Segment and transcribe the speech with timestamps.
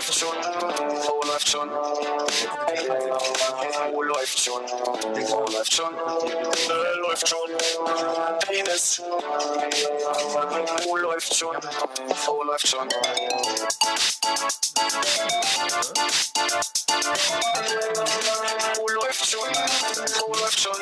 [0.00, 0.42] läuft schon,
[1.02, 1.70] Frau läuft schon.
[3.76, 4.66] Frau läuft schon,
[5.26, 7.50] Frau läuft schon, äh, läuft schon.
[8.48, 9.02] Penis.
[10.84, 11.56] Frau läuft schon,
[12.16, 12.88] Frau läuft schon.
[18.74, 19.54] Frau läuft schon,
[20.06, 20.76] Frau läuft schon.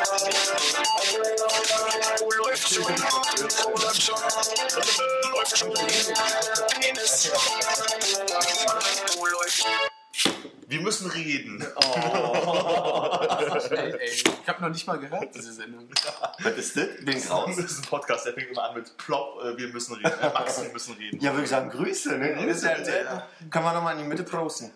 [2.19, 2.97] Frau läuft schon,
[3.51, 4.21] Frau läuft schon.
[5.33, 5.75] Läuft schon.
[6.81, 7.31] Penis.
[10.67, 11.61] Wir müssen reden.
[13.71, 15.89] Ey, ey, ich habe noch nicht mal gehört, diese Sendung.
[16.41, 16.89] Was ist das?
[17.05, 17.55] Bin ich raus.
[17.57, 20.13] Das ist ein Podcast, der fängt immer an mit Plop, äh, wir müssen reden.
[20.21, 21.21] Äh, Max, wir müssen reden.
[21.21, 22.35] Ja, würde ich sagen, Grüße, ne?
[22.35, 23.27] Grüße, ja- ja.
[23.51, 24.71] Können wir nochmal in die Mitte prosten?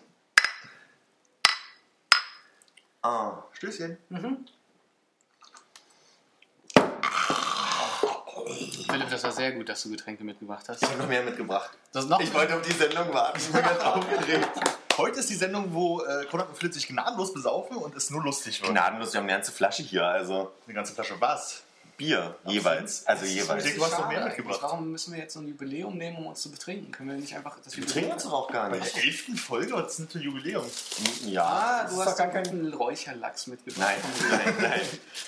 [3.01, 3.43] Ah.
[3.53, 3.97] Stößchen.
[8.93, 10.83] Philipp, das war sehr gut, dass du Getränke mitgebracht hast.
[10.83, 11.71] Ich habe noch mehr mitgebracht.
[11.93, 13.39] Das noch Ich wollte auf die Sendung warten.
[13.39, 14.49] Ich bin ganz aufgeregt.
[14.97, 18.21] Heute ist die Sendung, wo äh, Konrad und Philipp sich gnadenlos besaufen und es nur
[18.21, 18.71] lustig wird.
[18.71, 21.62] Gnadenlos, wir haben eine ganze Flasche hier, also Eine ganze Flasche was?
[21.97, 23.05] Bier jeweils.
[23.07, 23.75] Also jeweils.
[23.75, 24.59] Du hast doch mehr mitgebracht.
[24.61, 26.91] Warum müssen wir jetzt so ein Jubiläum nehmen, um uns zu betrinken?
[26.91, 28.97] Können wir nicht einfach das Wir trinken uns doch auch gar Bei der nicht.
[28.97, 30.65] elften Folge, für ein Jubiläum?
[31.25, 31.43] Ja.
[31.45, 33.87] Ah, du hast doch gar keinen Räucherlachs mitgebracht.
[34.29, 34.81] Nein, nein, nein.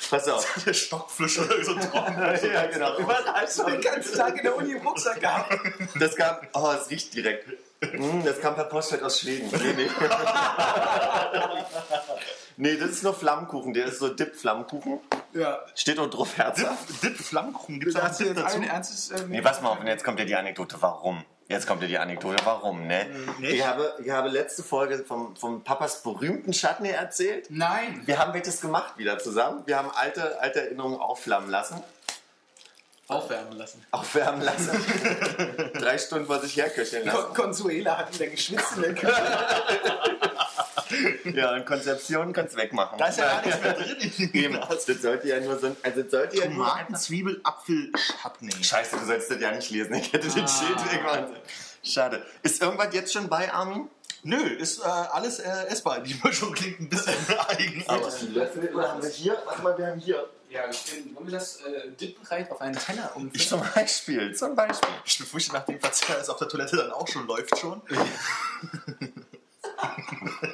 [0.10, 0.64] Pass auf.
[0.66, 2.18] Der Stockfisch oder so trocken.
[2.54, 2.98] ja, genau.
[3.00, 5.54] Überall so den ganzen Tag in der Uni im Rucksack gehabt.
[6.00, 7.48] Das kam, oh, es riecht direkt.
[7.82, 9.50] Mm, Das kam per Postfeld aus Schweden.
[9.52, 9.90] Nee, nee.
[12.58, 13.74] Nee, das ist nur Flammkuchen.
[13.74, 15.00] Der ist so Dip-Flammkuchen.
[15.34, 15.60] Ja.
[15.76, 16.58] Steht auch drauf Herz.
[16.58, 18.56] Dip, Dip Flammkuchen, gibt es da Dip dazu?
[18.56, 19.12] allen Ernstes...
[19.12, 21.24] Äh, Nee, pass mal auf, und jetzt kommt ja die Anekdote, warum.
[21.48, 23.06] Jetzt kommt ja die Anekdote, warum, ne?
[23.40, 23.54] Nicht?
[23.54, 27.48] Ich habe, ich habe letzte Folge vom, vom Papas berühmten Chutney erzählt.
[27.50, 28.02] Nein.
[28.06, 29.62] Wir haben welches gemacht wieder zusammen.
[29.68, 31.84] Wir haben alte, alte Erinnerungen aufflammen lassen.
[33.08, 33.86] Aufwärmen lassen.
[33.92, 34.72] Aufwärmen lassen.
[35.80, 37.18] Drei Stunden vor sich herköcheln lassen.
[37.26, 39.24] Con Consuela hat wieder geschwitzt in der Küche.
[41.34, 42.98] Ja, und Konzeption kannst wegmachen.
[42.98, 44.86] Da ist ja gar nichts mehr drin in dem Eben, Glas.
[44.86, 48.64] das sollte ja nur so ein, also das sollte ja nur Tomaten, Zwiebel, Apfel, Chutney.
[48.64, 49.94] Scheiße, du sollst das ja nicht lesen.
[49.96, 50.48] Ich hätte den Ah.
[50.48, 51.42] Schild wegmachen sollen.
[51.84, 52.26] Schade.
[52.44, 53.90] Ist irgendwas jetzt schon bei, Armin?
[54.24, 56.00] Nö, ist äh, alles äh, essbar.
[56.00, 57.14] Die Mischung klingt ein bisschen
[57.48, 57.84] eigen.
[57.88, 59.38] Aber Löffel oder haben wir hier?
[59.46, 60.28] Warte mal, wir haben hier.
[60.56, 60.64] Ja,
[61.14, 63.46] wollen wir das äh, dippenreich auf einen Teller umfüllen?
[63.46, 64.90] Zum Beispiel, zum Beispiel.
[65.04, 67.82] Ich befürchte, nachdem Verzerr es auf der Toilette dann auch schon läuft schon.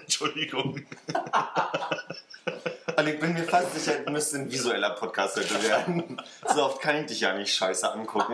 [0.01, 0.83] Entschuldigung.
[2.97, 6.19] Und ich bin mir fast sicher, es müsste ein visueller Podcast heute werden.
[6.47, 8.33] So oft kann ich dich ja nicht scheiße angucken.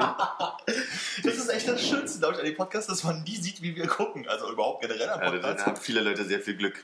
[1.24, 3.76] Das ist echt das Schönste, glaube ich, an dem Podcast, dass man nie sieht, wie
[3.76, 4.26] wir gucken.
[4.30, 5.66] Also überhaupt generell am Ja, da, Podcast.
[5.66, 6.82] haben viele Leute sehr viel Glück.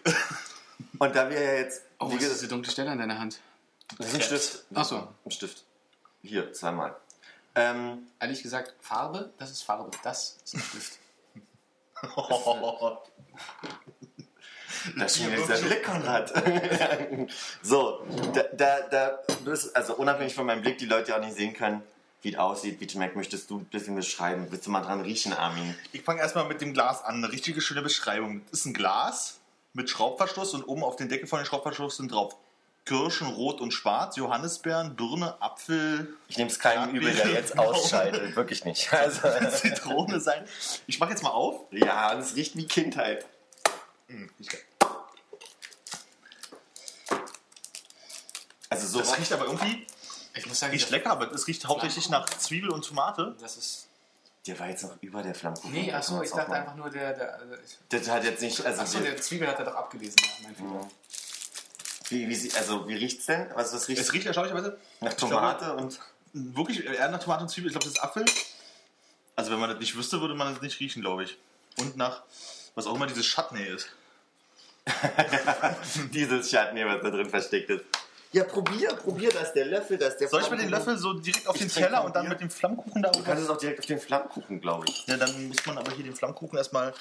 [0.99, 1.83] Und da wir ja jetzt.
[1.99, 3.39] Oh, wie was ist diese dunkle Stelle an deiner Hand?
[3.97, 4.63] Das ist ein Stift.
[4.73, 5.07] Ach so.
[5.25, 5.63] Ein Stift.
[6.21, 6.95] Hier, zweimal.
[7.55, 9.91] Ähm, Ehrlich gesagt, Farbe, das ist Farbe.
[10.03, 10.99] Das ist ein Stift.
[14.97, 16.33] Da schien jetzt der Blick, Konrad.
[17.61, 19.19] so, da, da, da
[19.73, 21.81] also unabhängig von meinem Blick, die Leute ja auch nicht sehen können,
[22.21, 24.47] wie es aussieht, wie es schmeckt, möchtest du ein bisschen beschreiben?
[24.49, 25.75] Willst du mal dran riechen, Armin?
[25.91, 27.15] Ich fange erstmal mit dem Glas an.
[27.15, 28.41] Eine richtige schöne Beschreibung.
[28.49, 29.39] Das ist ein Glas
[29.73, 32.35] mit Schraubverschluss und oben auf den Deckel von dem Schraubverschluss sind drauf
[32.85, 38.35] Kirschen, Rot und Schwarz, Johannisbeeren, Birne, Apfel, Ich nehme es keinem übel, der jetzt ausschaltet.
[38.35, 38.91] Wirklich nicht.
[38.93, 39.21] Also,
[39.57, 40.45] Zitrone sein.
[40.87, 41.61] Ich mache jetzt mal auf.
[41.71, 43.25] ja, es riecht wie Kindheit.
[44.07, 44.29] Hm.
[48.69, 49.87] Also so Das riecht aber irgendwie
[50.35, 53.35] Ich muss sagen, riecht das, lecker, aber es riecht hauptsächlich nach Zwiebel und Tomate.
[53.39, 53.87] das ist.
[54.45, 55.71] Der war jetzt noch über der Flammkuchen.
[55.71, 57.13] Nee, achso, ich dachte einfach nur der.
[57.13, 58.65] der also ich, Das hat jetzt nicht.
[58.65, 60.17] Also, achso, der Zwiebel hat er doch abgelesen.
[60.21, 60.89] Ja, mein Fehler.
[62.13, 63.47] Wie, wie, also, wie riecht's denn?
[63.55, 65.99] Was, was riecht Es riecht erstaunlicherweise Nach Tomate und.
[66.33, 67.69] wirklich eher nach Tomate und Zwiebel.
[67.69, 68.25] Ich glaube, das ist Apfel.
[69.35, 71.37] Also wenn man das nicht wüsste, würde man das nicht riechen, glaube ich.
[71.77, 72.21] Und nach
[72.75, 73.89] was auch immer dieses Chutney ist.
[76.11, 77.85] Dieses Chutney, was da drin versteckt ist.
[78.33, 80.93] Ja, probier, probier das, der Löffel, das der Soll ich mit den Flammkuchen.
[80.93, 83.43] Löffel so direkt auf Ich den Teller und dann mit dem Flammkuchen da Du kannst
[83.43, 85.05] es auch direkt auf den Flammkuchen, glaube ich.
[85.05, 86.93] Ja, dann muss man aber hier den Flammkuchen erstmal.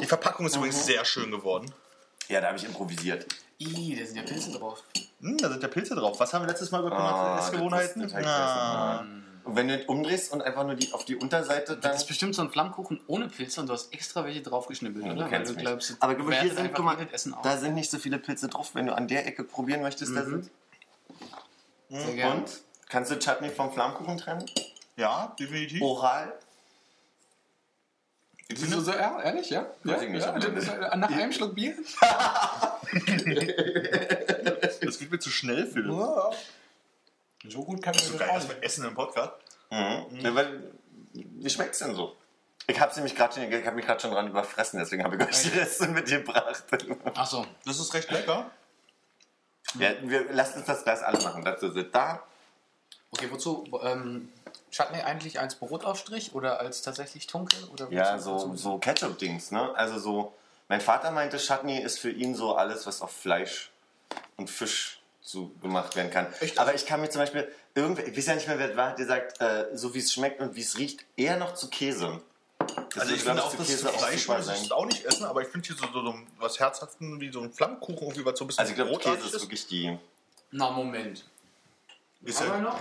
[0.00, 1.70] Die Verpackung ist übrigens sehr schön geworden.
[2.28, 3.26] Ja, da habe ich improvisiert.
[3.58, 4.82] Ih, da sind ja Pilze drauf.
[5.20, 6.20] Hm, da sind ja Pilze drauf.
[6.20, 8.02] Was haben wir letztes Mal bekommen Ah, Essgewohnheiten?
[8.02, 9.06] das ist- das hab
[9.44, 11.92] Und wenn du es umdrehst und einfach nur die, auf die Unterseite, dann.
[11.92, 15.12] Das ist bestimmt so ein Flammkuchen ohne Pilze und du hast extra welche draufgeschnibbelt, Ja,
[15.12, 15.24] oder?
[15.24, 15.56] du Weil mich.
[15.56, 16.96] glaubst, Aber guck mal, hier sind, guck mal,
[17.42, 18.74] da sind nicht so viele Pilze drauf.
[18.74, 20.50] Wenn du an der Ecke probieren möchtest, da sind.
[21.88, 22.42] Sehr gerne.
[22.42, 22.50] Und?
[22.90, 24.44] Kannst du Chutney vom Flammkuchen trennen?
[24.96, 25.80] ja, definitiv.
[25.82, 26.34] Oral?
[28.50, 29.66] Ich So, finde, so, ja, ehrlich, ja?
[29.84, 30.24] Weiß ja, ich nicht.
[30.24, 31.74] Ja, das ist, äh, nach einem Schluck Bier?
[34.80, 35.92] das geht mir zu schnell, Philipp.
[37.46, 39.32] So gut kann man So geil, erstmal Essen im Podcast.
[39.70, 40.06] Mhm.
[40.20, 40.72] Ja, weil,
[41.12, 42.16] wie schmeckt's denn so?
[42.66, 45.22] Ich habe nämlich gerade schon, ich hab mich gerade schon dran überfressen, deswegen habe ich
[45.22, 46.64] euch die Reste mitgebracht.
[47.14, 47.46] Achso.
[47.66, 48.50] Das ist recht lecker.
[49.78, 51.44] ja, wir, lasst uns das Glas alle machen.
[51.44, 52.22] Dazu sind da.
[53.12, 53.64] Okay, wozu?
[53.82, 54.28] Ähm,
[54.70, 57.56] Chutney eigentlich als Brotaufstrich oder als tatsächlich Tunke?
[57.72, 59.74] Oder Ja, so, wozu- so Ketchup-Dings, ne?
[59.74, 60.34] Also so,
[60.68, 63.70] mein Vater meinte, Chutney ist für ihn so alles, was auf Fleisch
[64.36, 66.32] und Fisch so gemacht werden kann.
[66.40, 66.58] Echt?
[66.58, 68.96] Aber ich kann mir zum Beispiel, irgendwie, ich weiß ja nicht mehr, wer war, hat
[68.96, 72.20] gesagt, äh, so wie es schmeckt und wie es riecht, eher noch zu Käse.
[72.58, 75.24] Das Also ich finde auch, zu das Käse Fleisch würde ich es auch nicht essen,
[75.24, 78.38] aber ich finde hier so, so, so was Herzhaften wie so ein Flammkuchen, irgendwie was
[78.38, 79.98] so ein bisschen Also ich glaube, Käse ist wirklich die...
[80.50, 81.24] Na, Moment.
[82.22, 82.78] Ist Haben wir noch?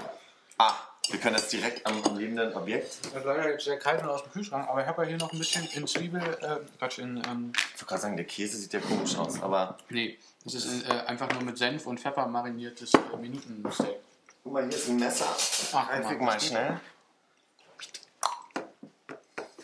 [0.57, 0.73] Ah,
[1.09, 2.97] wir können das direkt am, am lebenden Objekt.
[3.05, 5.17] Das ist leider jetzt sehr kalt und aus dem Kühlschrank, aber ich habe ja hier
[5.17, 8.57] noch ein bisschen in Zwiebel, äh, Quatsch, in, ähm, Ich wollte gerade sagen, der Käse
[8.57, 9.77] sieht ja komisch aus, aber...
[9.89, 13.97] nee, das ist äh, einfach nur mit Senf und Pfeffer mariniertes äh, Minutensteak.
[14.43, 15.35] Guck mal, hier ist ein Messer.
[15.73, 16.79] Ach, Einfüg guck mal, mal schnell.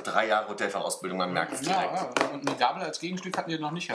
[0.03, 1.93] Drei Jahre Hotelfachausbildung, man merkt es direkt.
[1.93, 3.91] Ja, und eine Gabel als Gegenstück hatten wir noch nicht.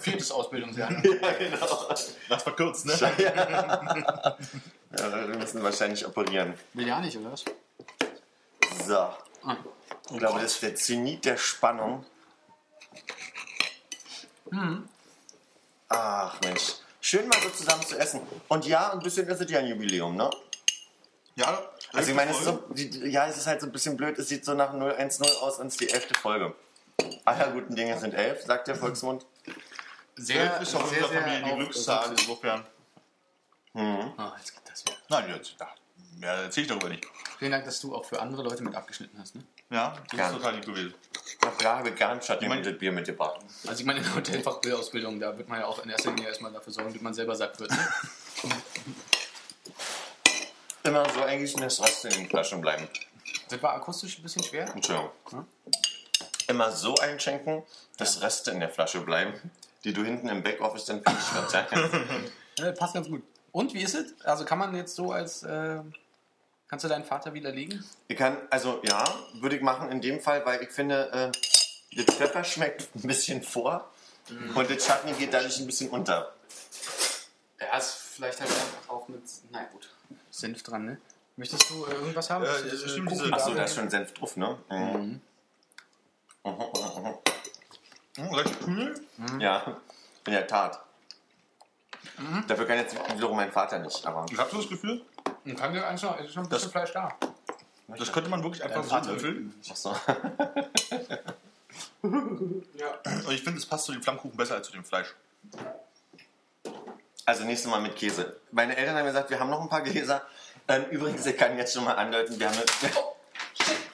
[0.00, 0.90] Viertes Ausbildungsjahr.
[1.04, 1.88] Ja, genau.
[2.28, 2.92] das verkürzt, ne?
[4.98, 6.54] Ja, wir müssen wahrscheinlich operieren.
[6.74, 7.44] Will ja nicht, oder was?
[8.86, 8.96] So.
[8.96, 9.56] Ah.
[10.10, 12.04] Ich glaube, das ist der Zenit der Spannung.
[15.88, 16.74] Ach Mensch.
[17.00, 18.20] Schön mal so zusammen zu essen.
[18.48, 20.28] Und ja, ein bisschen ist es ja ein Jubiläum, ne?
[21.36, 23.96] Ja, Also ich meine, es ist so, die, ja, es ist halt so ein bisschen
[23.96, 24.18] blöd.
[24.18, 26.54] Es sieht so nach 010 aus und es ist die elfte Folge.
[27.24, 29.26] Aller guten Dinge sind elf, sagt der Volksmund.
[30.16, 32.64] Sehr, ist auch in unserer Familie die Glückszahl, insofern.
[33.74, 34.96] Ah, jetzt geht das wieder.
[35.10, 35.68] Nein, jetzt, ja,
[36.18, 37.04] mehr erzähle ich darüber nicht.
[37.38, 39.34] Vielen Dank, dass du auch für andere Leute mit abgeschnitten hast.
[39.34, 39.42] Ne?
[39.68, 40.30] Ja, das Gerne.
[40.36, 40.94] ist total lieb gewesen.
[41.42, 43.40] Na klar, habe ich ganz Schatten mein- mit dem Bier mitgebracht.
[43.66, 46.50] Also ich meine, in der Hotelfachausbildung, da wird man ja auch in erster Linie erstmal
[46.52, 47.70] dafür sorgen, wie man selber satt wird.
[47.72, 47.78] Ne?
[50.86, 52.88] Immer so eigentlich in den Flaschen bleiben.
[53.48, 54.72] Das war akustisch ein bisschen schwer.
[54.74, 55.10] Entschuldigung.
[55.30, 55.46] Hm?
[56.48, 57.64] Immer so einschenken,
[57.96, 59.34] dass Reste in der Flasche bleiben,
[59.84, 61.94] die du hinten im Backoffice dann für dich verteilst.
[62.58, 63.22] Ja, passt ganz gut.
[63.52, 64.14] Und wie ist es?
[64.24, 65.42] Also kann man jetzt so als...
[65.42, 65.80] Äh,
[66.68, 67.84] kannst du deinen Vater widerlegen?
[68.08, 69.04] Ich kann, also ja,
[69.34, 71.32] würde ich machen in dem Fall, weil ich finde,
[71.92, 73.90] äh, der Pfeffer schmeckt ein bisschen vor
[74.54, 76.32] und der Chutney geht dadurch ein bisschen unter.
[77.60, 79.22] Ja, ist vielleicht halt einfach auch mit...
[79.50, 79.88] Na gut.
[80.36, 80.98] Senf dran, ne?
[81.36, 82.44] Möchtest du äh, irgendwas haben?
[82.44, 84.58] Äh, das stimmt, diese- Achso, da ist schon Senf drauf, ne?
[84.70, 84.76] Mhm.
[84.76, 85.20] Mhm.
[86.44, 87.14] Mhm, mhm, mhm.
[88.28, 88.94] Hm, recht kühl.
[89.40, 89.80] Ja,
[90.26, 90.80] in der Tat.
[92.18, 92.44] Mhm.
[92.46, 94.24] Dafür kann jetzt wiederum mein Vater nicht, aber.
[94.30, 95.04] Ich habe so das Gefühl,
[95.44, 97.16] Und kann eigentlich noch, es ist noch ein Das- bisschen Fleisch da.
[97.88, 99.54] das könnte man wirklich einfach so löffeln.
[99.70, 99.94] Achso.
[102.02, 103.00] Ja.
[103.26, 105.14] Und ich finde, es passt zu dem Flammkuchen besser als zu dem Fleisch.
[107.26, 108.36] Also nächstes Mal mit Käse.
[108.52, 110.22] Meine Eltern haben gesagt, wir haben noch ein paar Gläser.
[110.68, 112.58] Ähm, übrigens, ich kann jetzt schon mal andeuten, wir haben,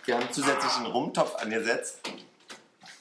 [0.05, 2.01] wir haben zusätzlich einen Rumtopf angesetzt.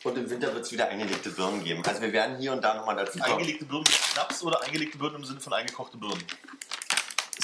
[0.03, 1.83] Und im Winter wird es wieder eingelegte Birnen geben.
[1.85, 3.33] Also wir werden hier und da nochmal dazu kommen.
[3.33, 6.23] Eingelegte Birnen mit Schnaps oder eingelegte Birnen im Sinne von eingekochte Birnen?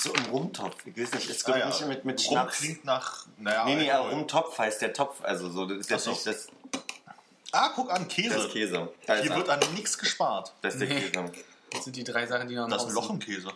[0.01, 0.75] So im Rumtopf.
[0.85, 1.67] Ich weiß nicht, es Ah, gibt ja.
[1.67, 2.57] nicht mit, mit Rum Schnaps.
[2.57, 3.25] klingt nach.
[3.37, 4.19] Naja, Nee, nee, aber Alkohol.
[4.19, 5.23] Rumtopf heißt der Topf.
[5.23, 6.09] Also so, das ist jetzt Ach so.
[6.11, 6.47] nicht das,
[7.51, 8.35] Ah, guck an, Käse.
[8.35, 8.89] das Käse.
[9.05, 9.37] Da ist Hier er.
[9.37, 10.53] wird an nichts gespart.
[10.61, 11.01] das ist der Nee.
[11.01, 11.31] Käse.
[11.71, 13.51] Das sind die drei Sachen, die noch Das ist ein Loch im Käse.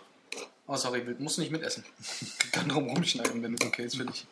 [0.67, 1.83] Oh, sorry, musst du nicht mitessen.
[2.43, 4.25] Ich kann drum rumschneiden, wenn es okay ist für dich.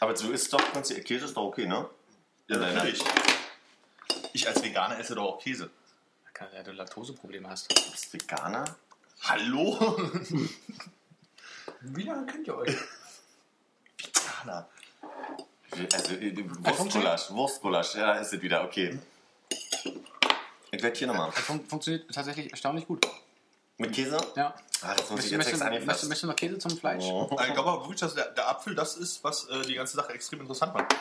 [0.00, 1.86] Aber so ist doch, Prinzip- Käse ist doch okay, ne?
[2.48, 2.74] Ja, Nein, nein.
[2.76, 3.04] natürlich.
[4.32, 5.68] Ich als Veganer esse doch auch Käse.
[6.54, 7.70] Ja, du Laktoseprobleme hast.
[7.70, 8.76] Du bist Veganer?
[9.24, 9.78] Hallo?
[11.82, 12.74] Wie lange kennt ihr euch?
[13.98, 14.66] Veganer.
[15.92, 18.98] Also, äh, Wurstgulasch, Wurstgulasch, ja, da ist es wieder, okay.
[20.70, 21.30] Ich werde hier nochmal.
[21.34, 23.06] Das fun funktioniert tatsächlich erstaunlich gut.
[23.78, 24.18] Mit Käse?
[24.36, 24.54] Ja.
[24.82, 26.04] Ah, das muss ich Möchtest, jetzt möchtest, extra möchtest, angefasst.
[26.04, 27.04] möchtest du noch Käse zum Fleisch?
[27.04, 27.28] Oh.
[27.30, 30.12] Ich glaube aber wirklich, dass der, der Apfel das ist, was äh, die ganze Sache
[30.12, 30.94] extrem interessant macht.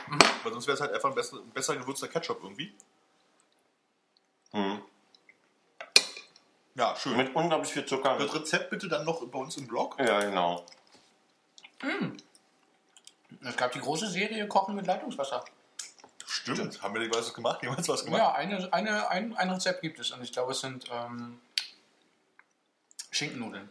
[0.43, 2.73] Weil sonst wäre es halt einfach ein besser, besser gewürzter Ketchup irgendwie.
[4.53, 4.81] Mhm.
[6.75, 7.17] Ja, schön.
[7.17, 8.17] Mit unglaublich viel Zucker.
[8.17, 9.97] das Rezept bitte dann noch bei uns im Blog.
[9.99, 10.65] Ja, genau.
[13.43, 15.43] Es gab die große Serie Kochen mit Leitungswasser.
[16.29, 16.81] Stimmt.
[16.83, 17.63] Haben wir nicht was gemacht?
[17.63, 18.19] Jemals was gemacht?
[18.19, 21.39] Ja, eine, eine, ein, ein Rezept gibt es und ich glaube, es sind ähm,
[23.09, 23.67] Schinkennudeln.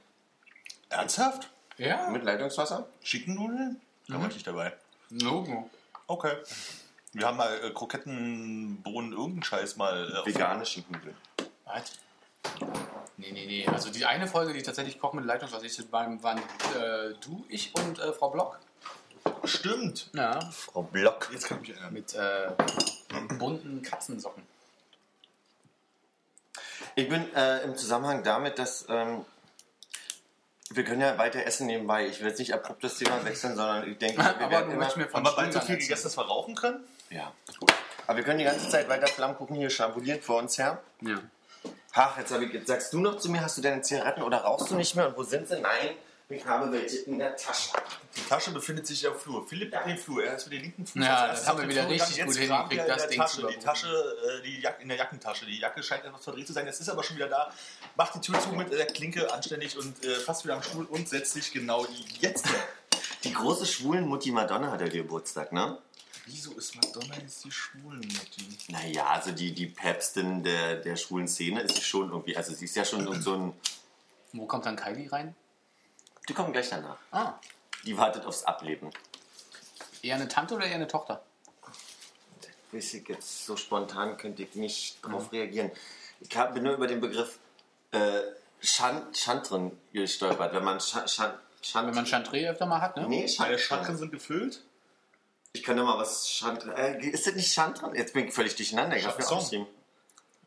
[0.89, 1.51] Ernsthaft?
[1.77, 2.11] Ja?
[2.11, 2.89] Mit Leitungswasser?
[3.03, 3.81] Schickennudeln?
[4.09, 4.73] Da war ich nicht dabei.
[5.11, 5.71] Logo.
[6.09, 6.33] Okay.
[7.13, 10.11] Wir haben mal äh, Krokettenbohnen, irgendeinen Scheiß mal.
[10.11, 11.17] Äh, Vegane Schinkennudeln.
[11.65, 11.93] Was?
[13.17, 13.67] Nee, nee, nee.
[13.67, 17.75] Also die eine Folge, die tatsächlich Kochen mit Leitungswasser ist, waren, waren äh, du, ich
[17.75, 18.59] und äh, Frau Block.
[19.49, 20.11] Stimmt.
[20.13, 20.39] Ja.
[20.51, 21.29] Frau Block.
[21.33, 21.93] Jetzt kann ich mich erinnern.
[21.93, 22.51] Mit äh,
[23.39, 24.43] bunten Katzensocken.
[26.95, 29.25] Ich bin äh, im Zusammenhang damit, dass ähm,
[30.71, 32.07] wir können ja weiter essen nebenbei.
[32.07, 34.73] Ich will jetzt nicht abrupt das Thema wechseln, sondern ich denke, wir Aber werden du
[34.73, 35.79] immer, möchtest mir von Haben wir bald so viel erzählen.
[35.81, 36.85] gegessen, dass wir rauchen können?
[37.11, 37.73] Ja, gut.
[38.07, 40.83] Aber wir können die ganze Zeit weiter Flammkuchen hier schambolieren vor uns her.
[41.01, 41.21] Ja.
[41.95, 44.71] Ach, jetzt, ich, jetzt sagst du noch zu mir, hast du deine Zigaretten oder rauchst
[44.71, 45.09] du nicht mehr?
[45.09, 45.61] Und wo sind sie?
[45.61, 45.91] Nein,
[46.31, 47.71] ich habe welche in der Tasche.
[48.17, 49.47] Die Tasche befindet sich auf dem Flur.
[49.47, 50.25] Philipp hat den Flur.
[50.25, 51.03] Er ist mit dem linken Fuß.
[51.03, 52.31] Ja, das haben wir den wieder Flur richtig gegangen.
[52.31, 55.47] gut hingekriegt, in das Ding Tasche, die Tasche, äh, die Jack in der Jackentasche.
[55.47, 56.67] Die Jacke scheint etwas verdreht zu sein.
[56.67, 57.53] Jetzt ist er aber schon wieder da.
[57.97, 61.09] Macht die Tür zu mit der Klinke anständig und äh, fast wieder am Stuhl und
[61.09, 61.87] setzt sich genau
[62.21, 62.47] jetzt.
[63.25, 65.79] Die große schwulen Mutti Madonna hat ja Geburtstag, ne?
[66.27, 68.43] Wieso ist Madonna jetzt die Schwulenmutti?
[68.69, 72.67] Naja, also die, die Päpstin der, der schwulen Szene ist sie schon irgendwie, also sie
[72.67, 73.55] ist ja schon so ein,
[74.35, 75.35] Wo kommt dann Kylie rein?
[76.29, 76.97] Die kommen gleich danach.
[77.11, 77.35] Ah,
[77.85, 78.91] Die wartet aufs Ableben.
[80.03, 81.23] eher eine Tante oder eher eine Tochter?
[82.73, 85.71] Weiß ich jetzt so spontan könnte ich nicht drauf reagieren.
[86.21, 87.39] Ich hab, bin nur über den Begriff
[87.93, 88.21] äh,
[88.61, 90.53] Schan, Chantren gestolpert.
[90.53, 91.33] Wenn man Chan, Chan,
[91.63, 93.07] Chant, Wenn man Chantre öfter mal hat, ne?
[93.09, 93.59] nee, Meine Chantren.
[93.59, 94.63] Chakren sind gefüllt.
[95.53, 96.73] Ich könnte mal was Chantren.
[96.77, 97.95] Äh, ist das nicht Chantren?
[97.95, 98.97] Jetzt bin ich völlig durcheinander.
[98.99, 99.39] Ich hab's mir Chanson.
[99.39, 99.67] aufgeschrieben.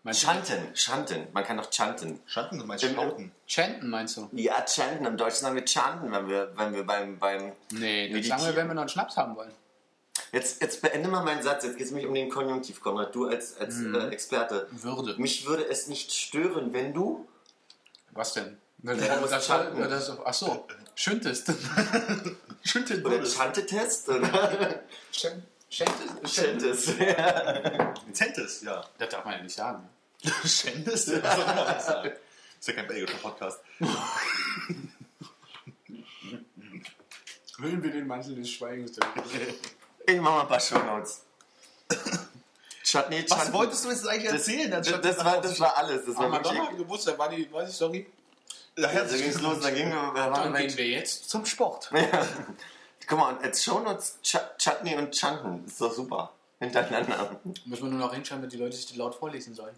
[0.04, 1.28] Meinst du Chanten, Chanten.
[1.32, 2.20] Man kann doch chanten.
[2.26, 3.32] Schanten sind meine Im- Schauten.
[3.46, 4.30] Chanten meinst du?
[4.32, 5.06] Ja, chanten.
[5.06, 8.24] Im Deutschen sagen wir chanten, wenn wir, wenn wir beim, beim Nee, das Meditieren.
[8.40, 9.52] sagen wir, wenn wir noch einen Schnaps haben wollen.
[10.32, 11.64] Jetzt, jetzt beende mal meinen Satz.
[11.66, 13.14] Jetzt geht es mich um den Konjunktiv, Konrad.
[13.14, 14.68] Du als, als äh, Experte.
[14.72, 15.16] Würde.
[15.18, 17.28] Mich würde es nicht stören, wenn du.
[18.12, 18.58] Was denn?
[18.84, 19.80] Ja, das, das das, chanten.
[19.90, 21.54] das, ach so, schüntest.
[22.64, 24.10] Schüntet Oder chantetest?
[24.10, 24.82] Oder
[25.72, 26.36] Schentest?
[26.36, 26.90] chantest?
[28.14, 28.84] Zentes, ja.
[28.98, 29.88] Das darf man ja nicht sagen.
[30.44, 32.12] Das soll man nicht sagen.
[32.60, 33.60] ist ja kein belgischer Podcast.
[37.58, 38.92] Hüllen wir den Mantel des Schweigens.
[40.06, 41.22] ich mach mal ein paar Shownotes.
[42.84, 44.72] Chat, nee, Was wolltest du jetzt eigentlich das, erzählen?
[44.72, 46.06] das, das, war, das war alles.
[46.06, 48.08] Das Ah, war Madonna hat Geburtstag, war die, weiß ich, sorry.
[48.78, 50.12] Ja, Da ging es los, da gingen wir.
[50.16, 51.90] Da Dann waren wir gehen wir jetzt zum Sport.
[51.94, 52.28] ja.
[53.12, 55.66] Guck mal, als Shownotes Ch Chutney und Chanten.
[55.66, 56.32] Ist doch super.
[56.60, 57.42] Hintereinander.
[57.66, 59.78] Müssen wir nur noch hinschreiben, damit die Leute sich das laut vorlesen sollen.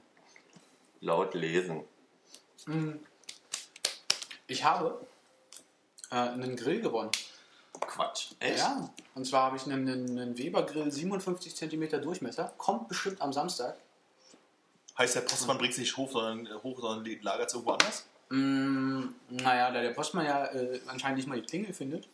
[1.02, 1.84] Laut lesen.
[4.46, 5.04] Ich habe
[6.12, 7.10] äh, einen Grill gewonnen.
[7.80, 8.34] Quatsch.
[8.40, 8.60] Echt?
[8.60, 12.54] Ja, und zwar habe ich einen, einen, einen Weber Grill 57 cm Durchmesser.
[12.60, 13.78] Kommt bestimmt am Samstag.
[14.96, 18.06] Heißt, der Postmann bringt sich hoch, sondern, äh, hoch, sondern lagert es irgendwo anders?
[18.30, 22.08] Mm, naja, da der Postmann ja äh, anscheinend nicht mal die Klingel findet,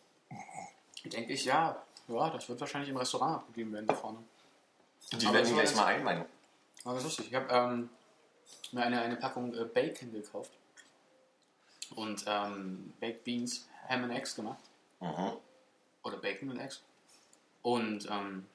[1.03, 4.17] denke ich, ja, ja, das wird wahrscheinlich im Restaurant abgegeben werden da vorne.
[5.13, 6.25] Die Aber werden war gleich mal einweihen.
[6.83, 7.27] Aber das ist lustig.
[7.29, 7.89] Ich habe ähm,
[8.71, 10.51] mir eine, eine Packung äh, Bacon gekauft
[11.95, 14.63] und ähm, Baked Beans, Ham and Eggs gemacht.
[14.99, 15.33] Mhm.
[16.03, 16.81] Oder Bacon and Eggs.
[17.61, 18.45] Und ähm,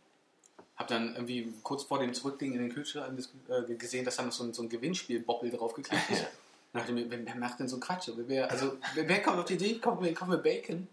[0.76, 4.32] habe dann irgendwie kurz vor dem Zurücklegen in den Kühlschrank äh, gesehen, dass da noch
[4.32, 6.22] so ein, so ein Gewinnspiel-Boppel draufgeklebt ist.
[6.72, 8.10] Und dachte mir, wer, wer macht denn so Quatsch?
[8.16, 10.88] Wer, also, wer, wer kommt auf die Idee, ich kaufe mir, ich kaufe mir Bacon,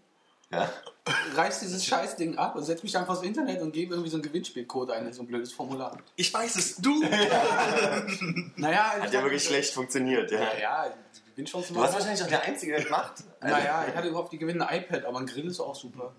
[0.52, 0.70] Ja.
[1.34, 4.22] reiß dieses Scheißding ab und setz mich dann vors Internet und gebe irgendwie so einen
[4.22, 5.98] Gewinnspielcode ein in so ein blödes Formular.
[6.14, 7.02] Ich weiß es, du!
[8.56, 10.38] Naja, Hat ja wirklich schlecht funktioniert, ja.
[10.38, 13.24] Naja, die Gewinnchancen Du warst wahrscheinlich auch der Einzige, der das macht.
[13.40, 16.14] Also, Naja, ich hatte überhaupt die Gewinne ein iPad, aber ein Grill ist auch super.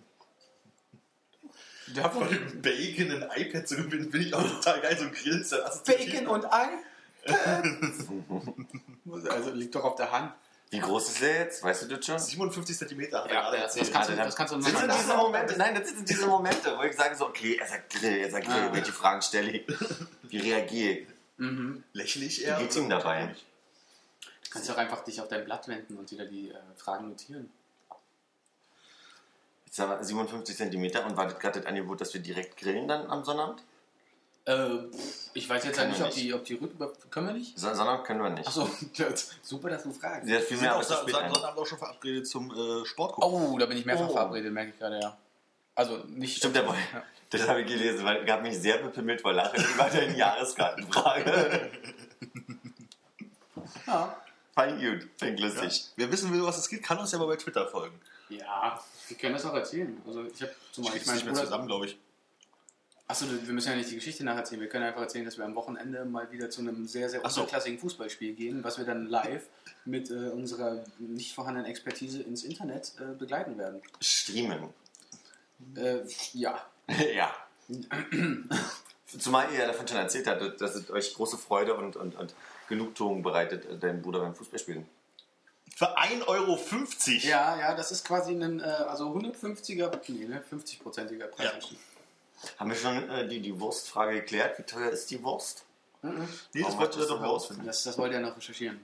[1.96, 2.28] Der hat wohl
[2.62, 4.98] Bacon in iPad zu gewinnen, finde ich auch total geil.
[4.98, 5.56] So ein Grill ist.
[5.86, 6.70] Bacon und Ei.
[9.30, 10.34] also liegt doch auf der Hand.
[10.74, 11.62] Wie groß ist er jetzt?
[11.62, 12.18] Weißt du das schon?
[12.18, 15.56] 57 cm Ja, das, das, kannst du, Also, das kannst du Das sind diese Momente,
[15.56, 18.48] nein, das sind diese Momente, wo ich sage so, okay, er sagt Grill, er sagt
[18.48, 19.68] Grill, welche Fragen stelle ich?
[20.24, 21.08] Wie reagiere ich?
[21.94, 22.58] Lächle ich Wie eher?
[22.58, 23.36] geht's ihm dabei?
[24.46, 27.51] Du kannst auch einfach dich auf dein Blatt wenden und wieder die äh, Fragen notieren.
[29.65, 32.88] Jetzt haben wir 57 Zentimeter und war das gerade das Angebot, dass wir direkt grillen
[32.88, 33.63] dann am Sonnabend?
[34.46, 34.70] Äh,
[35.34, 36.78] ich weiß jetzt ja Können nicht, ob die, ob die Rücken...
[37.10, 37.58] Können wir nicht?
[37.58, 38.46] So- Sonnabend können wir nicht.
[38.48, 38.70] Achso,
[39.42, 40.28] super, dass du fragst.
[40.28, 41.34] Sie hat viel Wir sind mehr zu seit spät ein.
[41.34, 43.32] Sonnabend auch schon verabredet zum äh, Sport gucken.
[43.54, 44.14] Oh, da bin ich mehrfach Oh.
[44.14, 45.18] verabredet, merke ich gerade, ja.
[45.76, 46.38] Also nicht...
[46.38, 46.76] Stimmt, der Boy.
[46.94, 47.04] Ja.
[47.30, 51.72] Das habe ich gelesen, weil ich habe mich sehr bepimmelt vor Lachen über deine Jahreskartenfrage.
[53.88, 54.16] Ja.
[54.56, 55.86] Ich gut, ich lustig.
[55.96, 58.00] Wer wissen will, was es geht, kann uns ja mal bei Twitter folgen.
[58.30, 60.00] ja, wir können das auch erzählen.
[60.06, 61.98] Also ich habe zum Ich Beispiel krieg's meinen nicht mehr zusammen, glaube ich.
[63.08, 64.62] Achso, wir müssen ja nicht die Geschichte nacherzählen.
[64.62, 67.42] Wir können einfach erzählen, dass wir am Wochenende mal wieder zu einem sehr, sehr so.
[67.42, 69.48] unterklassigen Fußballspiel gehen, was wir dann live
[69.84, 73.82] mit äh, unserer nicht vorhandenen Expertise ins Internet äh, begleiten werden.
[74.00, 74.70] Streamen.
[75.76, 76.00] Äh,
[76.34, 76.66] ja.
[77.14, 77.36] ja.
[79.20, 82.34] Zumal ihr ja davon schon erzählt habt, dass es euch große Freude und, und, und
[82.70, 84.86] Genugtuung bereitet, äh, deinen Bruder beim Fußballspielen.
[85.76, 86.60] Für 1,50 Euro.
[87.22, 91.80] Ja, ja, das ist quasi ein äh, also 150er, nee, ne, 50-prozentiger Preisanstieg.
[92.58, 94.58] Haben wir schon äh, die, die Wurstfrage geklärt?
[94.60, 95.66] Wie teuer ist die Wurst?
[96.02, 97.66] Nee, das hast du doch herausfinden.
[97.66, 98.82] Das, das wollt ihr noch recherchieren.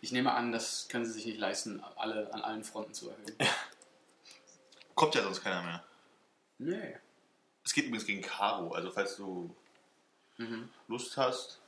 [0.00, 3.36] Ich nehme an, das können sie sich nicht leisten, alle an allen Fronten zu erhöhen.
[4.94, 5.84] Kommt ja sonst keiner mehr.
[6.58, 6.96] Nee.
[7.64, 9.54] Es geht übrigens gegen Karo, also falls du
[10.38, 10.68] Mhm.
[10.88, 11.60] Lust hast.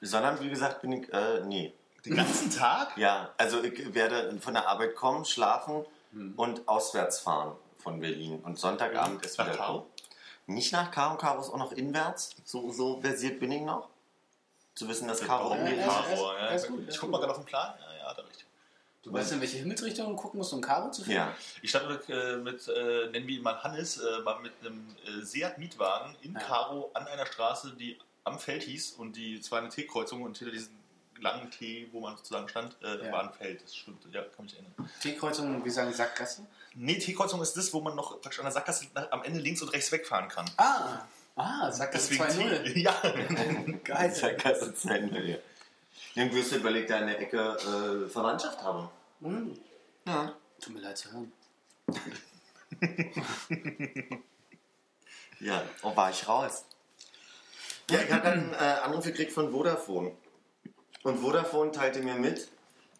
[0.00, 1.74] Sondern, wie gesagt, bin ich, äh, nee.
[2.04, 2.96] Den ganzen Tag?
[2.96, 6.32] Ja, also ich werde von der Arbeit kommen, schlafen Hm.
[6.36, 8.40] und auswärts fahren von Berlin.
[8.40, 9.86] Und Sonntagabend ist Nach wieder Karo?
[10.48, 12.34] Nicht nach Karo, Karo ist auch noch inwärts.
[12.44, 13.88] So, so versiert bin ich noch.
[14.74, 15.86] Zu wissen, dass Karo Ja, geht ja, umgeht.
[15.86, 16.32] ja, Karo?
[16.32, 17.10] ja, Ja, ist gut, ich guck gut.
[17.10, 17.74] mal gerade auf den Plan.
[17.78, 18.46] Ja, ja, da richtig.
[19.02, 21.16] Du weißt, in welche Himmelsrichtung du gucken musst, um Karo zu finden?
[21.18, 21.34] Ja.
[21.62, 25.22] Ich stand äh, mit, äh, nennen wir ihn mal Hannes, äh, mal mit einem äh,
[25.24, 26.40] Seat Mietwagen in Ja.
[26.40, 30.52] Karo an einer Straße, die am Feld hieß und die zwar eine T-Kreuzung und hinter
[30.52, 30.72] diesem
[31.20, 33.12] langen T, wo man sozusagen stand, äh, Ja.
[33.12, 33.62] war ein Feld.
[33.62, 34.74] Das stimmt, ja, kann mich erinnern.
[35.00, 36.46] T-Kreuzung, wie sagen Sackgasse?
[36.74, 39.62] Nee, T-Kreuzung ist das, wo man noch praktisch an der Sackgasse nach- am Ende links
[39.62, 40.48] und rechts wegfahren kann.
[40.56, 41.02] Ah,
[41.36, 42.72] ah, Sackgasse 2.0.
[42.72, 42.80] T.
[42.82, 42.94] Ja.
[43.84, 44.14] Geil.
[44.14, 45.36] Sackgasse sein will, ja.
[46.14, 48.88] Irgendwie ist überlegt, da in der Ecke äh, Verwandtschaft habe.
[49.20, 49.58] Hm.
[50.06, 50.32] Ja.
[50.60, 51.32] Tut mir leid zu hören.
[55.40, 56.64] Ja, und war ich raus.
[57.90, 60.12] Ja, ich habe einen äh, Anruf gekriegt von Vodafone.
[61.02, 62.48] Und Vodafone teilte mir mit,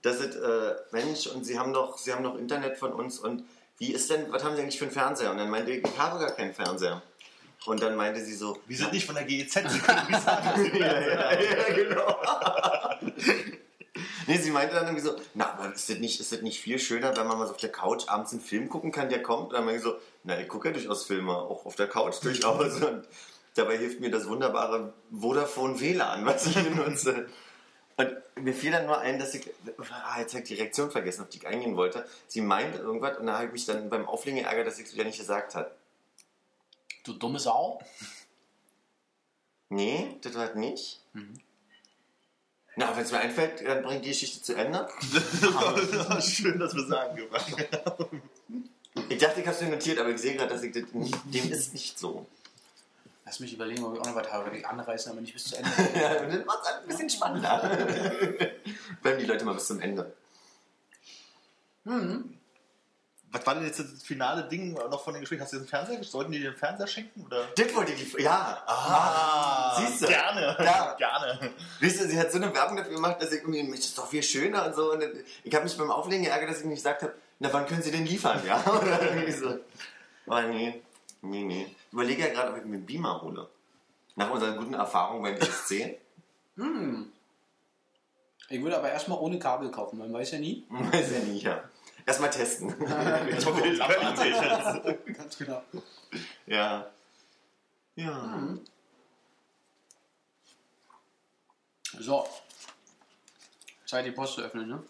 [0.03, 3.45] dass es, äh, Mensch, und Sie haben doch, Sie haben doch Internet von uns und
[3.79, 5.31] wie ist denn, was haben Sie eigentlich für einen Fernseher?
[5.31, 7.03] Und dann meinte ich, ich habe gar keinen Fernseher.
[7.67, 10.77] Und dann meinte sie so, Wir sind nicht von der GEZ, Sie können nicht sagen,
[10.79, 12.17] ja, ja, ja, genau.
[14.27, 16.79] nee, sie meinte dann irgendwie so, na, aber ist das, nicht, ist das nicht viel
[16.79, 19.49] schöner, wenn man mal so auf der Couch abends einen Film gucken kann, der kommt?
[19.49, 22.23] Und dann meinte ich so, na, ich gucke ja durchaus Filme, auch auf der Couch
[22.23, 22.81] durchaus.
[22.81, 23.07] Und
[23.55, 27.27] dabei hilft mir das wunderbare Vodafone WLAN, was ich benutze.
[27.99, 29.51] Und mir fiel dann nur ein, dass ich,
[29.91, 32.07] ah, jetzt habe ich die Reaktion vergessen, auf die ich eingehen wollte.
[32.29, 34.95] Sie meinte irgendwas und da habe ich mich dann beim Auflegen geärgert, dass ich es
[34.95, 35.73] wieder nicht gesagt hat.
[37.03, 37.83] Du dumme Sau.
[39.69, 41.01] Nee, das war nicht.
[42.77, 44.89] Na, wenn es mir einfällt, dann bringt die Geschichte zu Ende.
[46.21, 48.23] Schön, dass wir sagen können.
[49.09, 51.17] Ich dachte, ich habe es mir notiert, aber ich sehe gerade, dass ich das nicht,
[51.25, 52.27] dem ist nicht so.
[53.29, 54.51] Lass mich überlegen, ob ich auch noch was habe.
[54.51, 55.71] Die anreißen, aber nicht bis zu Ende.
[55.95, 57.61] Ja, das macht es ein bisschen spannender.
[59.03, 60.15] Bleiben die Leute mal bis zum Ende.
[61.85, 65.43] Was war denn jetzt das finale Ding noch von dem Gespräch?
[65.43, 66.03] Hast du jetzt einen Fernseher?
[66.05, 67.27] Sollten die dir einen Fernseher schenken?
[67.27, 67.49] Oder?
[67.55, 68.63] Das wollte ich, ja.
[68.67, 70.07] Ah, siehst du?
[70.07, 70.57] Gerne.
[70.61, 70.95] Ja.
[70.99, 71.51] Gerne.
[71.81, 73.99] Wisst ihr, sie hat so eine Werbung dafür gemacht, dass ich irgendwie, Mensch, das ist
[73.99, 74.93] doch viel schöner und so.
[74.93, 75.05] Und
[75.45, 77.91] ich habe mich beim Auflegen geärgert, dass ich nicht gesagt habe, na, wann können sie
[77.91, 78.65] denn liefern, ja?
[78.67, 79.59] Oder irgendwie so.
[80.27, 80.81] Aber nee,
[81.21, 81.77] nee, nee.
[81.89, 83.49] Ich überlege ja gerade, ob ich mir einen Beamer hole.
[84.15, 85.99] Nach unseren guten Erfahrungen beim ESC.
[86.57, 87.11] Hm.
[88.51, 90.67] Ich würde aber erstmal ohne Kabel kaufen, man weiß ja nie.
[90.71, 91.63] Weiß ja nicht, ja.
[92.05, 92.79] Erstmal testen.
[95.15, 95.63] Ganz genau.
[96.47, 96.91] ja.
[97.97, 98.59] Ja.
[101.99, 102.27] So.
[103.85, 104.83] Zeit, die Post zu öffnen, ne?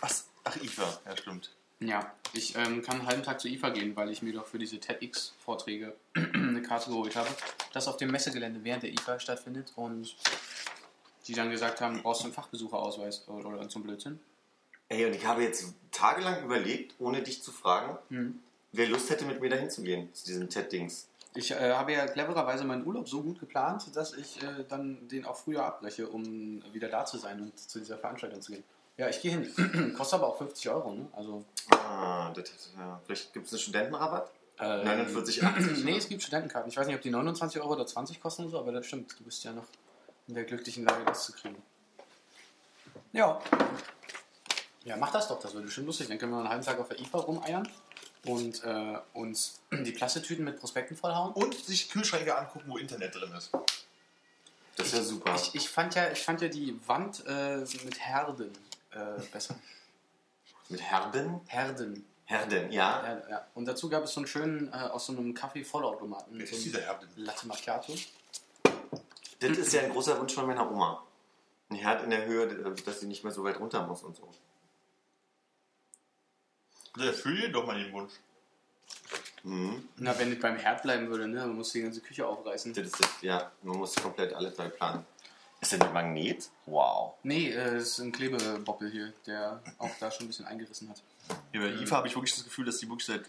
[0.00, 0.10] Ach,
[0.44, 1.00] ach, IFA.
[1.06, 1.50] Ja, stimmt.
[1.86, 4.58] Ja, ich ähm, kann einen halben Tag zu IFA gehen, weil ich mir doch für
[4.58, 7.28] diese TEDx-Vorträge eine Karte geholt habe,
[7.72, 10.14] das auf dem Messegelände während der IFA stattfindet und
[11.26, 14.20] die dann gesagt haben, brauchst du einen Fachbesucherausweis oder, oder zum Blödsinn.
[14.88, 18.40] Ey, und ich habe jetzt tagelang überlegt, ohne dich zu fragen, Mhm.
[18.72, 21.08] wer Lust hätte, mit mir dahin zu gehen, zu diesem TED-Dings.
[21.36, 25.24] Ich äh, habe ja clevererweise meinen Urlaub so gut geplant, dass ich äh, dann den
[25.24, 28.62] auch früher abbreche, um wieder da zu sein und zu dieser Veranstaltung zu gehen.
[28.96, 29.94] Ja, ich gehe hin.
[29.96, 31.06] Kostet aber auch 50 Euro, ne?
[31.12, 33.00] Also, Ah, das, ja.
[33.04, 34.30] Vielleicht gibt es einen Studentenrabatt?
[34.58, 35.82] äh, 49,80.
[35.84, 36.70] Nee, es gibt Studentenkarten.
[36.70, 39.14] Ich weiß nicht, ob die 29 Euro oder 20 kosten oder so, aber das stimmt.
[39.18, 39.64] Du bist ja noch
[40.28, 41.60] in der glücklichen Lage, das zu kriegen.
[43.12, 43.40] Ja.
[44.84, 45.40] Ja, mach das doch.
[45.40, 46.08] Das wird bestimmt lustig.
[46.08, 47.68] Dann können wir einen halben Tag auf der IFA rumeiern
[48.26, 51.32] und äh, uns die Plastetüten mit Prospekten vollhauen.
[51.32, 53.50] Und sich Kühlschränke angucken, wo Internet drin ist.
[54.76, 55.34] Das ist ja super.
[55.36, 58.52] Ich, ich, fand ja, ich fand ja die Wand äh, mit Herden
[58.94, 59.56] äh, besser.
[60.68, 61.40] Mit Herden?
[61.46, 62.06] Herden.
[62.26, 63.02] Herden, ja.
[63.06, 63.46] Ja, ja.
[63.54, 66.38] Und dazu gab es so einen schönen, äh, aus so einem Kaffee-Vollautomaten.
[66.38, 67.08] Wer so ist dieser Herden?
[67.16, 67.94] Latte Macchiato.
[69.40, 71.04] Das ist ja ein großer Wunsch von meiner Oma.
[71.68, 74.30] Ein Herd in der Höhe, dass sie nicht mehr so weit runter muss und so.
[76.96, 78.12] Der erfüll dir doch mal den Wunsch.
[79.42, 79.88] Mhm.
[79.96, 82.72] Na, wenn ich beim Herd bleiben würde, ne, dann musst du die ganze Küche aufreißen.
[82.72, 85.04] Das ist das, ja, man muss komplett alles neu planen.
[85.64, 86.50] Ist das mit Magnet?
[86.66, 87.14] Wow.
[87.22, 91.02] Nee, äh, das ist ein Klebeboppel hier, der auch da schon ein bisschen eingerissen hat.
[91.52, 93.22] Hier bei IFA habe ich wirklich das Gefühl, dass die wirklich seit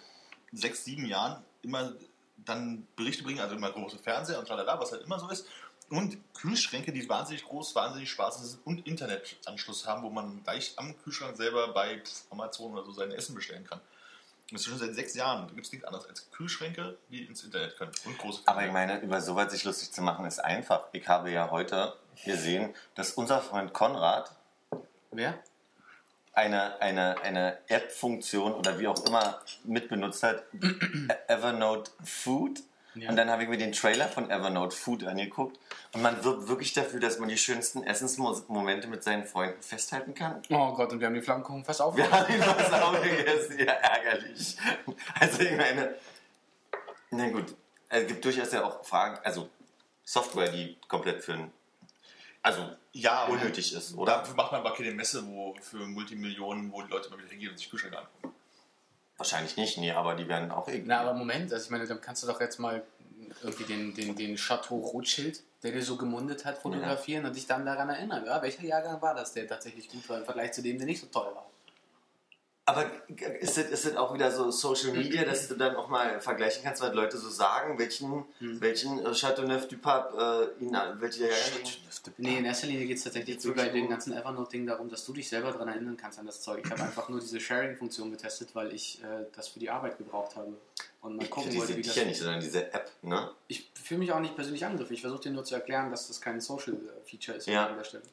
[0.51, 1.93] sechs, sieben Jahren immer
[2.35, 5.47] dann Berichte bringen, also immer große Fernseher und tralala, was halt immer so ist.
[5.89, 10.97] Und Kühlschränke, die wahnsinnig groß, wahnsinnig spaßig sind und Internetanschluss haben, wo man gleich am
[11.03, 13.79] Kühlschrank selber bei Amazon oder so sein Essen bestellen kann.
[14.51, 15.47] Das ist schon seit sechs Jahren.
[15.47, 17.91] Da gibt es nichts anderes als Kühlschränke, die ins Internet können.
[18.05, 20.85] Und große Aber ich meine, über sowas sich lustig zu machen, ist einfach.
[20.91, 24.31] Ich habe ja heute gesehen, dass unser Freund Konrad,
[25.11, 25.39] Wer?
[26.33, 30.43] eine, eine, eine App-Funktion oder wie auch immer mitbenutzt hat,
[31.27, 32.61] Evernote Food.
[32.95, 33.09] Ja.
[33.09, 35.59] Und dann habe ich mir den Trailer von Evernote Food angeguckt
[35.93, 40.41] und man wirbt wirklich dafür, dass man die schönsten Essensmomente mit seinen Freunden festhalten kann.
[40.49, 41.95] Oh Gott, und wir haben die Flammkuchen fast auf.
[41.97, 44.57] Wir haben ihn fast auch gegessen, ja, ärgerlich.
[45.19, 45.95] Also ich meine,
[47.11, 47.53] na gut,
[47.89, 49.49] es gibt durchaus ja auch Fragen, also
[50.03, 51.51] Software, die komplett für ein,
[52.41, 54.19] also Ja, unnötig ist, oder?
[54.19, 57.51] Dafür macht man aber keine Messe, wo für Multimillionen, wo die Leute mal wieder hingehen
[57.51, 58.34] und sich Kühlschränke angucken.
[59.17, 60.89] Wahrscheinlich nicht, nee, aber die werden auch irgendwie.
[60.89, 62.83] Na, aber Moment, also ich meine, dann kannst du doch jetzt mal
[63.41, 67.65] irgendwie den, den, den Chateau Rothschild, der dir so gemundet hat, fotografieren und dich dann
[67.65, 68.25] daran erinnern.
[68.25, 71.01] Ja, welcher Jahrgang war das, der tatsächlich gut war im Vergleich zu dem, der nicht
[71.01, 71.49] so toll war?
[72.67, 72.89] Aber
[73.41, 76.63] ist es, ist es auch wieder so Social Media, dass du dann auch mal vergleichen
[76.63, 81.29] kannst, was Leute so sagen, welchen, welchen äh, Chateauneuf du Pape, äh, ihnen, welche
[82.17, 85.13] Nee, in erster Linie geht es tatsächlich wie bei dem ganzen Evernote-Ding darum, dass du
[85.13, 86.63] dich selber daran erinnern kannst an das Zeug.
[86.65, 90.35] Ich habe einfach nur diese Sharing-Funktion getestet, weil ich äh, das für die Arbeit gebraucht
[90.35, 90.53] habe.
[91.01, 91.95] Und mal Ich gucken wollte, wie dich das.
[91.97, 93.29] ja nicht, sondern diese App, ne?
[93.47, 94.95] Ich fühle mich auch nicht persönlich angegriffen.
[94.95, 97.67] Ich versuche dir nur zu erklären, dass das kein Social-Feature ist Ja.
[97.67, 98.03] an der Stelle.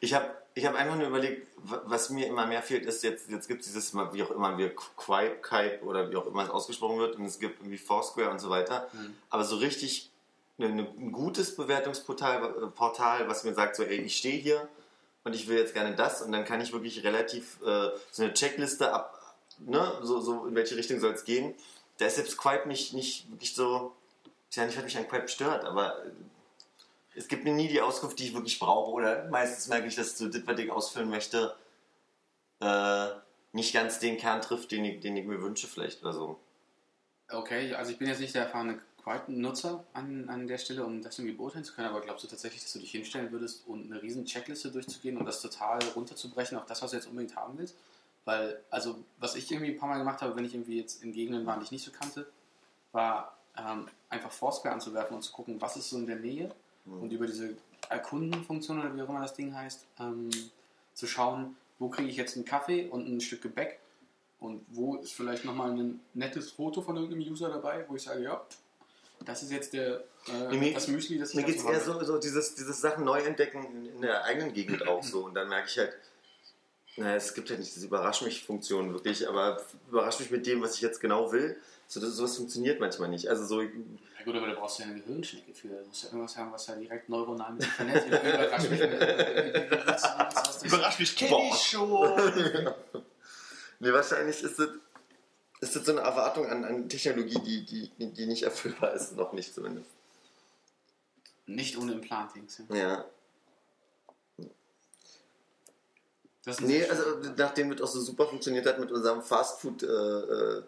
[0.00, 3.28] Ich habe ich hab einfach nur überlegt, wa- was mir immer mehr fehlt, ist jetzt,
[3.30, 6.50] jetzt gibt es dieses, wie auch immer, wie Quipe, Kype oder wie auch immer es
[6.50, 8.88] ausgesprochen wird und es gibt irgendwie Foursquare und so weiter.
[9.30, 10.10] Aber so richtig
[10.58, 14.68] eine, eine, ein gutes Bewertungsportal, äh, Portal, was mir sagt, so, ey, ich stehe hier
[15.24, 18.34] und ich will jetzt gerne das und dann kann ich wirklich relativ äh, so eine
[18.34, 21.54] Checkliste ab, ne, so, so in welche Richtung soll es gehen.
[21.98, 23.92] Da ist selbst Quipe nicht, nicht wirklich so,
[24.52, 26.02] ja nicht, was mich an Quipe stört, aber
[27.18, 28.92] es gibt mir nie die Auskunft, die ich wirklich brauche.
[28.92, 31.54] Oder meistens merke ich, dass so das, was ich ausfüllen möchte,
[32.60, 33.08] äh,
[33.52, 36.38] nicht ganz den Kern trifft, den ich, den ich mir wünsche, vielleicht oder so.
[37.30, 41.18] Okay, also ich bin jetzt nicht der erfahrene Quipe-Nutzer an, an der Stelle, um das
[41.18, 44.00] irgendwie beurteilen zu können, aber glaubst du tatsächlich, dass du dich hinstellen würdest und eine
[44.00, 47.76] riesen Checkliste durchzugehen und das total runterzubrechen auf das, was du jetzt unbedingt haben willst?
[48.24, 51.12] Weil, also, was ich irgendwie ein paar Mal gemacht habe, wenn ich irgendwie jetzt in
[51.12, 52.30] Gegenden war, die ich nicht so kannte,
[52.92, 56.54] war ähm, einfach Foursquare anzuwerfen und zu gucken, was ist so in der Nähe
[57.00, 57.54] und über diese
[57.88, 60.30] Erkundenfunktion oder wie auch immer das Ding heißt, ähm,
[60.94, 63.78] zu schauen, wo kriege ich jetzt einen Kaffee und ein Stück Gebäck
[64.40, 68.22] und wo ist vielleicht nochmal ein nettes Foto von irgendeinem User dabei, wo ich sage,
[68.22, 68.40] ja,
[69.24, 72.02] das ist jetzt der, äh, Mir- das Müsli, das ich Mir geht es eher so,
[72.04, 75.24] so dieses, dieses Sachen neu entdecken in, in der eigenen Gegend auch so.
[75.24, 75.92] Und dann merke ich halt,
[76.96, 80.74] naja, es gibt halt nicht diese Überrasch mich-Funktion wirklich, aber überrasch mich mit dem, was
[80.76, 81.56] ich jetzt genau will.
[81.90, 83.28] So, das, sowas funktioniert manchmal nicht.
[83.28, 83.68] Also so, Ja
[84.24, 85.68] gut, aber da brauchst du ja eine Gehirnschnecke für.
[85.68, 88.22] Du musst ja irgendwas haben, was ja direkt neuronal mit vernetzt wird.
[88.24, 88.80] Überrasch mich
[89.86, 90.02] was-
[90.34, 91.90] was- Überrascht mich, kenn ich schon.
[93.80, 94.68] nee, wahrscheinlich ist das,
[95.60, 99.32] ist das so eine Erwartung an, an Technologie, die, die, die nicht erfüllbar ist, noch
[99.32, 99.88] nicht zumindest.
[101.46, 102.60] Nicht ohne Implantings.
[102.68, 102.76] Ja.
[102.76, 103.04] Ja.
[106.44, 107.02] Das Nee, also
[107.36, 110.62] nachdem das auch so super funktioniert hat mit unserem Fastfood äh, äh,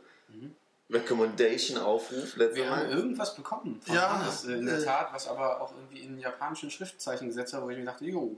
[0.91, 2.91] Recommendation Aufruf letztes wir haben Mal.
[2.91, 4.85] irgendwas bekommen von Ja, Hannes, äh, in der äh.
[4.85, 8.37] Tat, was aber auch irgendwie in japanischen Schriftzeichen gesetzt war, wo ich mir dachte, jo,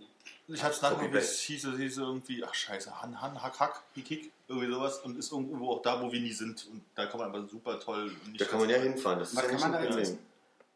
[0.48, 3.82] Ich hab's dann irgendwie, es hieß, es hieß irgendwie, ach scheiße, Han Han, Hack Hack,
[3.94, 6.66] Hik Hik, irgendwie sowas und ist irgendwo auch da, wo wir nie sind.
[6.70, 8.12] Und da kann man aber super toll.
[8.26, 9.18] Nicht Da kann man ja hinfahren.
[9.20, 10.18] Das ist Was ja kann man da Problem.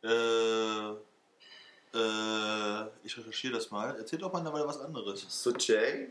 [0.03, 0.91] Äh,
[1.99, 3.97] äh, ich recherchiere das mal.
[3.99, 5.27] Erzähl doch mal dabei was anderes.
[5.29, 6.09] Suche?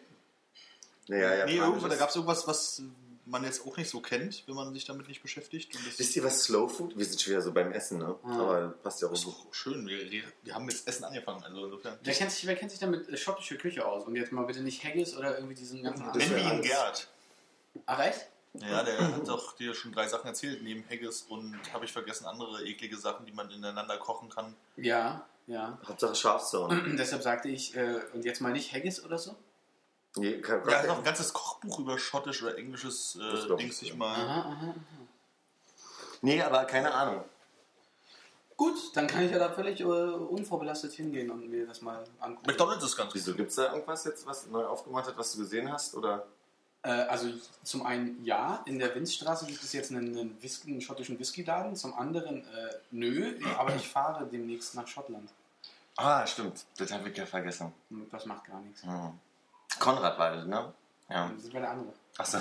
[1.08, 1.46] Naja, ja.
[1.46, 2.82] nee, irgendwo, da gab es irgendwas, was
[3.26, 5.76] man jetzt auch nicht so kennt, wenn man sich damit nicht beschäftigt.
[5.76, 6.98] Und das Wisst ihr was Slow Food?
[6.98, 8.16] Wir sind schon wieder so beim Essen, ne?
[8.24, 8.40] Ah.
[8.40, 9.36] Aber passt ja auch so.
[9.52, 9.88] schön.
[9.88, 11.44] Wir, wir, haben jetzt Essen angefangen.
[11.44, 11.98] Also insofern.
[12.04, 14.06] wer kennt, sich, wer kennt sich damit äh, schottische Küche aus?
[14.06, 16.58] Und jetzt mal bitte nicht Haggis oder irgendwie diesen ganzen Das anderen.
[16.58, 16.62] ihn.
[16.62, 17.08] Gerd.
[17.86, 18.28] Ach echt?
[18.54, 22.26] Ja, der hat doch dir schon drei Sachen erzählt, neben Haggis und habe ich vergessen,
[22.26, 24.56] andere eklige Sachen, die man ineinander kochen kann.
[24.78, 25.78] Ja, ja.
[25.86, 26.96] Hauptsache Schafsauern.
[26.98, 29.36] Deshalb sagte ich, äh, und jetzt mal nicht Haggis oder so?
[30.18, 33.90] Nee, kein Ja, ist auch ein ganzes Kochbuch über schottisch oder englisches äh, Dings ich,
[33.90, 34.16] ich mal.
[34.16, 34.76] Aha, aha.
[36.22, 37.24] nee, aber keine Ahnung.
[38.58, 42.48] Gut, dann kann ich ja da völlig äh, unvorbelastet hingehen und mir das mal angucken.
[42.48, 43.16] McDonalds ist ganz gut.
[43.16, 45.94] Wieso gibt es da irgendwas jetzt, was neu aufgemacht hat, was du gesehen hast?
[45.96, 46.26] Oder?
[46.84, 47.28] Äh, also
[47.64, 51.76] zum einen ja, in der Winzstraße gibt es jetzt einen, einen, Whisky, einen schottischen Whiskyladen,
[51.76, 55.30] zum anderen äh, nö, aber ich fahre demnächst nach Schottland.
[55.98, 56.66] Ah, stimmt.
[56.78, 57.74] Das habe ich ja vergessen.
[58.12, 58.84] Das macht gar nichts.
[58.84, 59.20] Hm.
[59.80, 60.74] Konrad war das, ne?
[61.10, 61.30] Ja.
[61.36, 61.94] Das ist bei der andere.
[62.18, 62.38] Achso.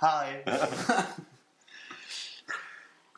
[0.00, 0.44] Hi.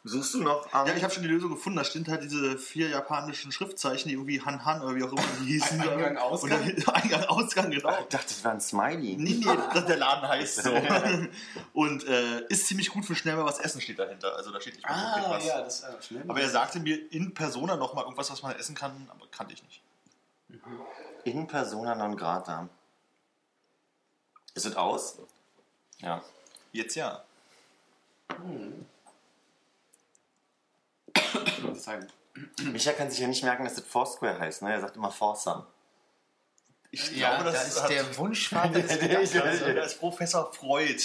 [0.09, 1.79] Suchst du noch am Ja, ich habe schon die Lösung gefunden.
[1.79, 5.23] Da stehen halt diese vier japanischen Schriftzeichen, die irgendwie Han Han oder wie auch immer
[5.41, 5.81] die hießen.
[5.81, 6.65] Eingang, Ausgang?
[6.65, 7.91] Dann, Eingang, Ausgang, genau.
[8.03, 9.17] Ich dachte, das war ein Smiley.
[9.17, 10.73] Nee, nee, dass der Laden heißt so.
[11.73, 14.37] Und äh, ist ziemlich gut für schnell mal was essen steht dahinter.
[14.37, 15.45] Also da steht nicht mal konkret Ah, was.
[15.45, 16.25] ja, das ist äh, schnell.
[16.29, 19.55] Aber er sagte mir in Persona noch mal irgendwas, was man essen kann, aber kannte
[19.55, 19.83] ich nicht.
[21.25, 22.69] In persona non grata.
[24.57, 25.19] Ist es aus?
[25.99, 26.23] Ja.
[26.73, 27.23] Jetzt ja.
[31.79, 32.07] Zeigen.
[32.73, 34.63] Micha kann sich ja nicht merken, dass das Foursquare heißt.
[34.63, 34.73] Ne?
[34.73, 35.67] Er sagt immer Foursome.
[36.91, 39.31] Ich Ja, glaube, das das ist hat- der Wunschvater des Der- Gedankens.
[39.33, 40.97] der- Also, da ist Professor Freud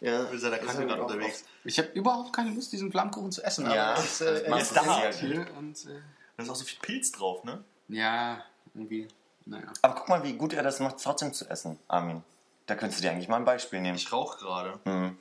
[0.00, 1.44] Ja, mit seiner Kacke gerade unterwegs.
[1.64, 3.70] Ich habe überhaupt keine Lust, diesen Flammkuchen zu essen.
[3.70, 6.00] Ja, aber das, äh, das du da sehr hier und äh,
[6.36, 7.62] Da ist auch so viel Pilz drauf, ne?
[7.88, 8.42] ja,
[8.74, 9.06] irgendwie,
[9.46, 9.66] naja.
[9.82, 12.22] Aber guck mal, wie gut er das macht, trotzdem zu essen, Armin.
[12.70, 13.96] Da könntest du dir eigentlich mal ein Beispiel nehmen.
[13.96, 14.78] Ich rauche gerade.
[14.84, 15.18] Hm.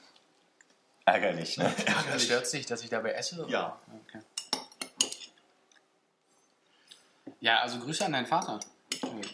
[1.05, 1.73] Ärgerlich, ne?
[2.19, 3.41] Stört dich, dass ich dabei esse?
[3.43, 3.49] oder?
[3.49, 3.79] Ja.
[4.05, 4.19] Okay.
[7.39, 8.59] Ja, also Grüße an deinen Vater.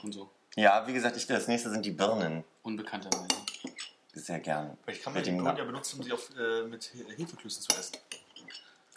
[0.01, 2.45] Und so, Ja, wie gesagt, ich, das nächste sind die Birnen.
[2.63, 3.28] unbekannterweise.
[4.13, 4.78] Sehr gern.
[4.88, 7.04] Ich kann Mit mir die dem Birnen ja benutzen, um sie auf, äh, mit He-
[7.17, 7.97] Hefeklößen zu essen.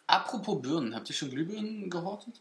[0.06, 2.40] Apropos Birnen, habt ihr schon Glühbirnen gehortet?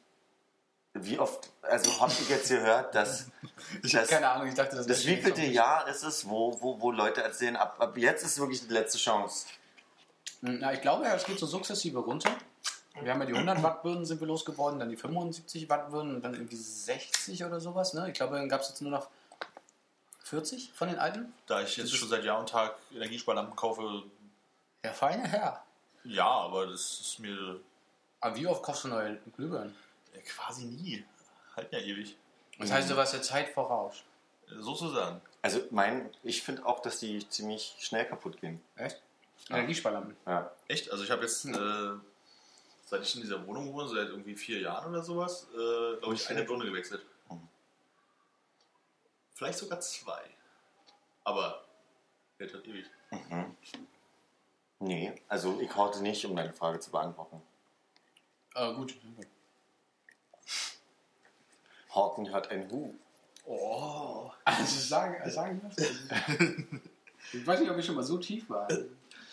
[1.06, 3.28] Wie oft, also habt ihr jetzt gehört, dass
[3.92, 7.22] das, Keine Ahnung, ich dachte, das das wievielte Jahr ist es, wo, wo, wo Leute
[7.24, 9.48] erzählen, ab, ab jetzt ist wirklich die letzte Chance.
[10.42, 12.30] Na, ich glaube, es geht so sukzessive runter.
[13.02, 16.16] Wir haben ja die 100 Watt Birnen sind wir losgeworden, dann die 75 Watt Birnen
[16.16, 17.94] und dann irgendwie 60 oder sowas.
[17.94, 18.08] Ne?
[18.10, 19.08] Ich glaube, dann gab es jetzt nur noch
[20.24, 21.34] 40 von den alten.
[21.46, 24.04] Da ich jetzt schon seit Jahr und Tag Energiesparlampen kaufe,
[24.84, 25.64] Der feine Herr.
[26.04, 27.60] ja, aber das ist mir
[28.20, 29.76] Aber wie oft kaufst du neue Glühbirnen?
[30.18, 31.06] Äh, quasi nie.
[31.56, 32.18] Halten ja ewig.
[32.60, 34.04] Das heißt, du warst der Zeit voraus.
[34.50, 35.22] Äh, Sozusagen.
[35.42, 38.62] Also mein, ich finde auch, dass die ziemlich schnell kaputt gehen.
[38.76, 39.02] Echt?
[39.50, 40.16] Energiesparlampen.
[40.26, 40.52] Ja.
[40.68, 40.92] Echt?
[40.92, 41.92] Also ich habe jetzt, äh,
[42.86, 46.28] seit ich in dieser Wohnung wohne, seit irgendwie vier Jahren oder sowas, äh, glaube ich,
[46.30, 47.06] eine Birne gewechselt.
[47.30, 47.48] Mhm.
[49.34, 50.22] Vielleicht sogar zwei.
[51.24, 51.66] Aber
[52.38, 52.86] hält halt ewig.
[53.12, 53.56] Mhm.
[54.80, 57.42] Nee, also ich horte nicht, um deine Frage zu beantworten.
[58.56, 58.96] Äh, gut.
[61.98, 62.94] Horten hat ein Hu.
[63.46, 64.32] Oh.
[64.46, 65.86] Also sagen, sagen das?
[67.34, 68.70] Ich weiß nicht, ob ich schon mal so tief war.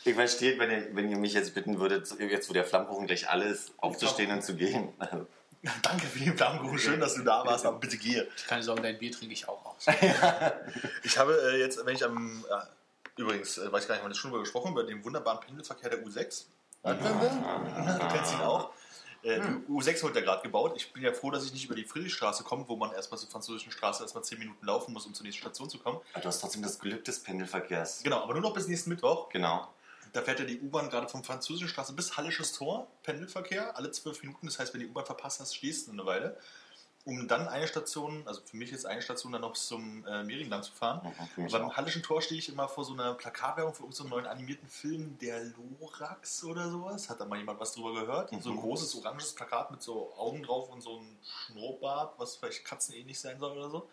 [0.04, 3.30] Ich verstehe, wenn ihr, wenn ihr mich jetzt bitten würdet, jetzt wo der Flammkuchen gleich
[3.30, 4.88] alle ist, aufzustehen und zu gehen.
[5.82, 6.78] Danke für den Flammkuchen.
[6.78, 8.28] Schön, dass du da warst, aber bitte gehe.
[8.48, 9.86] Keine Sorge, dein Bier trinke ich auch aus.
[11.04, 12.44] Ich habe äh, jetzt, wenn ich am.
[12.50, 15.40] Äh, übrigens, äh, weiß gar nicht, haben wir das schon drüber gesprochen, über den wunderbaren
[15.40, 16.46] Pendelverkehr der U6.
[16.82, 18.70] Du kennst ihn auch.
[19.24, 20.74] Äh, Die U6 wird ja gerade gebaut.
[20.76, 23.30] Ich bin ja froh, dass ich nicht über die Friedrichstraße komme, wo man erstmal zur
[23.30, 26.00] französischen Straße erstmal 10 Minuten laufen muss, um zur nächsten Station zu kommen.
[26.14, 28.02] du hast trotzdem das Glück des Pendelverkehrs.
[28.02, 29.28] Genau, aber nur noch bis nächsten Mittwoch.
[29.30, 29.68] Genau.
[30.12, 34.22] Da fährt ja die U-Bahn gerade vom französischen Straße bis Hallisches Tor, Pendelverkehr, alle 12
[34.22, 34.46] Minuten.
[34.46, 36.38] Das heißt, wenn die U-Bahn verpasst hast, stehst du eine Weile.
[37.06, 40.62] Um dann eine Station, also für mich jetzt eine Station, dann noch zum äh, Mehringdamm
[40.62, 41.02] zu fahren.
[41.36, 41.76] Mhm, mich Beim.
[41.76, 45.44] Hallischen Tor stehe ich immer vor so einer Plakatwerbung für irgendeinen neuen animierten Film, der
[45.44, 47.10] Lorax oder sowas.
[47.10, 48.30] Hat da mal jemand was drüber gehört?
[48.40, 48.60] So ein Mhm.
[48.60, 53.38] großes oranges Plakat mit so Augen drauf und so ein Schnurrbart, was vielleicht katzenähnlich sein
[53.38, 53.90] soll oder so.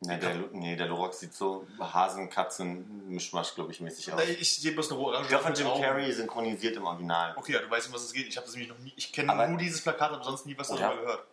[0.00, 4.20] Nee, der, nee, der Lorax sieht so Hasen-Katzen-Mischmasch, glaube ich, mäßig aus.
[4.22, 5.66] Ich sehe bloß eine orange Der von Jim.
[5.66, 7.34] Carrey synchronisiert im Original.
[7.36, 8.26] Okay, ja, du weißt, um was es geht.
[8.26, 8.92] Ich habe das nämlich noch nie.
[8.96, 11.26] Ich kenne nur dieses Plakat, aber sonst nie was darüber gehört.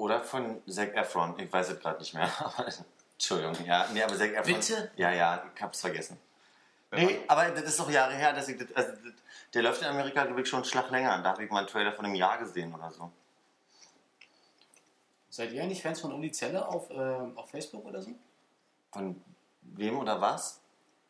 [0.00, 1.38] Oder von Zac Efron.
[1.38, 2.30] Ich weiß es gerade nicht mehr.
[3.12, 3.66] Entschuldigung.
[3.66, 4.54] Ja, nee, aber Zac Efron.
[4.54, 4.90] Bitte?
[4.96, 6.18] Ja, ja, ich hab's vergessen.
[6.90, 9.12] Nee, aber das ist doch Jahre her, dass ich das, also das,
[9.52, 11.20] der läuft in Amerika, glaube ich, schon einen Schlag länger.
[11.22, 13.12] Da habe ich mal einen Trailer von einem Jahr gesehen oder so.
[15.28, 16.94] Seid ihr eigentlich Fans von Uli Zelle auf, äh,
[17.34, 18.12] auf Facebook oder so?
[18.92, 19.22] Von
[19.60, 20.60] wem oder was?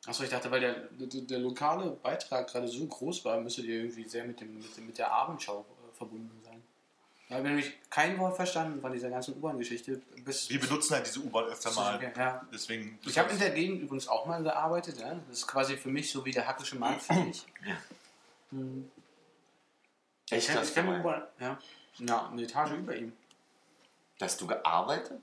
[0.05, 3.83] Achso, ich dachte, weil der, der, der lokale Beitrag gerade so groß war, müsstet ihr
[3.83, 6.40] irgendwie sehr mit, dem, mit, mit der Abendschau äh, verbunden
[7.31, 10.03] Da habe ich nämlich kein Wort verstanden von dieser ganzen U-Bahn-Geschichte.
[10.49, 12.13] Wir benutzen halt diese U-Bahn öfter mal.
[12.17, 12.45] Ja.
[12.53, 12.99] Deswegen.
[13.07, 14.99] Ich habe in der Gegend übrigens auch mal gearbeitet.
[14.99, 15.15] Ja?
[15.29, 17.47] Das ist quasi für mich so wie der hackische Markt für mich.
[17.65, 17.77] Ja.
[18.51, 18.91] Hm.
[20.31, 21.59] Echt, Ich das kenne U-Bahn, ja.
[21.99, 23.13] ja, eine Etage über ihm.
[24.21, 25.23] Hast du gearbeitet?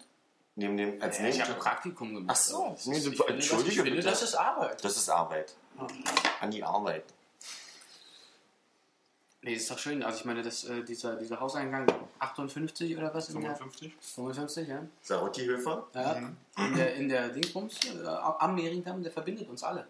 [0.56, 1.60] Neben dem, als Ja, ich habe ein?
[1.60, 2.36] Praktikum gemacht.
[2.40, 2.70] Ach so.
[2.72, 4.10] Das Nee, du- ich finde, das, ich entschuldige finde bitte.
[4.10, 4.84] das ist Arbeit.
[4.84, 5.56] Das ist Arbeit.
[6.40, 7.04] An die Arbeit.
[9.48, 10.04] Nee, ist doch schön.
[10.04, 11.88] Also ich meine, das, äh, dieser, dieser Hauseingang
[12.20, 13.30] 58 oder was?
[13.30, 13.94] in der- 55.
[14.02, 14.86] 55, ja.
[15.04, 15.88] Sarotti-Höfer?
[15.94, 16.18] ja.
[16.58, 19.88] In der, in der Dingsbums, äh, am Mehringdamm, der verbindet uns alle.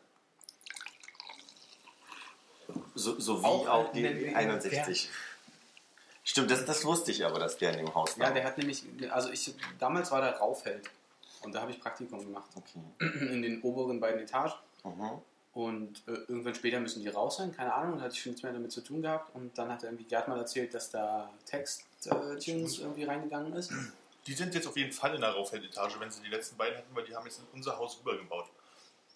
[2.93, 5.09] So, so wie Auch, auch, die wenn wir- 61.
[6.23, 8.33] Stimmt, das, das wusste ich aber, dass der in dem Haus Ja, war.
[8.35, 10.87] der hat nämlich, also ich, damals war der Raufheld.
[11.41, 12.49] Und da habe ich Praktikum gemacht.
[12.53, 12.79] Okay.
[13.33, 14.53] In den oberen beiden Etagen.
[14.83, 15.19] Mhm.
[15.57, 18.43] Und äh, irgendwann später müssen die raus sein, keine Ahnung, da hatte ich schon nichts
[18.43, 19.33] mehr damit zu tun gehabt.
[19.33, 23.71] Und dann hat er irgendwie Gerd mal erzählt, dass da Text-Tunes irgendwie reingegangen ist.
[24.27, 26.95] Die sind jetzt auf jeden Fall in der Rauffeldetage, wenn sie die letzten beiden hatten,
[26.95, 28.45] weil die haben jetzt in unser Haus rübergebaut.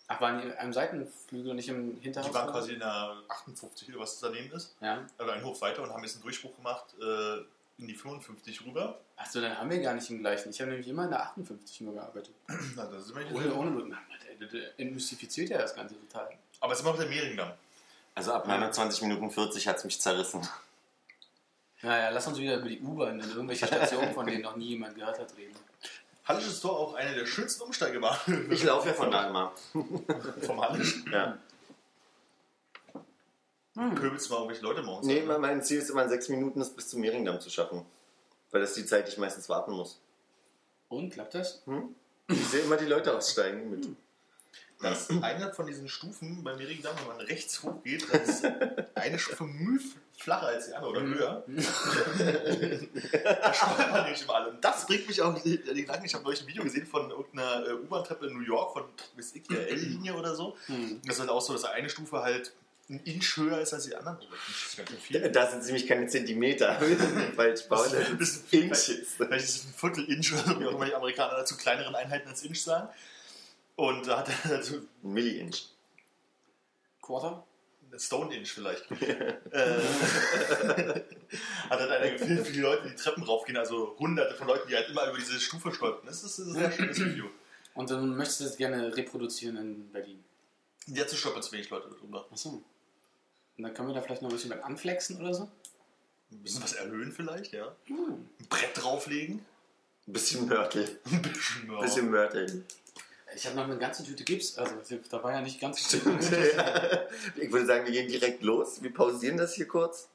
[0.08, 2.28] Ach, waren die am Seitenflügel und nicht im Hinterhaus?
[2.30, 5.06] Die waren quasi in der 58 oder was daneben ist, Ja.
[5.20, 7.44] also ein Hoch weiter und haben jetzt einen Durchbruch gemacht äh,
[7.82, 9.00] in die 55 rüber.
[9.18, 10.50] Achso, dann haben wir gar nicht den gleichen.
[10.52, 12.34] Ich habe nämlich immer in der 58 nur gearbeitet.
[12.76, 13.72] Na, das wir nicht Ohne, ohne
[14.78, 16.30] entmystifiziert ja das Ganze total.
[16.60, 17.52] Aber wir auf der Mehringdamm.
[18.16, 20.48] Also ab 29 Minuten 40 hat es mich zerrissen.
[21.82, 24.96] Naja, lass uns wieder über die U-Bahn und irgendwelche Stationen, von denen noch nie jemand
[24.96, 25.56] gehört hat, reden.
[26.26, 29.52] Hallisches Tor auch eine der schönsten Umsteigebahnen Ich laufe ja von da immer.
[30.42, 31.04] vom Hallisch.
[31.12, 31.38] Ja.
[33.74, 35.08] Pöbelst mal irgendwelche Leute morgens.
[35.08, 37.86] Nee, mein- mein Ziel ist immer in sechs Minuten es bis zum Mehringdamm zu schaffen.
[38.52, 40.02] Weil das ist die Zeit, die ich meistens warten muss.
[40.90, 41.64] Und, klappt das?
[42.28, 43.88] Ich sehe immer die Leute aussteigen mit.
[44.82, 48.44] Das ist eine von diesen Stufen beim Mehringdamm, wenn man rechts hochgeht, dann ist
[48.96, 49.80] eine Stufe müh
[50.18, 51.44] flacher als die andere oder höher.
[53.24, 54.50] da stolpern nicht immer alle.
[54.50, 57.10] Und das bringt mich auch an den Gedanken, ich habe neulich ein Video gesehen von
[57.12, 58.84] irgendeiner äh, U-Bahn-Treppe in New York, von
[59.16, 60.58] bis ich hier L-Linie oder so.
[61.06, 62.54] Das ist halt auch so, dass eine Stufe halt
[62.92, 64.18] ein Inch höher ist als die anderen.
[64.20, 65.32] Ist schön viel.
[65.32, 66.80] Da sind nämlich keine Zentimeter.
[67.36, 67.90] Falsch bauen.
[67.92, 68.76] Das ist ein bisschen viel.
[68.76, 71.96] Vielleicht ist es ein Viertel Inch oder so, wie auch immer die Amerikaner dazu kleineren
[71.96, 72.90] Einheiten als Inch sagen.
[73.76, 75.64] Und da hat er also Ein Milli-Inch.
[77.02, 77.46] Quarter?
[77.98, 78.90] Stone Inch vielleicht.
[79.02, 79.82] äh,
[81.70, 84.76] hat halt einer gefilmt, wie die Leute die Treppen raufgehen, also hunderte von Leuten, die
[84.76, 86.06] halt immer über diese Stufe stolpern.
[86.06, 87.30] Das ist ein sehr schönes Video.
[87.74, 90.24] Und dann möchtest du das gerne reproduzieren in Berlin.
[90.88, 92.28] Jetzt stolpern zu wenig Leute drüber.
[92.32, 92.64] Achso.
[93.58, 95.44] Und dann können wir da vielleicht noch ein bisschen was anflexen oder so?
[96.32, 97.76] Ein bisschen was erhöhen vielleicht, ja.
[97.90, 99.46] Ein Brett drauflegen.
[100.08, 101.00] Ein bisschen Mörtel.
[101.12, 101.76] Ein bisschen, ja.
[101.76, 102.66] Ein bisschen Mörtel.
[103.36, 104.76] Ich habe noch eine ganze Tüte Gips, also
[105.10, 108.82] da war ja nicht ganz ich würde sagen, wir gehen direkt los.
[108.82, 110.10] Wir pausieren das hier kurz.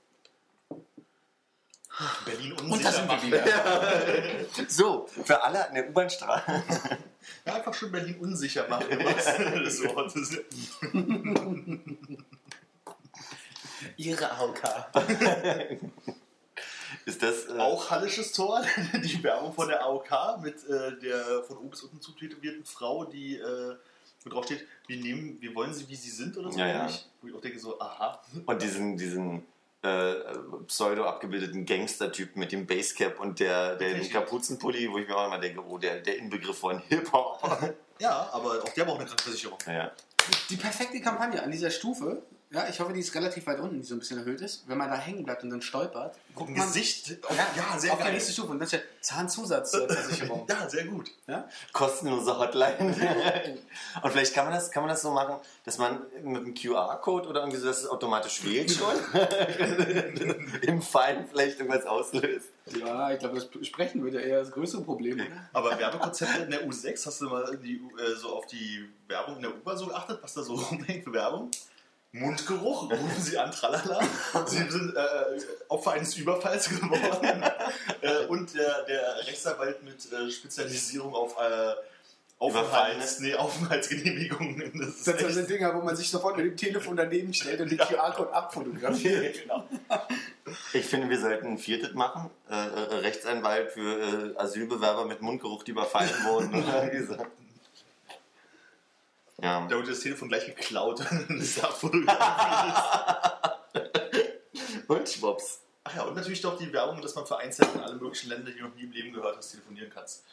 [2.27, 3.27] Berlin Und da unsicher sind wir machen.
[3.33, 4.69] wieder.
[4.69, 6.63] So, für alle an der U-Bahn-Straße.
[7.47, 8.87] Ja, einfach schon Berlin unsicher machen.
[9.03, 10.39] wahrsten Sinne des Wortes.
[13.97, 14.63] Ihre AOK.
[17.05, 17.47] Ist das.
[17.47, 18.63] Äh, Auch Hallisches Tor,
[18.95, 23.37] die Werbung von der AOK mit äh, der von oben bis unten zutätowierten Frau, die
[23.37, 23.77] äh,
[24.29, 26.59] drauf steht, wir nehmen, wir wollen sie wie sie sind oder so.
[26.59, 26.81] Ja, ja.
[26.81, 27.07] ähnlich.
[27.23, 28.21] Wo ich auch denke so, aha.
[28.45, 29.47] Und diesen, diesen
[29.83, 30.15] äh,
[30.67, 35.27] pseudo abgebildeten Gangster-Typ mit dem Basecap und der, der den Kapuzenpulli, wo ich mir auch
[35.27, 37.75] immer denke, oh, der, der Inbegriff von Hip-Hop.
[37.99, 39.57] Ja, aber auch der braucht eine Krankenversicherung.
[39.67, 39.91] ja.
[40.51, 42.23] Die perfekte Kampagne an dieser Stufe,
[42.57, 44.67] ja, ich hoffe, die ist relativ weit unten, die so ein bisschen erhöht ist.
[44.67, 47.17] Wenn man da hängen bleibt und dann stolpert, guckt man Gesicht, ja,
[47.55, 48.15] ja, sehr auf die geil.
[48.15, 50.47] nächste Stufe und dann steht Zahnzusatzversicherung.
[50.57, 51.11] Ja, sehr gut.
[51.27, 51.47] ja?
[51.73, 52.95] kostenlose Hotline.
[54.03, 57.29] Und vielleicht kann man das, kann man das so machen, dass man mit einem QR-Code
[57.29, 58.95] oder irgendwie so, dass es automatisch wählt schon.
[60.63, 62.49] Im Fall vielleicht irgendwas auslöst.
[62.67, 65.49] ja, ich glaube, das Sprechen wird ja eher das größere Problem, oder?
[65.53, 69.43] Aber Werbekonzepte in der U6, hast du mal die, äh, so auf die Werbung in
[69.43, 71.51] der U-Bahn so geachtet, was da so rumhängt für Werbung?
[72.13, 74.01] Mundgeruch, rufen Sie an, tralala.
[74.47, 77.43] Sie sind äh, Opfer eines Überfalls geworden.
[78.01, 81.75] äh, und der, der Rechtsanwalt mit äh, Spezialisierung auf äh,
[82.39, 84.73] Aufenthalts, nee, Aufenthaltsgenehmigungen.
[84.79, 87.71] Das ist Das sind Dinger, wo man sich sofort mit dem Telefon daneben stellt und
[87.71, 89.43] den QR-Code abfotografiert.
[89.43, 89.67] genau.
[90.75, 92.31] Ich finde, wir sollten ein viertes machen.
[92.51, 96.63] Äh, äh, Rechtsanwalt für äh, Asylbewerber mit Mundgeruch, die überfallen wurden.
[99.43, 99.67] Ja.
[99.69, 101.61] Da wurde das Telefon gleich geklaut und ist.
[104.89, 105.61] Und schwupps.
[105.85, 108.51] Ach ja, und natürlich doch die Werbung, dass man für Einzelne in alle möglichen Länder,
[108.51, 110.25] die du noch nie im Leben gehört hast, telefonieren kannst.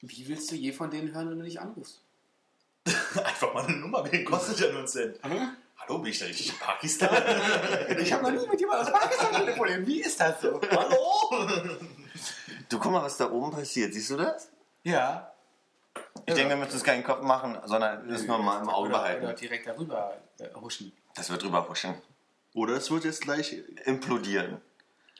[0.00, 2.00] Wie willst du je von denen hören, wenn du nicht anrufst?
[3.24, 5.18] Einfach mal eine Nummer wählen, kostet ja nur einen Cent.
[5.78, 7.10] Hallo, bin ich da richtig in Pakistan?
[7.98, 9.86] Ich habe noch nie mit jemandem aus Pakistan telefoniert.
[9.86, 10.60] Wie ist das so?
[10.70, 11.46] Hallo?
[12.68, 13.92] Du guck mal, was da oben passiert.
[13.94, 14.48] Siehst du das?
[14.82, 15.33] Ja.
[16.26, 19.00] Ich denke, wir müssen es keinen Kopf machen, sondern das nur mal im Auge Oder,
[19.00, 19.40] oder behalten.
[19.40, 20.92] direkt darüber äh, huschen.
[21.14, 21.94] Das wird drüber huschen.
[22.54, 23.56] Oder es wird jetzt gleich.
[23.84, 24.60] Implodieren.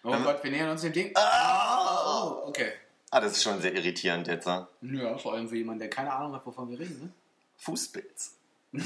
[0.03, 1.13] Oh Gott, wir nähern uns dem Ding.
[1.15, 2.23] Ah!
[2.25, 2.73] Oh, okay.
[3.11, 4.47] Ah, das ist schon sehr irritierend jetzt.
[4.47, 4.67] Ne?
[4.83, 7.01] Ja, vor allem für jemanden, der keine Ahnung hat, wovon wir reden.
[7.03, 7.11] Ne?
[7.59, 8.35] Fußpilz.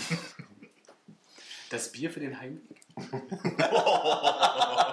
[1.70, 2.80] Das Bier für den Heimweg.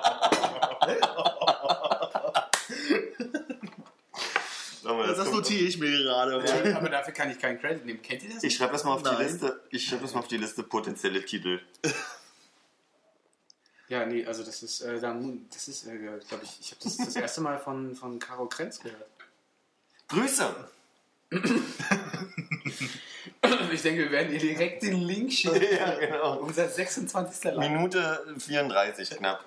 [5.16, 6.44] Das notiere ich mir gerade.
[6.46, 8.02] Ja, aber dafür kann ich keinen Credit nehmen.
[8.02, 8.44] Kennt ihr das?
[8.44, 9.28] Ich schreibe das mal auf die Nein.
[9.28, 9.62] Liste.
[9.70, 11.60] Ich schreibe das mal auf die Liste potenzielle Titel.
[13.88, 16.98] Ja, nee, also das ist, äh, dann, das ist, äh, glaube ich, ich habe das
[16.98, 19.06] das erste Mal von, von Caro Krenz gehört.
[20.08, 20.56] Grüße!
[23.72, 25.62] Ich denke, wir werden ihr direkt den Link schicken.
[25.78, 26.40] Ja, genau.
[26.40, 27.44] Unser 26.
[27.44, 27.70] Live.
[27.70, 29.44] Minute 34 knapp.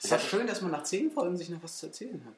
[0.00, 0.04] Mhm.
[0.04, 2.32] Ist ja schön, dass man nach zehn Folgen sich noch was zu erzählen hat.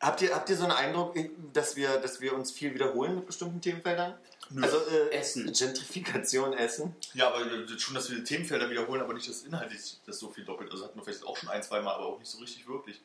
[0.00, 1.14] Habt ihr, habt ihr so einen Eindruck,
[1.52, 4.14] dass wir, dass wir uns viel wiederholen mit bestimmten Themenfeldern?
[4.48, 4.62] Nö.
[4.62, 5.52] Also äh, Essen.
[5.52, 6.96] Gentrifikation, Essen.
[7.12, 10.30] Ja, aber äh, schon, dass wir die Themenfelder wiederholen, aber nicht das inhaltlich das so
[10.30, 10.72] viel doppelt.
[10.72, 12.98] Also hatten wir vielleicht auch schon ein, zwei Mal, aber auch nicht so richtig wirklich.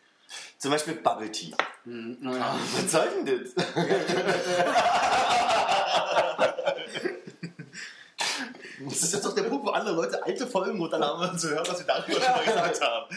[0.57, 1.53] Zum Beispiel Bubble Tea.
[1.83, 2.57] Hm, naja.
[2.75, 3.53] Was soll denn das?
[8.79, 11.65] Das ist jetzt doch der Punkt, wo andere Leute alte Folgen runterladen und zu hören,
[11.67, 13.15] was wir darüber schon mal gesagt haben.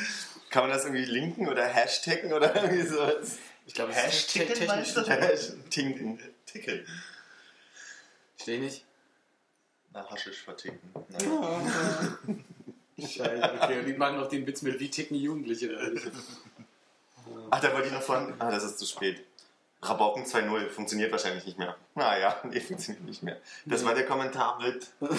[0.50, 3.38] Kann man das irgendwie linken oder hashtaggen oder irgendwie sowas?
[3.66, 4.66] Ich glaube, Hashtag technisch.
[4.66, 5.06] meinst du?
[5.06, 6.18] Hashtaggen.
[6.46, 6.86] Tickel.
[8.40, 8.84] Steh nicht.
[9.92, 10.78] Na, Haschisch verticken.
[11.10, 11.60] Naja.
[12.98, 13.78] Scheiße, okay.
[13.80, 15.70] Und die machen noch den Witz mit, wie ticken Jugendliche.
[17.50, 18.34] Ach, da wollte ich noch von.
[18.38, 19.22] Ah, das ist zu spät.
[19.80, 21.76] Rabauken 2.0 funktioniert wahrscheinlich nicht mehr.
[21.94, 23.36] Naja, nee, funktioniert nicht mehr.
[23.64, 24.88] Das war der Kommentar mit.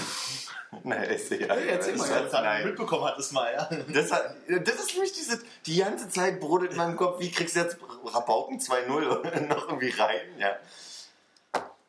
[0.83, 1.47] Naja, ist ja.
[1.47, 2.63] erzähl mal, das, ja.
[2.63, 3.67] Mitbekommen hat es mal, ja.
[3.91, 5.41] Das, hat, das ist nämlich diese.
[5.65, 9.89] Die ganze Zeit brodelt in meinem Kopf, wie kriegst du jetzt Rabauken 2.0 noch irgendwie
[9.89, 10.21] rein?
[10.37, 10.55] Ja.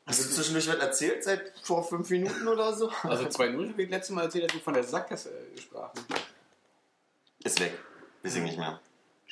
[0.06, 2.90] Hast du zwischendurch was erzählt seit vor fünf Minuten oder so?
[3.02, 6.00] Also 2-0 habe ich letztes Mal erzählt, als wir von der Sackgasse äh, sprachen.
[7.44, 7.78] Ist weg.
[8.22, 8.80] Wir singen nicht mehr.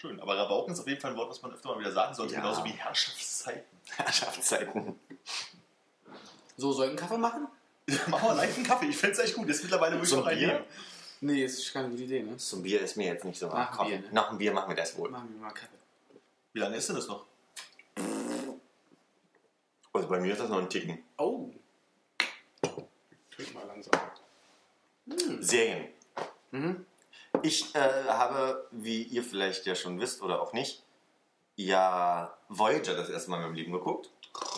[0.00, 2.14] Schön, aber Rabauken ist auf jeden Fall ein Wort, was man öfter mal wieder sagen
[2.14, 2.40] sollte, Ja.
[2.40, 3.64] genauso wie Herrschaftszeiten.
[3.96, 4.94] Herrschaftszeiten.
[6.56, 7.48] So, soll ich einen Kaffee machen?
[8.06, 9.48] Machen wir live einen Kaffee, ich fände es echt gut.
[9.48, 10.64] Jetzt mittlerweile wirklich noch ein Bier?
[11.20, 12.36] Nee, ist keine gute Idee, ne?
[12.36, 13.48] Zum Bier ist mir jetzt nicht so.
[13.48, 14.08] Nach dem Komm, Bier, ne?
[14.12, 15.10] Nach dem Bier machen wir das wohl.
[15.10, 15.74] Machen wir mal Kaffee.
[16.52, 17.26] Wie lange ist denn das noch?
[19.92, 21.02] Also bei mir ist das noch ein Ticken.
[21.16, 21.50] Oh.
[23.32, 24.00] Trink mal langsam.
[25.40, 25.88] Serien.
[26.52, 26.86] Mhm.
[27.42, 27.78] Ich äh,
[28.08, 30.82] habe, wie ihr vielleicht ja schon wisst oder auch nicht,
[31.56, 34.10] ja Voyager das erste Mal in meinem Leben geguckt.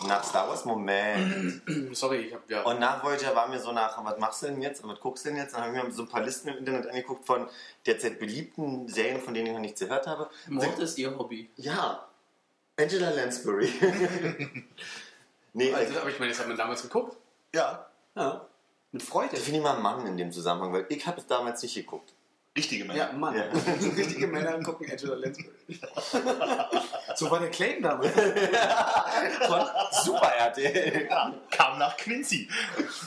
[0.07, 1.61] Nach Star Wars, Moment.
[1.95, 2.61] Sorry, ich habe ja.
[2.63, 5.25] Und nach Voyager war mir so nach, was machst du denn jetzt und was guckst
[5.25, 5.55] du denn jetzt?
[5.55, 7.47] Dann habe ich mir so ein paar Listen im Internet angeguckt von
[7.85, 10.29] derzeit beliebten Serien, von denen ich noch nichts gehört habe.
[10.47, 11.49] Mord ist ihr Hobby.
[11.55, 12.07] Ja,
[12.77, 13.71] Angela Lansbury.
[15.53, 17.17] nee, Also, äh, aber ich meine, das hat man damals geguckt.
[17.53, 18.47] Ja, Ja.
[18.93, 19.37] Mit Freude.
[19.37, 22.13] ich finde ich mal Mann in dem Zusammenhang, weil ich habe es damals nicht geguckt.
[22.55, 22.99] Richtige Männer.
[22.99, 23.35] Ja, Mann.
[23.35, 23.43] Ja.
[23.97, 25.55] Richtige Männer gucken Angela Lansbury.
[27.15, 28.11] so war der Claim damals.
[29.47, 29.61] Von
[30.03, 31.07] Super RTL.
[31.09, 32.49] Ja, kam nach Quincy.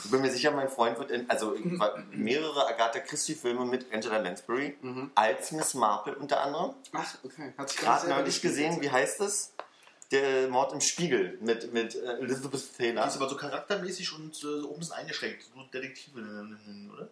[0.03, 4.17] Ich bin mir sicher, mein Freund wird in, also war mehrere Agatha Christie-Filme mit Angela
[4.17, 4.77] Lansbury,
[5.15, 6.73] als Miss Marple unter anderem.
[6.93, 7.53] Ach, okay.
[7.57, 9.53] Hat sich Gerade neulich gesehen, wie heißt es?
[10.11, 13.07] Der Mord im Spiegel mit, mit äh, Elizabeth Die Taylor.
[13.07, 15.43] ist aber so charaktermäßig und äh, so ein bisschen eingeschränkt.
[15.43, 16.19] So Detektive,
[16.93, 17.09] oder?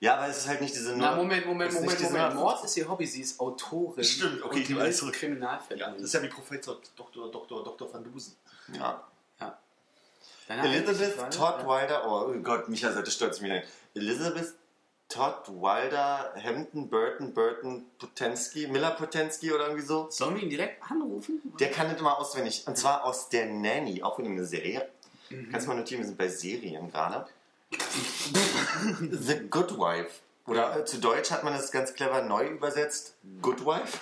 [0.00, 2.12] Ja, aber es ist halt nicht diese Na, Nummer- Moment, Moment, Moment, Moment.
[2.34, 4.02] Nummer- Mord ist ihr Hobby, sie ist Autorin.
[4.02, 5.14] Stimmt, okay, die alles zurück.
[5.14, 5.80] Kriminalfälle.
[5.80, 7.30] Ja, das ist ja wie Professor Dr.
[7.30, 7.62] Dr.
[7.64, 7.92] Dr.
[7.92, 8.34] Van Dusen.
[8.72, 9.04] Ja.
[10.48, 11.64] Deine Elizabeth Todd?
[11.64, 13.62] Wilder, oh Gott, Micha sollte stolz mir
[13.94, 14.54] Elizabeth
[15.08, 20.08] Todd Wilder, Hampton, Burton, Burton, Potensky, Miller Potensky oder irgendwie so.
[20.10, 21.40] Sollen wir ihn direkt anrufen?
[21.60, 22.64] Der kann das immer auswendig.
[22.66, 24.88] Und zwar aus der Nanny, auch wieder eine Serie.
[25.28, 25.50] Mhm.
[25.52, 27.26] Kannst du mal notieren, wir sind bei Serien gerade.
[29.10, 30.20] The Good Wife.
[30.46, 33.14] Oder äh, zu Deutsch hat man das ganz clever neu übersetzt.
[33.40, 33.98] Good Wife.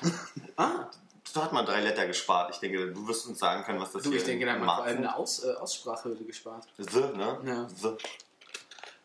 [0.56, 0.90] Ah,
[1.34, 2.54] Da hat man drei Letter gespart.
[2.54, 4.60] Ich denke, du wirst uns sagen können, was das du, hier ich denke, da hat
[4.60, 6.66] man vor allem eine Aus, äh, Aussprachhürde gespart.
[6.78, 7.38] The, ne?
[7.44, 7.68] Ja.
[7.68, 7.96] The.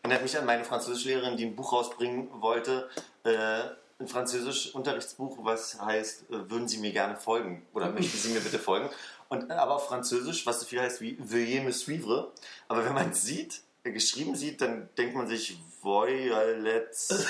[0.01, 2.89] Erinnert mich an meine Französischlehrerin, die ein Buch rausbringen wollte.
[3.23, 3.63] Äh,
[3.99, 7.65] ein Französisch-Unterrichtsbuch, was heißt, äh, würden Sie mir gerne folgen?
[7.73, 8.89] Oder möchten Sie mir bitte folgen?
[9.29, 12.31] Und, äh, aber auf Französisch, was so viel heißt wie Veuillez me suivre.
[12.67, 13.61] Aber wenn man es sieht,
[13.91, 17.25] geschrieben sieht, dann denkt man sich Voyalets.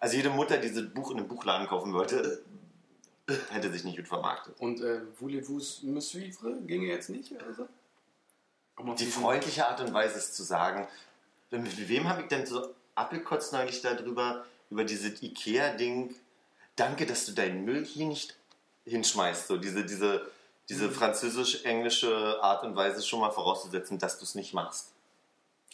[0.00, 2.44] Also jede Mutter, die dieses Buch in einem Buchladen kaufen wollte,
[3.50, 4.54] hätte sich nicht gut vermarktet.
[4.60, 6.56] Und äh, voulez-vous me suivre?
[6.66, 7.32] Ginge jetzt nicht?
[7.42, 7.68] Also?
[8.76, 10.86] Um Die freundliche Art und Weise es zu sagen.
[11.50, 16.14] Mit wem habe ich denn so abgekotzt neulich darüber, über dieses Ikea-Ding?
[16.76, 18.36] Danke, dass du deinen Müll hier nicht
[18.84, 19.48] hinschmeißt.
[19.48, 20.30] So diese, diese,
[20.68, 24.92] diese französisch-englische Art und Weise schon mal vorauszusetzen, dass du es nicht machst.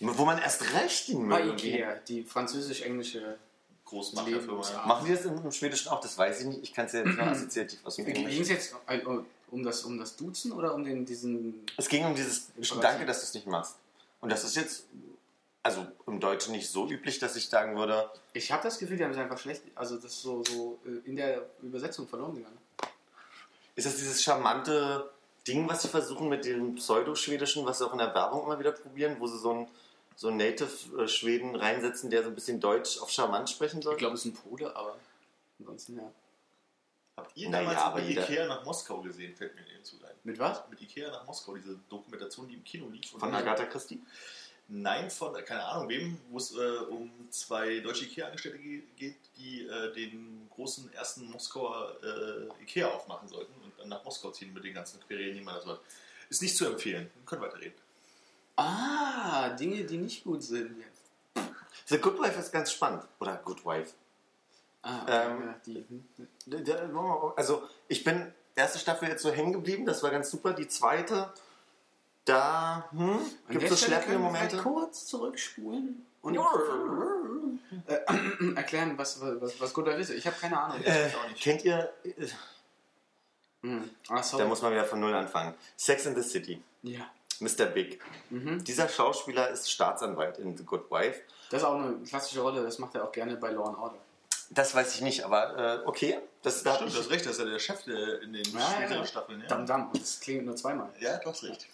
[0.00, 3.38] Wo man erst recht Müll Bei irgendwie- Ikea, die französisch-englische.
[3.86, 4.86] Großmacherfirma.
[4.86, 6.00] Machen die das im, im Schwedischen auch?
[6.00, 6.62] Das weiß ich nicht.
[6.62, 9.00] Ich kann es ja jetzt nur assoziativ aus dem Ging es jetzt äh,
[9.50, 11.66] um das, um das Duzen oder um den, diesen.
[11.76, 12.46] Es ging um dieses.
[12.80, 13.76] Danke, dass du es nicht machst.
[14.20, 14.84] Und das ist jetzt,
[15.62, 19.04] also im Deutschen nicht so üblich, dass ich sagen würde, Ich habe das Gefühl, die
[19.04, 19.62] haben es einfach schlecht.
[19.74, 22.58] Also, das ist so, so äh, in der Übersetzung verloren gegangen.
[23.76, 25.10] Ist das dieses charmante
[25.46, 28.72] Ding, was sie versuchen mit dem Pseudo-Schwedischen, was sie auch in der Werbung immer wieder
[28.72, 29.68] probieren, wo sie so einen
[30.16, 33.94] so einen Native-Schweden reinsetzen, der so ein bisschen Deutsch auf charmant sprechen soll?
[33.94, 34.96] Ich glaube, es ist ein Pole, aber
[35.58, 36.10] ansonsten ja.
[37.16, 40.14] Habt ihr Naja, damals aber mit jeder- Ikea nach Moskau gesehen, fällt mir dazu ein.
[40.24, 40.62] Mit was?
[40.68, 43.12] Mit Ikea nach Moskau, diese Dokumentation, die im Kino lief.
[43.14, 44.02] Und Von Agatha Christie?
[44.66, 49.16] Nein, von, äh, keine Ahnung wem, wo es äh, um zwei deutsche Ikea-Angestellte ge- geht,
[49.36, 53.52] die äh, den großen ersten Moskauer äh, Ikea aufmachen sollten.
[53.80, 55.80] Und nach Moskau ziehen mit den ganzen Querelen, die man da so hat.
[56.30, 57.10] Ist nicht zu empfehlen.
[57.14, 57.74] Wir können weiterreden.
[58.56, 61.48] Ah, Dinge, die nicht gut sind jetzt.
[61.86, 63.02] The Good Wife ist ganz spannend.
[63.20, 63.92] Oder Good Wife.
[64.82, 66.04] Ah, Ähm, ja, die, hm.
[66.46, 66.72] D-
[67.36, 70.52] Also, ich bin erste Staffel jetzt so hängen geblieben, das war ganz super.
[70.52, 71.32] Die zweite,
[72.24, 74.50] da hm, gibt es schleppende Momente.
[74.50, 76.38] vielleicht kurz zurückspulen und
[77.86, 80.10] äh, erklären, was, was, was Good Wife ist.
[80.10, 80.82] Ich habe keine Ahnung.
[80.84, 82.26] Äh, kennt ihr, äh,
[83.62, 83.88] Hm.
[84.22, 84.36] So.
[84.36, 85.54] da muss man wieder von Null anfangen.
[85.76, 87.10] Sex in the City, ja.
[87.40, 87.66] Mr.
[87.66, 88.00] Big.
[88.30, 88.62] Mhm.
[88.64, 91.20] Dieser Schauspieler ist Staatsanwalt in The Good Wife.
[91.50, 93.98] Das ist auch eine klassische Rolle, das macht er auch gerne bei Law and Order.
[94.50, 96.18] Das weiß ich nicht, aber äh, okay.
[96.42, 98.60] Das da Stimmt, du hast recht, das ist ja der Chef der, in den Ja,
[98.60, 99.06] späteren ja.
[99.06, 99.40] Staffeln.
[99.40, 99.86] Ja, Dam, dam.
[99.90, 100.90] Und das klingt nur zweimal.
[101.00, 101.66] ja du hast recht.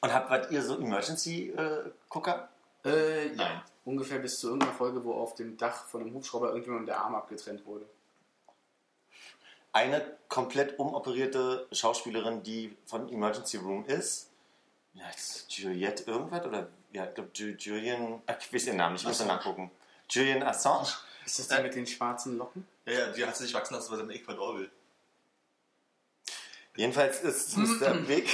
[0.00, 2.48] Und habt wart ihr so Emergency-Gucker?
[2.84, 3.36] Äh, Nein.
[3.38, 3.64] Ja.
[3.84, 7.14] Ungefähr bis zu irgendeiner Folge, wo auf dem Dach von einem Hubschrauber irgendjemand der Arm
[7.14, 7.86] abgetrennt wurde.
[9.72, 14.25] eine komplett umoperierte Schauspielerin, die von Emergency Room ist.
[14.96, 15.04] Ja,
[15.48, 19.08] Juliette irgendwas oder ja, ich glaube Ju- Julian, ach, ich weiß ihren Namen nicht, ich
[19.08, 19.36] muss Assange.
[19.36, 19.70] nachgucken.
[20.08, 20.88] Julian Assange.
[21.24, 22.66] Ist das der mit den schwarzen Locken?
[22.86, 24.70] Ja, ja, die hat sich wachsen lassen, weil sie in Ecuador will.
[26.76, 27.94] Jedenfalls ist Mr.
[28.06, 28.28] Big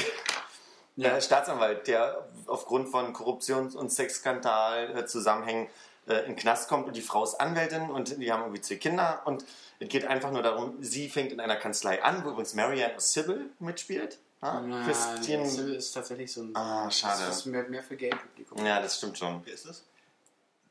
[0.97, 1.17] Ja.
[1.17, 5.69] äh, Staatsanwalt, der aufgrund von Korruptions- und Sexskandal äh, Zusammenhängen
[6.07, 8.77] äh, in den Knast kommt und die Frau ist Anwältin und die haben irgendwie zwei
[8.77, 9.45] Kinder und
[9.79, 13.51] es geht einfach nur darum, sie fängt in einer Kanzlei an, wo übrigens Marianne Sybil
[13.59, 14.19] mitspielt.
[14.43, 14.61] Ja?
[14.61, 16.57] Ja, Christine das ist tatsächlich so ein.
[16.57, 17.25] Ah, schade.
[17.27, 18.65] Das ist mehr, mehr für Gay-Publikum.
[18.65, 19.41] Ja, das stimmt schon.
[19.45, 19.85] Wer ist das?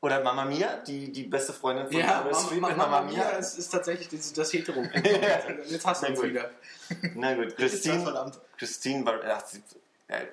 [0.02, 3.56] Oder Mama Mia, die, die beste Freundin von Ja, Mama, Mama, mit Mama Mia ist,
[3.56, 4.82] ist tatsächlich das, das Hetero.
[5.68, 6.30] Jetzt hast du Na uns gut.
[6.30, 6.50] wieder.
[7.14, 8.40] Na gut, Christine, verdammt?
[8.58, 9.62] Christine Bar ach, sie,
[10.08, 10.26] äh,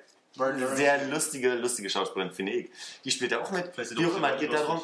[0.74, 2.70] sehr lustige, lustige Schauspielerin, finde ich.
[3.04, 3.76] Die spielt ja auch mit.
[3.76, 4.80] Wie auch immer, die geht darum,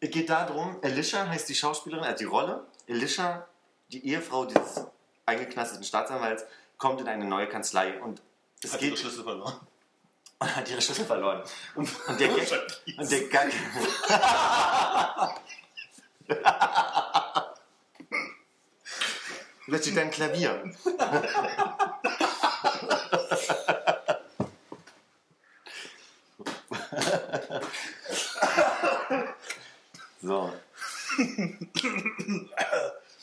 [0.00, 2.66] es geht darum, Alicia heißt die Schauspielerin, also die Rolle.
[2.88, 3.48] Alicia,
[3.88, 4.84] die Ehefrau dieses
[5.24, 6.44] eingeknasteten Staatsanwalts,
[6.78, 8.22] kommt in eine neue Kanzlei und
[8.62, 9.60] es Hat geht ihre Schlüssel verloren.
[10.38, 11.42] und hat ihre Schlüssel verloren.
[11.74, 12.52] Und, und der Gag,
[12.98, 13.52] und der Gag,
[19.68, 20.62] Da steht ein Klavier.
[30.22, 30.52] So.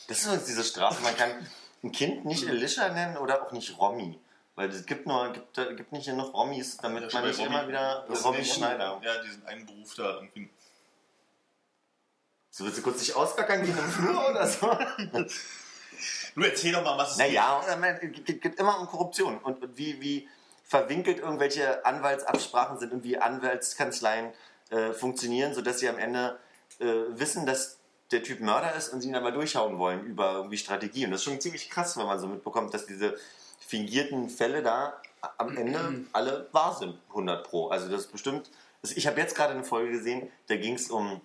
[0.08, 1.02] Das ist übrigens diese Strafe.
[1.02, 1.46] Man kann
[1.84, 4.18] ein Kind nicht Alicia nennen oder auch nicht Romy.
[4.56, 8.36] Weil es gibt, nur, gibt, gibt nicht genug Rommys, damit man nicht immer wieder Romy
[8.38, 9.00] der Schneider.
[9.04, 10.48] Ja, diesen einen Beruf da irgendwie.
[12.50, 14.66] So willst du kurz dich auskackern gehen im Flur oder so?
[16.36, 19.38] Du erzähl doch mal, was es Naja, oder man- es geht geht immer um Korruption
[19.38, 20.28] und, und wie, wie
[20.64, 24.32] verwinkelt irgendwelche Anwaltsabsprachen sind und wie Anwaltskanzleien
[24.70, 26.38] äh, funktionieren, sodass sie am Ende
[26.78, 27.78] äh, wissen, dass
[28.14, 31.04] der Typ Mörder ist und sie ihn dann mal durchhauen wollen über irgendwie Strategie.
[31.04, 33.16] Und das ist schon ziemlich krass, wenn man so mitbekommt, dass diese
[33.58, 35.00] fingierten Fälle da
[35.38, 37.68] am Ende alle wahr sind, 100 pro.
[37.68, 38.50] Also das ist bestimmt...
[38.82, 41.22] Also ich habe jetzt gerade eine Folge gesehen, da ging es um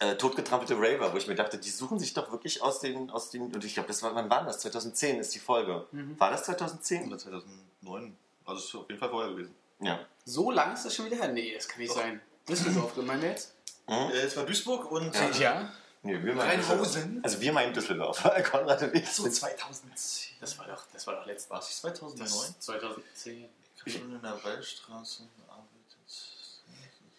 [0.00, 3.30] äh, totgetrampelte Raver, wo ich mir dachte, die suchen sich doch wirklich aus den, aus
[3.30, 4.58] den und ich glaube, das war, wann war das?
[4.60, 5.86] 2010 ist die Folge.
[6.18, 7.06] War das 2010?
[7.06, 8.16] Oder 2009.
[8.44, 9.54] Also es ist auf jeden Fall vorher gewesen.
[9.80, 10.00] Ja.
[10.24, 11.28] So lang ist das schon wieder her?
[11.28, 12.20] Nee, das kann nicht sein.
[12.48, 13.54] Düsseldorf gemeint jetzt?
[13.88, 15.72] Äh, es war Duisburg und Ja.
[16.06, 17.20] Nee, wir meinen Rheinhausen?
[17.22, 18.22] Also wir meinen Düsseldorf.
[18.50, 19.08] Konrad und ich.
[19.10, 20.36] so 2010.
[20.40, 22.18] Das war doch, das war doch letztes nicht 2009?
[22.18, 23.48] Das 2010.
[23.74, 25.66] Ich habe schon in der Waldstraße gearbeitet.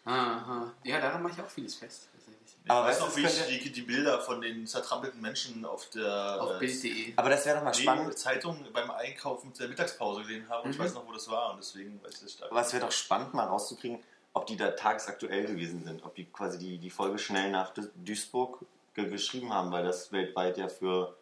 [0.06, 0.74] Aha.
[0.84, 2.08] Ja, daran mache ich auch vieles fest.
[2.64, 5.22] Ich Aber weiß weißt du, noch, es wie ich die, die Bilder von den zertrampelten
[5.22, 7.14] Menschen auf der Auf äh, Bild.de.
[7.16, 8.18] Aber das wäre doch mal die spannend.
[8.18, 10.84] Zeitung beim Einkaufen der Mittagspause gesehen habe und ich Mhm.
[10.84, 12.52] weiß noch, wo das war und deswegen weiß ich das stark.
[12.52, 14.00] Aber es wäre doch spannend, mal rauszukriegen,
[14.34, 16.04] ob die da tagesaktuell gewesen sind.
[16.04, 18.60] Ob die quasi die, die Folge schnell nach Du- Duisburg
[18.98, 21.16] ge geschrieben haben, weil das weltweit ja für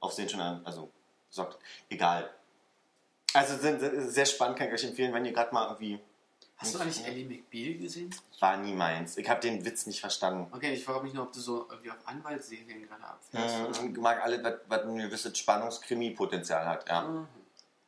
[0.00, 0.90] Aufsehen schon an, also
[1.28, 1.58] sorgt.
[1.88, 2.30] Egal.
[3.34, 6.00] Also sind, sind sehr spannend, kann ich euch empfehlen, wenn ihr gerade mal irgendwie.
[6.56, 8.12] Hast du eigentlich Ellie McBeal gesehen?
[8.40, 9.16] War nie meins.
[9.16, 10.52] Ich habe den Witz nicht verstanden.
[10.52, 13.80] Okay, ich frage mich nur, ob du so irgendwie auf Anwaltsserien gerade abfährst.
[13.84, 16.88] Ich mag alle, was, was ein gewisses Spannungskrimi-Potenzial hat.
[16.88, 17.02] Ja.
[17.02, 17.28] Mhm.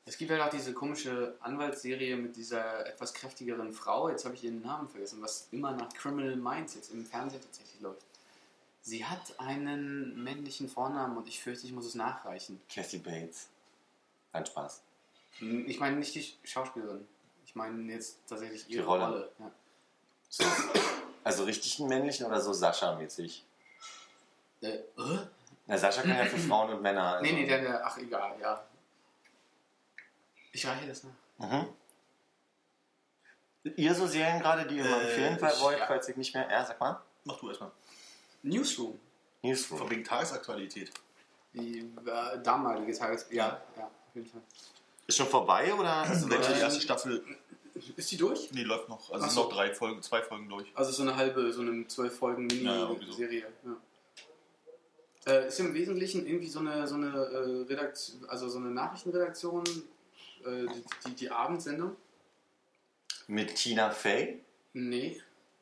[0.05, 4.45] Es gibt halt auch diese komische Anwaltsserie mit dieser etwas kräftigeren Frau, jetzt habe ich
[4.45, 8.05] ihren Namen vergessen, was immer nach Criminal Minds jetzt im Fernsehen tatsächlich läuft.
[8.83, 12.61] Sie hat einen männlichen Vornamen und ich fürchte, ich muss es nachreichen.
[12.73, 13.49] Cassie Bates.
[14.33, 14.83] Kein Spaß.
[15.41, 17.07] Ich meine nicht die Schauspielerin.
[17.45, 19.05] Ich meine jetzt tatsächlich ihre Die Rolle.
[19.07, 19.33] Rolle.
[19.39, 19.51] Ja.
[20.29, 20.45] So,
[21.25, 23.43] also richtig einen männlichen oder so Sascha-mäßig?
[24.63, 24.83] Äh, äh?
[25.67, 27.15] Na, Sascha kann ja für Frauen und Männer.
[27.17, 27.25] Also.
[27.25, 28.65] Nee, nee, der, der, ach egal, ja.
[30.53, 31.49] Ich reiche das nach.
[31.51, 31.67] Mhm.
[33.77, 35.87] Ihr so Serien gerade, die ihr mal Äh, empfehlen wollt, ja.
[35.87, 36.49] falls ich nicht mehr.
[36.51, 37.01] Ja, sag mal.
[37.25, 37.71] Mach du erstmal.
[38.43, 38.99] Newsroom.
[39.43, 39.79] Newsroom.
[39.79, 40.91] Von wegen Tagesaktualität.
[41.55, 43.27] Die äh, damalige Tages...
[43.31, 44.43] Ja, ja, auf jeden Fall.
[45.07, 45.93] Ist schon vorbei oder?
[45.93, 47.25] Also die erste Staffel,
[47.97, 48.51] Ist die durch?
[48.53, 49.11] nee, läuft noch.
[49.11, 49.43] Also Ach sind so.
[49.45, 50.69] noch drei Folgen, zwei Folgen durch.
[50.75, 52.89] Also so eine halbe, so eine zwölf Folgen Ja, ja.
[52.89, 53.47] Mini-Serie.
[53.65, 53.77] Ja.
[55.33, 59.65] Äh, ist im Wesentlichen irgendwie so eine, so eine äh, Redaktion, also so eine Nachrichtenredaktion,
[60.45, 61.97] äh, die, die, die Abendsendung.
[63.27, 64.41] Mit Tina Fey?
[64.73, 65.21] Nee,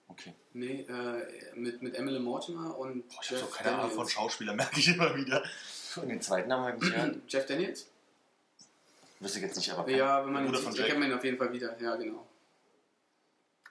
[0.08, 0.34] Okay.
[0.54, 4.54] nee, äh, mit, mit Emily Mortimer und Boah, ich habe so keine Ahnung von Schauspieler,
[4.54, 5.44] merke ich immer wieder.
[5.96, 7.16] Und den zweiten Namen habe ich nicht gehört.
[7.28, 7.86] Jeff Daniels?
[9.20, 9.90] Wüsste ich jetzt nicht, aber.
[9.90, 10.98] Ja, wenn man ihn sieht, erkennt Jack.
[10.98, 11.80] man ihn auf jeden Fall wieder.
[11.80, 12.26] Ja, genau.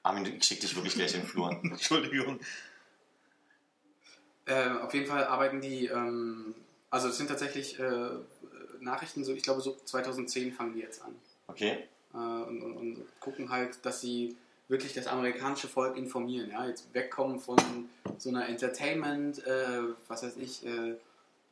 [0.03, 1.51] Armin, ich schick dich wirklich gleich in den Flur.
[1.63, 2.39] Entschuldigung.
[4.45, 6.55] Äh, auf jeden Fall arbeiten die, ähm,
[6.89, 8.09] also es sind tatsächlich äh,
[8.79, 11.15] Nachrichten, so ich glaube so 2010 fangen die jetzt an.
[11.47, 11.87] Okay?
[12.13, 14.35] äh, und, und, und gucken halt, dass sie
[14.67, 16.51] wirklich das amerikanische Volk informieren.
[16.51, 16.67] Ja?
[16.67, 17.57] Jetzt wegkommen von
[18.17, 20.95] so einer Entertainment, äh, was weiß ich, äh,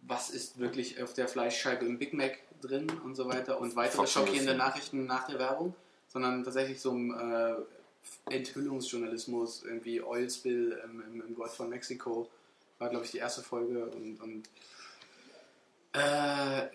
[0.02, 3.98] was ist wirklich auf der Fleischscheibe im Big Mac drin und so weiter und weitere
[3.98, 4.58] Fox News, schockierende ja.
[4.58, 5.74] Nachrichten nach der Werbung,
[6.08, 12.30] sondern tatsächlich so ein äh, Enthüllungsjournalismus, irgendwie Oil Spill im, im, im Golf von Mexiko,
[12.78, 14.50] war glaube ich die erste Folge und, und
[15.94, 16.68] äh,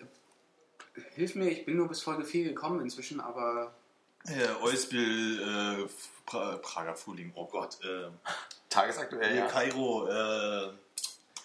[1.15, 3.73] hilf mir, ich bin nur bis Folge 4 gekommen inzwischen, aber
[4.27, 5.89] Ja, Oilspill, äh,
[6.25, 7.77] pra Prager Frühling, oh Gott.
[7.83, 8.09] Äh,
[8.69, 9.47] Tagesaktuell, ja.
[9.47, 10.71] Kairo, äh,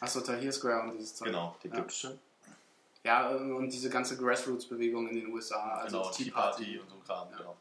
[0.01, 1.29] Achso, Tahir Square und dieses Zeug.
[1.29, 1.57] genau.
[1.63, 1.75] Die Ja.
[1.77, 2.19] gibt's schon.
[3.03, 6.65] Ja, und diese ganze Grassroots-Bewegung in den USA, also genau, Tea Party.
[6.65, 7.57] Party und so Kram, genau.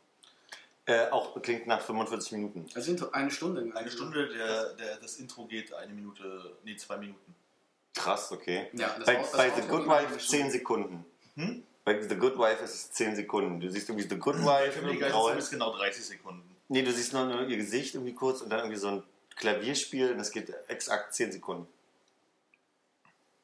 [0.88, 2.66] Äh, auch klingt nach 45 Minuten.
[2.76, 3.72] Also eine Stunde.
[3.76, 7.34] Eine Stunde, der, der, das Intro geht eine Minute, nee, zwei Minuten.
[7.96, 8.70] Krass, okay.
[8.74, 10.44] Ja, das bei Au- das bei The Good eine Wife Stunde.
[10.44, 11.06] 10 Sekunden.
[11.36, 11.64] Hm?
[11.86, 13.60] Bei The Good Wife ist es 10 Sekunden.
[13.60, 16.42] Du siehst irgendwie The Good Wife, Family Guy ist genau 30 Sekunden.
[16.68, 19.04] Nee, du siehst nur, nur ihr Gesicht irgendwie kurz und dann irgendwie so ein
[19.36, 21.68] Klavierspiel und das geht exakt 10 Sekunden.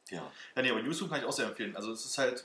[0.10, 0.30] Ja.
[0.56, 1.76] Ja, nee, aber YouTube kann ich auch sehr empfehlen.
[1.76, 2.44] Also es ist halt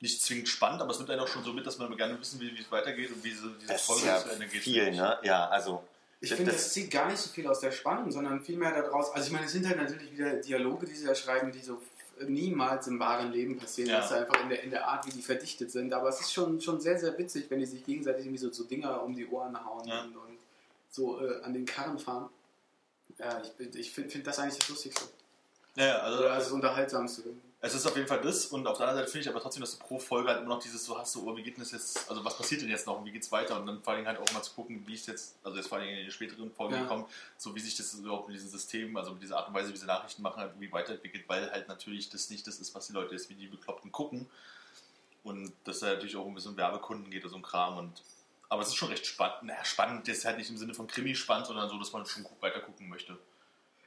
[0.00, 2.40] nicht zwingend spannend, aber es nimmt einen auch schon so mit, dass man gerne wissen
[2.40, 4.60] will, wie es weitergeht und wie diese, diese Das Folge ja zu Ende geht.
[4.62, 5.18] viel, ne?
[5.22, 5.84] Ja, also.
[6.20, 8.72] Ich das- finde, das- das zieht gar nicht so viel aus der Spannung, sondern vielmehr
[8.72, 9.10] daraus.
[9.12, 11.80] Also, ich meine, es sind halt natürlich wieder Dialoge, die sie da schreiben, die so
[12.26, 13.90] niemals im wahren Leben passieren.
[13.90, 13.98] Ja.
[13.98, 15.92] Das ist einfach in der, in der Art, wie die verdichtet sind.
[15.92, 18.64] Aber es ist schon, schon sehr, sehr witzig, wenn die sich gegenseitig irgendwie so, so
[18.64, 20.02] Dinger um die Ohren hauen Ja.
[20.02, 20.38] und, und
[20.90, 22.28] so äh, an den Karren fahren.
[23.18, 25.04] Ja, ich, ich finde find das eigentlich das Lustigste.
[25.76, 27.22] Ja, ja, also, Oder das Unterhaltsamste.
[27.60, 29.62] Es ist auf jeden Fall das und auf der anderen Seite finde ich aber trotzdem,
[29.62, 31.62] dass du pro Folge halt immer noch dieses so hast, so, oh, wie geht denn
[31.62, 33.94] das jetzt, also was passiert denn jetzt noch und wie geht's weiter und dann vor
[33.94, 36.10] allem halt auch mal zu gucken, wie ich jetzt, also jetzt vor allem in den
[36.10, 36.82] späteren Folgen Ja.
[36.82, 37.06] gekommen,
[37.38, 39.76] so wie sich das überhaupt mit diesem System, also mit dieser Art und Weise, wie
[39.76, 42.92] sie Nachrichten machen, halt irgendwie weiterentwickelt, weil halt natürlich das nicht das ist, was die
[42.92, 44.28] Leute jetzt wie die Bekloppten gucken
[45.24, 48.02] und dass da natürlich auch ein bisschen Werbekunden geht oder so ein Kram und
[48.48, 49.42] aber es ist schon recht spannend.
[49.42, 52.24] Naja, spannend ist halt nicht im Sinne von Krimi spannend, sondern so, dass man schon
[52.40, 53.18] weiter gucken möchte.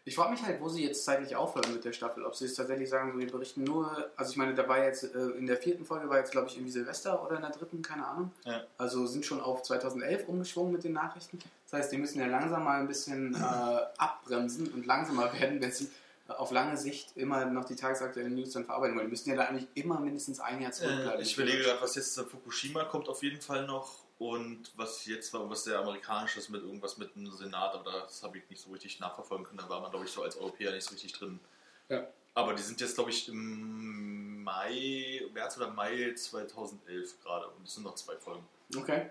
[0.05, 2.25] Ich frage mich halt, wo sie jetzt zeitlich aufhören mit der Staffel.
[2.25, 4.09] Ob sie jetzt tatsächlich sagen, so, wir berichten nur.
[4.15, 6.55] Also, ich meine, da war jetzt äh, in der vierten Folge war jetzt, glaube ich,
[6.55, 8.31] irgendwie Silvester oder in der dritten, keine Ahnung.
[8.45, 8.63] Ja.
[8.77, 11.39] Also sind schon auf 2011 umgeschwungen mit den Nachrichten.
[11.69, 13.37] Das heißt, die müssen ja langsam mal ein bisschen äh,
[13.97, 15.89] abbremsen und langsamer werden, wenn sie
[16.27, 19.07] äh, auf lange Sicht immer noch die tagesaktuellen News dann verarbeiten wollen.
[19.07, 21.19] Die müssen ja da eigentlich immer mindestens ein Jahr zurückbleiben.
[21.19, 25.05] Äh, ich überlege gerade, was jetzt äh, Fukushima kommt auf jeden Fall noch und was
[25.05, 28.61] jetzt war, was sehr amerikanisches mit irgendwas mit dem Senat, aber das habe ich nicht
[28.61, 29.59] so richtig nachverfolgen können.
[29.59, 31.39] Da war man, glaube ich, so als Europäer nicht so richtig drin.
[31.87, 32.05] Ja.
[32.35, 37.73] Aber die sind jetzt, glaube ich, im Mai, März oder Mai 2011 gerade und es
[37.73, 38.45] sind noch zwei Folgen.
[38.77, 39.09] Okay,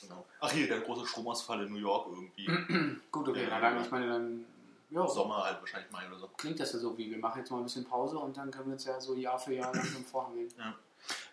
[0.00, 0.26] Genau.
[0.40, 2.46] Ach hier, der große Stromausfall in New York irgendwie.
[3.10, 3.44] gut, okay.
[3.44, 3.82] Ja, Na dann, ja.
[3.82, 4.46] ich meine, dann
[4.90, 6.28] ja, Sommer halt wahrscheinlich Mai oder so.
[6.36, 8.66] klingt das ja so wie, wir machen jetzt mal ein bisschen Pause und dann können
[8.66, 10.52] wir uns ja so Jahr für Jahr langsam vorangehen.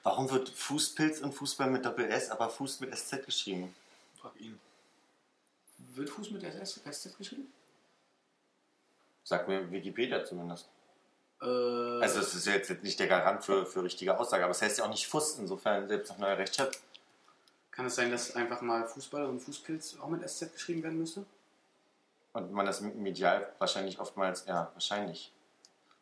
[0.03, 3.75] Warum wird Fußpilz und Fußball mit Doppel-S, aber Fuß mit SZ geschrieben?
[4.19, 4.59] Frag ihn.
[5.95, 7.51] Wird Fuß mit SS, SZ geschrieben?
[9.23, 10.67] Sagt mir Wikipedia zumindest.
[11.41, 14.61] Äh, Also das ist ja jetzt nicht der Garant für, für richtige Aussage, aber es
[14.61, 16.73] heißt ja auch nicht Fuß, insofern selbst nach neuer Rechtschreibung.
[17.71, 21.25] kann es sein, dass einfach mal Fußball und Fußpilz auch mit SZ geschrieben werden müsste?
[22.33, 25.31] Und man das medial wahrscheinlich oftmals, ja, wahrscheinlich.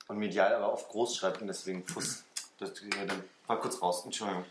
[0.08, 2.24] Und medial aber oft groß schreibt und deswegen Fuß.
[2.60, 4.46] Das dann war kurz raus, Entschuldigung.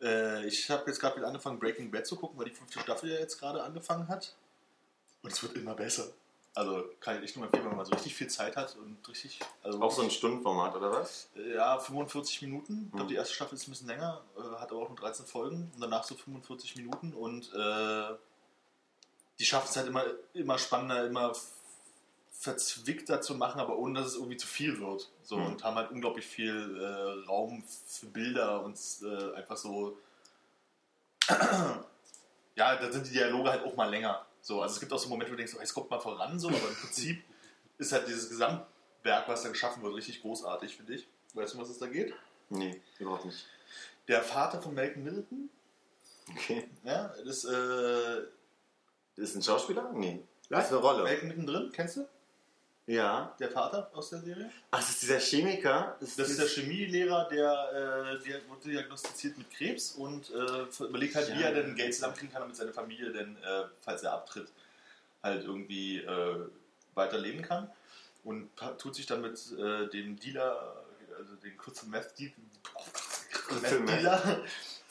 [0.00, 3.10] Äh, ich habe jetzt gerade wieder angefangen, Breaking Bad zu gucken, weil die fünfte Staffel
[3.10, 4.34] ja jetzt gerade angefangen hat.
[5.22, 6.08] Und es wird immer besser.
[6.54, 9.40] Also kann ich nur empfehlen, wenn man so richtig viel Zeit hat und richtig.
[9.62, 11.28] Also Auch so ein Stundenformat, oder was?
[11.36, 12.82] Äh, Ja, 45 Minuten.
[12.86, 13.08] Ich glaube, Mhm.
[13.08, 15.80] die erste Staffel ist ein bisschen länger, äh, hat aber auch nur 13 Folgen und
[15.80, 18.14] danach so 45 Minuten und äh,
[19.38, 20.04] die schafft es halt immer,
[20.34, 21.32] immer spannender, immer
[22.42, 25.08] verzwickter zu machen, aber ohne dass es irgendwie zu viel wird.
[25.22, 25.46] So, Mhm.
[25.46, 29.96] Und haben halt unglaublich viel äh, Raum für Bilder und äh, einfach so.
[32.56, 34.26] ja, da sind die Dialoge halt auch mal länger.
[34.40, 36.38] So, also es gibt auch so Momente, wo du denkst, oh, jetzt kommt mal voran,
[36.40, 37.22] so, aber im Prinzip
[37.78, 38.66] ist halt dieses Gesamt
[39.04, 41.06] Werk, was da geschaffen wird, richtig großartig, finde ich.
[41.34, 42.12] Weißt du, was es da geht?
[42.50, 43.46] Nee, überhaupt nicht.
[44.08, 45.48] Der Vater von Malcolm Middleton,
[46.30, 46.68] Okay.
[46.84, 48.22] ja, das äh,
[49.16, 49.90] Ist ein Schauspieler?
[49.92, 50.22] Nee.
[50.48, 50.58] Was?
[50.58, 51.02] Das ist eine Rolle.
[51.04, 52.08] Malcolm Mittendrin, kennst du?
[52.86, 53.34] Ja.
[53.38, 54.50] Der Vater aus der Serie?
[54.72, 55.96] Ach, das ist dieser Chemiker?
[56.00, 61.28] Das ist der Chemielehrer, der, äh, der wurde diagnostiziert mit Krebs und äh, überlegt halt,
[61.28, 61.48] wie Ja.
[61.48, 64.48] er denn Geld zusammenkriegen kann, damit seine Familie denn, äh, falls er abtritt,
[65.22, 66.36] halt irgendwie äh,
[66.94, 67.70] weiterleben kann.
[68.24, 70.84] Und tut sich dann mit äh, dem Dealer,
[71.18, 72.32] also den kurzen Meth-Dealer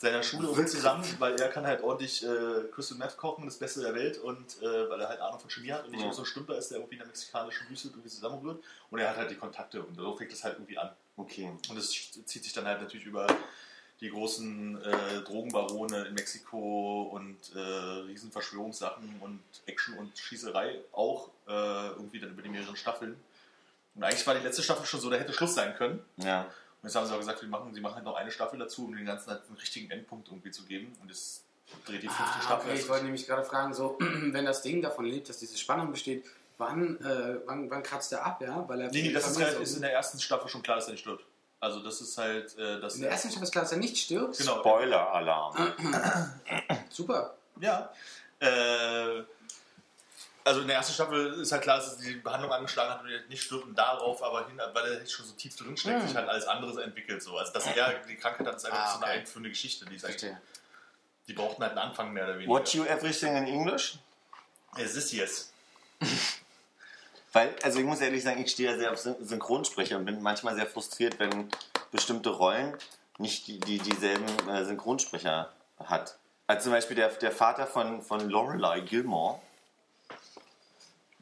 [0.02, 3.80] seiner Schule irgendwie zusammen, weil er kann halt ordentlich äh, Crystal Meth kochen, das Beste
[3.80, 6.12] der Welt und äh, weil er halt Ahnung von Chemie hat und nicht Ja.
[6.12, 9.16] so ein Stümper ist, der irgendwie in der mexikanischen Wüste irgendwie zusammenrührt und er hat
[9.16, 10.90] halt die Kontakte und so fängt das halt irgendwie an.
[11.16, 11.50] Okay.
[11.70, 11.90] Und es
[12.26, 13.26] zieht sich dann halt natürlich über
[14.00, 17.58] die großen äh, Drogenbarone in Mexiko und äh,
[18.08, 21.52] riesen Verschwörungssachen und Action und Schießerei auch äh,
[21.90, 23.16] irgendwie dann über die mehreren Staffeln.
[23.94, 26.04] Und eigentlich war die letzte Staffel schon so, da hätte Schluss sein können.
[26.16, 26.46] Ja.
[26.82, 28.86] Und jetzt haben sie aber gesagt, wir machen, sie machen halt noch eine Staffel dazu,
[28.86, 30.92] um den ganzen halt einen richtigen Endpunkt irgendwie zu geben.
[31.00, 31.44] Und es
[31.86, 32.70] dreht die fünfte Ah, Staffel.
[32.70, 35.92] okay, ich wollte nämlich gerade fragen, so, wenn das Ding davon lebt, dass diese Spannung
[35.92, 36.24] besteht,
[36.58, 38.64] wann, äh, wann, wann kratzt er ab, ja?
[38.68, 40.86] Weil er nee, nee, das ist, halt, ist in der ersten Staffel schon klar, dass
[40.86, 41.24] er nicht stirbt.
[41.60, 43.96] Also das ist halt, äh, das in der ersten Staffel ist klar, dass er nicht
[43.96, 44.36] stirbt.
[44.38, 44.58] genau.
[44.58, 45.56] Spoiler-Alarm.
[46.90, 47.34] Super.
[47.60, 47.92] Ja.
[48.40, 49.22] Äh,
[50.44, 53.20] also in der ersten Staffel ist halt klar, dass die Behandlung angeschlagen hat und er
[53.28, 56.08] nicht stirbt und darauf aber hin, weil er schon so tief drin steckt, Hm.
[56.08, 57.22] sich halt alles andere entwickelt.
[57.22, 57.36] So.
[57.36, 59.20] Also dass er die Krankheit hat, ist einfach Ah, so eine okay.
[59.20, 59.84] einführende Geschichte.
[59.86, 60.40] Die, ist Verstehe.
[61.28, 62.52] die brauchten halt einen Anfang mehr oder weniger.
[62.52, 63.94] Watch you everything in English?
[64.76, 65.52] Es ist jetzt.
[67.32, 70.20] Weil, also ich muss ehrlich sagen, ich stehe ja sehr auf Syn- Synchronsprecher und bin
[70.20, 71.48] manchmal sehr frustriert, wenn
[71.90, 72.76] bestimmte Rollen
[73.18, 75.50] nicht die, die, dieselben äh, Synchronsprecher
[75.84, 76.16] hat.
[76.46, 79.40] Also zum Beispiel der, der Vater von, von Lorelei Gilmore.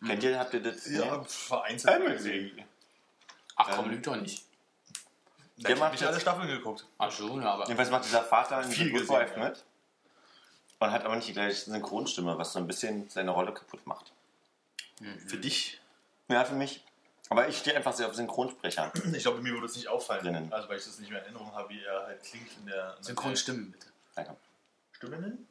[0.07, 1.25] Kennt ihr, habt ihr das Ja, gesehen?
[1.27, 1.95] vereinzelt.
[1.97, 2.65] Emily.
[3.57, 4.45] Ach komm, Ähm, lügt doch nicht.
[5.57, 6.87] Der ich habe nicht alle Staffeln geguckt.
[6.97, 7.65] Ach schon, aber.
[7.65, 9.49] Jedenfalls macht dieser Vater in Good gesehen, Wife ja.
[9.49, 9.65] mit
[10.79, 14.13] und hat aber nicht die gleiche Synchronstimme, was so ein bisschen seine Rolle kaputt macht.
[15.27, 15.79] Für dich.
[16.29, 16.83] Ja, für mich.
[17.29, 18.91] Aber ich stehe einfach sehr auf Synchronsprecher.
[19.13, 20.23] Ich glaube, mir würde es nicht auffallen.
[20.25, 20.53] Drinnen.
[20.53, 22.75] Also weil ich das nicht mehr in Erinnerung habe, wie er halt klingt in der
[22.91, 23.87] in der Synchronstimmen, bitte.
[24.15, 24.37] Danke.
[24.93, 25.47] Stimmen?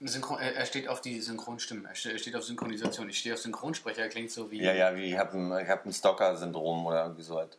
[0.00, 1.84] Synchron, er, steht auf die Synchronstimmen.
[1.84, 3.08] Er steht, auf Synchronisation.
[3.08, 4.02] Ich stehe auf Synchronsprecher.
[4.02, 4.62] Er klingt so wie.
[4.62, 7.58] Ja, ja, wie ich habe ein, hab ein Stalker-Syndrom oder irgendwie so halt.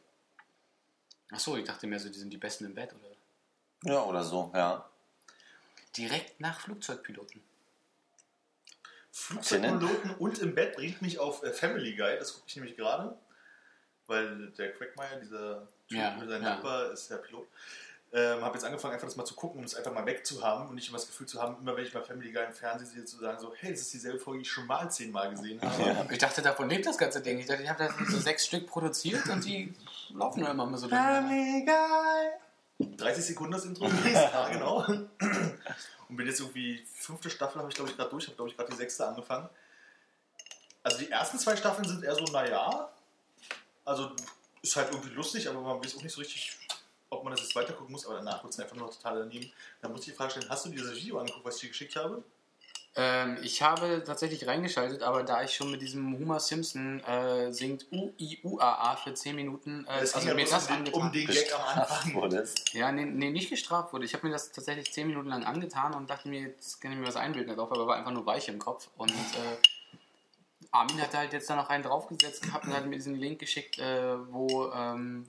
[1.32, 3.93] Ach so, ich dachte mir so, die sind die Besten im Bett oder.
[3.93, 4.89] Ja, oder so, ja.
[5.97, 7.41] Direkt nach Flugzeugpiloten.
[9.12, 13.16] Flugzeugpiloten und im Bett bringt mich auf äh, Family Guy, das gucke ich nämlich gerade,
[14.08, 16.56] weil der Quackmeier, dieser Typ Ja, mit seinem ja.
[16.56, 17.47] Nachbar, ist der Pilot.
[18.16, 20.76] Ähm, habe jetzt angefangen, einfach das mal zu gucken, um es einfach mal wegzuhaben und
[20.76, 23.05] nicht immer das Gefühl zu haben, immer wenn ich bei Family Guy im Fernsehen sehe,
[23.05, 25.82] zu sagen so, hey, das ist dieselbe Folge, die ich schon mal zehnmal gesehen habe.
[25.82, 26.05] Ja.
[26.11, 27.39] Ich dachte, davon lebt das ganze Ding.
[27.39, 29.74] Ich dachte, ich habe da so sechs Stück produziert und die
[30.14, 31.01] laufen nur immer mal so durch.
[31.01, 32.95] Family Guy.
[32.97, 34.86] 30 Sekunden das Intro ja, genau.
[34.86, 38.57] Und bin jetzt irgendwie, fünfte Staffel habe ich glaube ich gerade durch, habe glaube ich
[38.57, 39.49] gerade die sechste angefangen.
[40.84, 42.89] Also die ersten zwei Staffeln sind eher so, naja,
[43.86, 44.11] also
[44.61, 46.57] ist halt irgendwie lustig, aber man weiß auch nicht so richtig,
[47.14, 49.51] ob man das jetzt weitergucken muss, aber danach wird es einfach nur total daneben.
[49.82, 51.95] Dann muss ich die Frage stellen, hast du dieses Video angeguckt, was ich dir geschickt
[51.95, 52.24] habe?
[52.95, 57.88] Ähm, ich habe tatsächlich reingeschaltet, aber da ich schon mit diesem Homer Simpson äh, singt
[57.91, 61.11] U-I-U-A-A für 10 Minuten, äh, Es also mir ja das um den, um angetan.
[61.11, 62.14] den Gag am Anfang.
[62.14, 64.05] Wurde Ja, nee, nee, nicht gestraft wurde.
[64.05, 66.99] Ich habe mir das tatsächlich 10 Minuten lang angetan und dachte mir, jetzt kann ich
[66.99, 68.89] mir was einbilden darauf, aber war einfach nur weich im Kopf.
[68.95, 69.57] Und äh,
[70.70, 73.80] Armin hat halt jetzt da noch einen draufgesetzt gehabt und hat mir diesen Link geschickt,
[73.80, 75.28] äh, wo, ähm,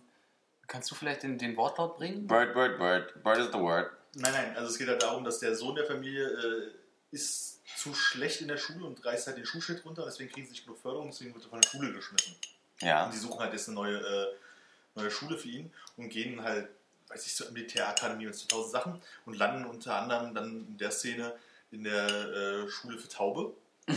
[0.67, 2.27] kannst du vielleicht den, den Wortlaut bringen?
[2.27, 3.23] Bird, bird, bird.
[3.23, 3.91] Bird is the word.
[4.17, 6.71] Nein, nein, also es geht halt darum, dass der Sohn der Familie äh,
[7.11, 10.53] ist zu schlecht in der Schule und reißt halt den Schulschnitt runter, deswegen kriegen sie
[10.53, 12.37] nicht genug Förderung, deswegen wird er von der Schule geschmissen.
[12.81, 13.07] Ja.
[13.07, 14.35] Und die suchen halt jetzt eine neue, äh,
[14.95, 16.69] neue Schule für ihn und gehen halt,
[17.09, 20.91] weiß ich, zur Militärakademie und zu tausend Sachen und landen unter anderem dann in der
[20.91, 21.35] Szene
[21.71, 23.53] in der äh, Schule für Taube.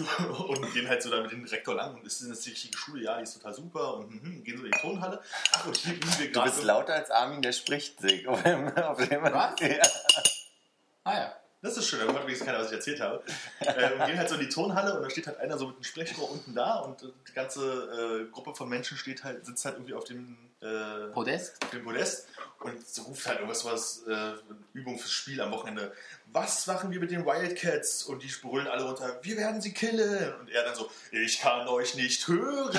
[0.48, 3.04] und gehen halt so da mit dem Direktor lang und ist das die richtige Schule?
[3.04, 5.20] Ja, die ist total super und mhm, gehen so in die Tonhalle.
[5.52, 6.50] Ach, und hier üben wir Du gerade.
[6.50, 8.26] bist lauter als Armin, der spricht, Sig.
[8.28, 9.60] Auf dem, auf dem, Was?
[9.60, 9.86] Ja.
[11.04, 11.36] Ah ja.
[11.62, 13.22] Das ist schön, da hat wenigstens keiner, was ich erzählt habe.
[13.60, 15.76] äh, und gehen halt so in die Tonhalle und da steht halt einer so mit
[15.76, 19.74] einem Sprechrohr unten da und die ganze äh, Gruppe von Menschen steht halt, sitzt halt
[19.76, 21.62] irgendwie auf dem, äh, Podest?
[21.62, 22.28] auf dem Podest
[22.60, 24.32] und so ruft halt irgendwas was, äh,
[24.72, 25.92] Übung fürs Spiel am Wochenende.
[26.32, 28.04] Was machen wir mit den Wildcats?
[28.04, 30.34] Und die brüllen alle runter, wir werden sie killen.
[30.40, 32.78] Und er dann so, ich kann euch nicht hören.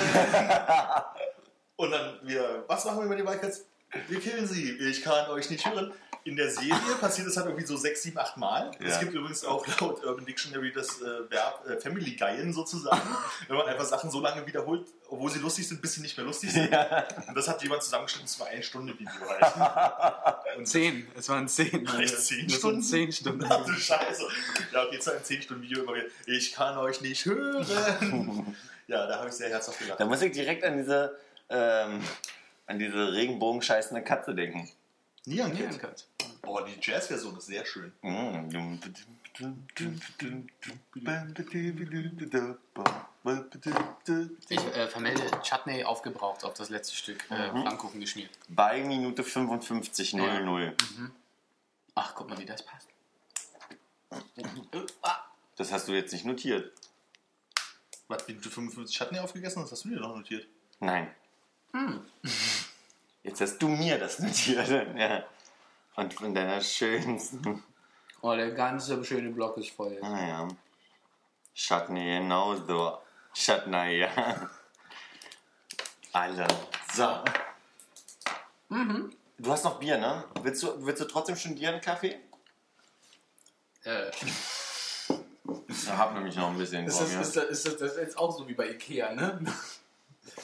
[1.76, 3.64] und dann wieder, was machen wir mit den Wildcats?
[4.08, 5.92] Wir killen sie, ich kann euch nicht hören.
[6.24, 8.70] In der Serie passiert es halt irgendwie so sechs, sieben, acht Mal.
[8.80, 8.86] Ja.
[8.86, 13.00] Es gibt übrigens auch laut Urban Dictionary das äh, Verb äh, Family Guying sozusagen.
[13.48, 16.24] wenn man einfach Sachen so lange wiederholt, obwohl sie lustig sind, bis sie nicht mehr
[16.26, 16.72] lustig sind.
[17.28, 20.36] Und das hat jemand zusammengeschnitten, das war ein Stunde Video halt.
[20.56, 21.08] Und Zehn.
[21.16, 21.86] Es waren zehn.
[21.98, 22.82] Echt zehn Das Stunden?
[22.82, 23.46] zehn Stunden.
[23.48, 24.22] Ach du Scheiße.
[24.72, 26.06] Ja, okay, jetzt ein 10 Stunden Video immer wieder.
[26.26, 28.56] Ich kann euch nicht hören.
[28.88, 30.00] Ja, da habe ich sehr herzhaft gelacht.
[30.00, 31.16] Da muss ich direkt an diese,
[31.48, 32.02] ähm,
[32.66, 34.68] an diese regenbogenscheißende Katze denken.
[35.26, 35.80] Neon Neon Kid.
[35.80, 36.06] Cut.
[36.44, 37.92] Oh, die Jazzversion ist sehr schön.
[44.48, 48.30] Ich äh, vermelde Chutney aufgebraucht auf das letzte Stück äh, Pfannkuchen geschmiert.
[48.48, 50.72] Bei Minute 55.00.
[51.94, 52.88] Ach, guck mal, wie das passt.
[55.56, 56.72] Das hast du jetzt nicht notiert.
[58.08, 60.46] Was, wie du 55 Schatten aufgegessen hast, hast du dir noch notiert?
[60.80, 61.14] Nein.
[63.22, 64.68] Jetzt hast du mir das notiert.
[64.96, 65.24] Ja.
[65.96, 67.62] Und von deiner schönsten.
[68.20, 69.98] Oh, der ganze schöne Block ist voll.
[70.00, 70.48] Naja.
[71.54, 72.98] Chutney genauso.
[73.34, 74.50] Chutney, ja.
[76.12, 76.46] Alle.
[76.94, 77.22] So.
[79.38, 80.24] Du hast noch Bier, ne?
[80.42, 82.18] Willst du, willst du trotzdem studieren, Kaffee?
[83.84, 84.10] Äh,
[85.68, 87.20] Ich hab nämlich noch ein bisschen ist, vor das, mir.
[87.22, 89.40] ist, das, ist das das ist jetzt auch so wie bei Ikea, ne?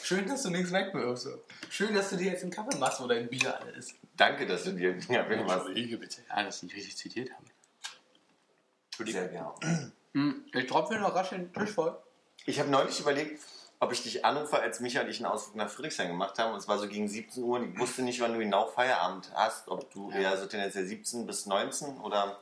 [0.02, 1.24] Schön, dass du nichts wegwirfst.
[1.24, 1.42] so.
[1.70, 3.94] Schön, dass du dir jetzt einen Kaffee machst, wo dein Bier alle ist.
[4.16, 5.66] Danke, dass du dir ja, was.
[5.66, 6.22] bitte.
[6.28, 7.44] Ah, das nicht richtig zitiert haben.
[9.06, 9.92] Sehr gerne.
[10.14, 11.96] Hm, ich tropfe noch rasch den Tisch voll.
[12.46, 13.40] Ich habe neulich überlegt,
[13.80, 16.52] ob ich dich anrufe, als Micha und ich einen Ausflug nach Friedrichshain gemacht haben.
[16.52, 17.58] Und es war so gegen 17 Uhr.
[17.58, 19.68] Und ich wusste nicht, wann du genau Feierabend hast.
[19.68, 22.40] Ob du eher so tendenziell 17 bis 19 oder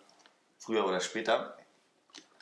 [0.58, 1.56] früher oder später.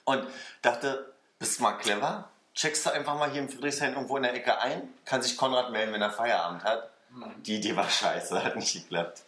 [0.04, 0.26] Und
[0.62, 2.30] dachte, bist mal clever.
[2.54, 4.94] Checkst du einfach mal hier in Friedrichshain irgendwo in der Ecke ein.
[5.04, 6.90] Kann sich Konrad melden, wenn er Feierabend hat.
[7.46, 9.22] Die Idee war scheiße, hat nicht geklappt.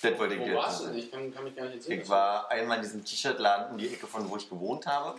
[0.00, 0.98] Das wollte ich Wo warst du denn?
[0.98, 2.00] Ich kann, kann mich gar nicht erzählen.
[2.00, 5.18] Ich war einmal in diesem T-Shirt-Laden um die Ecke von wo ich gewohnt habe.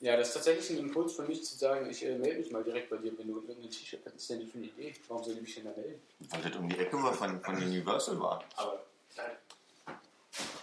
[0.00, 2.64] Ja, das ist tatsächlich ein Impuls für mich zu sagen, ich äh, melde mich mal
[2.64, 4.14] direkt bei dir, wenn du irgendein T-Shirt hast.
[4.14, 4.94] Was ist denn für eine Idee?
[5.08, 6.00] Warum soll ich mich denn da melden?
[6.20, 8.42] Weil das um die Ecke war von, von Universal war.
[8.56, 8.82] Aber,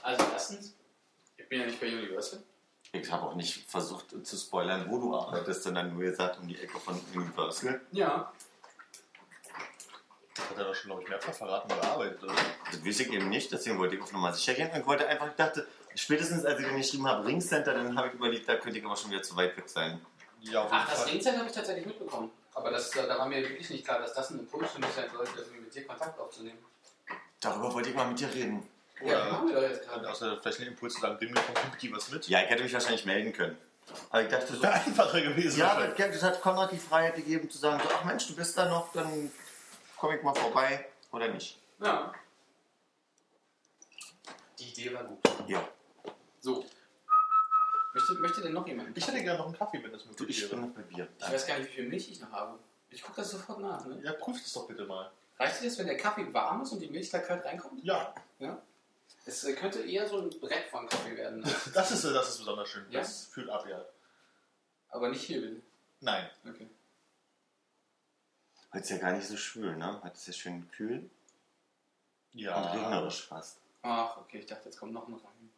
[0.02, 0.74] also erstens,
[1.38, 2.42] ich bin ja nicht bei Universal.
[2.92, 6.58] Ich habe auch nicht versucht zu spoilern, wo du arbeitest, sondern nur gesagt um die
[6.58, 7.82] Ecke von Universal.
[7.92, 8.32] Ja.
[10.36, 12.36] Das hat er doch schon, glaube ich, mehrfach verraten, wo er arbeitet, oder?
[12.72, 14.70] Das wusste ich eben nicht, deswegen wollte ich auf Nummer sicher gehen.
[14.72, 18.10] Und ich wollte einfach, ich dachte, spätestens als ich dann geschrieben habe Ringcenter, dann habe
[18.10, 20.00] ich überlegt, da könnte ich aber schon wieder zu weit weg sein.
[20.42, 21.10] Ja, auf jeden Ach, das Fall.
[21.10, 22.32] Ringzeit habe ich tatsächlich mitbekommen.
[22.54, 24.90] Aber das, äh, da war mir wirklich nicht klar, dass das ein Impuls für mich
[24.92, 26.60] sein sollte, irgendwie mit dir Kontakt aufzunehmen.
[27.40, 28.68] Darüber wollte ich mal mit dir reden.
[29.06, 30.10] Ja, die machen wir doch jetzt gerade.
[30.10, 32.28] außer vielleicht einen Impuls zu sagen, bring mir vom Pimpki was mit.
[32.28, 33.58] Ja, ich hätte mich wahrscheinlich melden können.
[34.10, 35.60] Aber ich dachte so, Wäre einfacher gewesen.
[35.60, 38.58] ja, das, das hat Konrad die Freiheit gegeben zu sagen, so, ach Mensch, du bist
[38.58, 39.32] da noch, dann
[39.96, 41.58] komme ich mal vorbei oder nicht.
[41.80, 42.12] Ja.
[44.60, 45.20] Die Idee war gut.
[45.48, 45.66] Ja.
[46.42, 46.66] So.
[47.94, 48.96] Möchte, möchte denn noch jemand?
[48.98, 51.08] ich hätte gerne noch einen Kaffee, wenn das möglich ich bin noch bei Bier.
[51.20, 52.60] Ich weiß gar nicht, wie viel Milch ich noch habe.
[52.90, 53.86] Ich gucke das sofort nach.
[53.86, 54.00] Ne?
[54.04, 55.12] Ja, prüf das doch bitte mal.
[55.40, 57.84] Reicht dir das, wenn der Kaffee warm ist und die Milch da kalt reinkommt?
[57.84, 58.62] Ja, Ja.
[59.28, 61.42] Es äh, könnte eher so ein Brett von Kaffee werden.
[61.42, 61.54] ne?
[61.74, 62.86] das ist, das ist besonders schön.
[62.90, 63.02] Ja?
[63.02, 63.84] Das fühlt ab, ja.
[64.90, 65.62] Aber nicht hier, bitte.
[66.00, 66.30] Nein.
[66.48, 66.70] Okay.
[68.72, 70.00] Heute ist ja gar nicht so schwül, ne?
[70.02, 71.10] Heute ist ja schön kühl
[72.34, 72.72] und Ja.
[72.72, 73.58] regnerisch fast.
[73.82, 75.52] Ach, okay, ich dachte, jetzt kommt noch ein rein.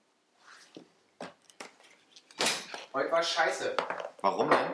[2.93, 3.75] Heute war scheiße.
[4.21, 4.71] Warum denn?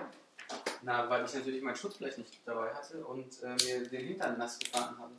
[0.83, 4.57] Na, weil ich natürlich mein Schutzblech nicht dabei hatte und äh, mir den Hintern nass
[4.57, 5.13] gefahren habe.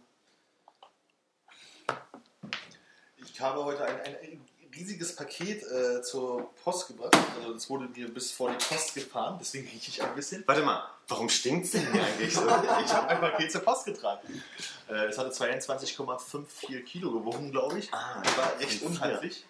[3.32, 4.40] Ich habe heute ein, ein
[4.74, 7.16] riesiges Paket äh, zur Post gebracht.
[7.38, 10.42] Also das wurde mir bis vor die Post gefahren, deswegen rieche ich ein bisschen.
[10.46, 12.42] Warte mal, warum stinkt's denn hier eigentlich so?
[12.84, 14.42] Ich habe ein Paket zur Post getragen.
[14.88, 17.92] Äh, Es hatte 22,54 Kilo gewogen, glaube ich.
[17.92, 19.44] Ah, Das war echt unhandlich.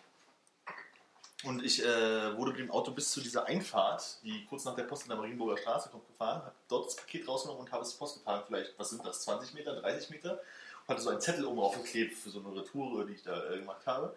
[1.44, 4.84] Und ich äh, wurde mit dem Auto bis zu dieser Einfahrt, die kurz nach der
[4.84, 7.90] Post in der Marienburger Straße kommt, gefahren, habe dort das Paket rausgenommen und habe es
[7.90, 8.42] zur Post gefahren.
[8.46, 10.40] Vielleicht, was sind das, 20 Meter, 30 Meter?
[10.88, 13.86] Hatte so einen Zettel oben aufgeklebt für so eine Retour, die ich da äh, gemacht
[13.86, 14.14] habe.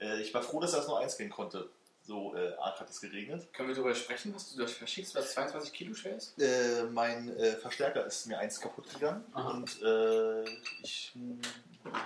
[0.00, 1.68] Äh, ich war froh, dass er das noch einscannen konnte.
[2.04, 3.52] So äh, arg hat es geregnet.
[3.52, 6.36] Können wir darüber sprechen, was du da verschickst, was 22 Kilo schwer ist?
[6.40, 9.50] Äh, mein äh, Verstärker ist mir eins kaputt gegangen Aha.
[9.50, 10.42] und äh,
[10.82, 11.12] ich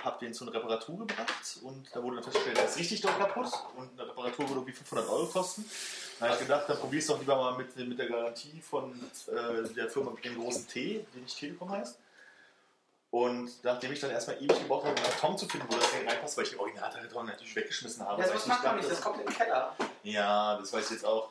[0.05, 3.13] habe den zu einer Reparatur gebracht und da wurde dann festgestellt, der ist richtig doll
[3.13, 5.65] kaputt und eine Reparatur würde irgendwie 500 Euro kosten.
[6.19, 8.93] Da habe ich gedacht, dann probier's doch lieber mal mit, mit der Garantie von
[9.29, 11.99] äh, der Firma mit dem großen T, die nicht Telekom heißt.
[13.17, 16.07] Und nachdem ich dann erstmal ewig gebraucht habe, einen Karton zu finden, wo das Ding
[16.07, 18.21] reinpasst, weil ich den Originalkarton natürlich weggeschmissen habe.
[18.21, 19.75] Ja, ich macht man nicht, das kommt in den Keller.
[20.03, 21.31] Ja, das weiß ich jetzt auch.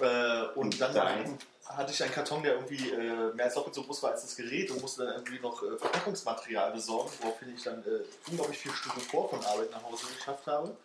[0.00, 1.38] Äh, und dann Dein?
[1.66, 4.34] hatte ich einen Karton, der irgendwie äh, mehr als doppelt so groß war als das
[4.34, 8.72] Gerät und musste dann irgendwie noch äh, Verpackungsmaterial besorgen, woraufhin ich dann äh, unglaublich viel
[8.72, 10.76] Styropor von Arbeit nach Hause geschafft habe.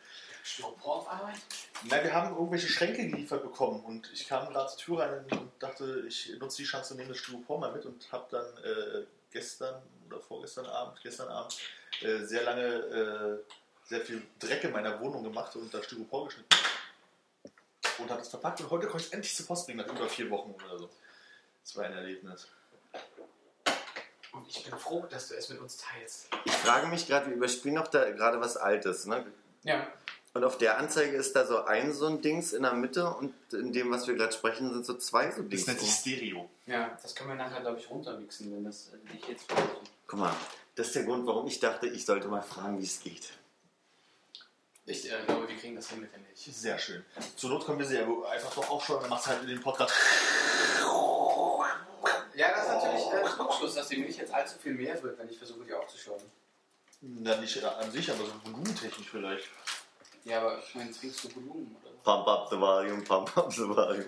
[0.43, 1.38] Styropor auf Arbeit?
[1.86, 5.52] Nein, wir haben irgendwelche Schränke geliefert bekommen und ich kam gerade zur Tür rein und
[5.58, 9.06] dachte, ich nutze die Chance und nehme das Styropor mal mit und habe dann äh,
[9.32, 11.58] gestern oder vorgestern Abend, gestern Abend
[12.01, 13.53] äh, sehr lange äh,
[13.88, 16.56] sehr viel Dreck in meiner Wohnung gemacht und das Styropor geschnitten
[17.99, 20.10] und habe es verpackt und heute konnte ich es endlich zur Post bringen nach über
[20.10, 20.89] vier Wochen oder so.
[21.62, 22.47] Das war ein Erlebnis.
[24.32, 26.28] Und ich bin froh, dass du es mit uns teilst.
[26.43, 29.06] Ich frage mich gerade, wir überspielen doch da gerade was Altes.
[29.06, 29.26] Ne?
[29.64, 29.88] Ja.
[30.36, 33.34] Und auf der Anzeige ist da so ein so ein Dings in der Mitte und
[33.54, 35.68] in dem, was wir gerade sprechen, sind so zwei so Das Dings.
[35.68, 36.50] nennt sich Stereo.
[36.66, 39.88] Ja, das können wir nachher, glaube ich, runtermixen, wenn das äh, dich jetzt versuchen.
[40.08, 40.36] Guck mal,
[40.76, 43.30] das ist der Grund, warum ich dachte, ich sollte mal fragen, wie es geht.
[44.86, 46.38] Ich äh, glaube, wir kriegen das hin mit der Milch.
[46.52, 47.06] Sehr schön.
[47.38, 49.62] Zur Not können wir sie ja einfach doch aufschauen, dann macht es halt in den
[49.62, 49.94] Podcast.
[52.36, 55.30] Ja, das ist natürlich äh, Trugschluss, dass die Milch jetzt allzu viel mehr wird, wenn
[55.30, 56.22] ich versuche, die aufzuschauen.
[57.00, 59.48] Na, nicht an sich, aber so volumentechnisch vielleicht.
[60.26, 61.91] Ja, aber ich meine, trinkst du Volumen, oder?
[62.03, 64.05] Pump up the volume, pump up the volume.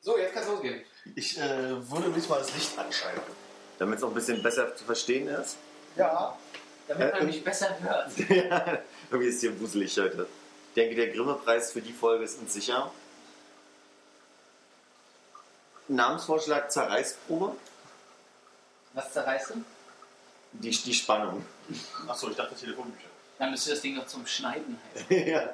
[0.00, 0.82] So, jetzt kann's losgehen.
[1.14, 3.22] Ich äh, würde mich mal das Licht anschalten.
[3.78, 5.56] Damit es auch ein bisschen besser zu verstehen ist.
[5.96, 6.36] Ja.
[6.88, 8.10] Damit Äh, man mich besser hört.
[8.28, 8.78] ja,
[9.10, 10.26] irgendwie ist hier wuselig heute.
[10.68, 12.90] Ich denke, der Grimme-Preis für die Folge ist uns sicher.
[15.88, 17.54] Namensvorschlag Zerreißprobe.
[18.94, 19.64] Was zerreißt du?
[20.52, 21.44] Die, die Spannung.
[22.08, 23.08] Achso, ich dachte Telefonbücher.
[23.42, 25.26] Dann müsste das Ding noch zum Schneiden heißen.
[25.26, 25.52] ja.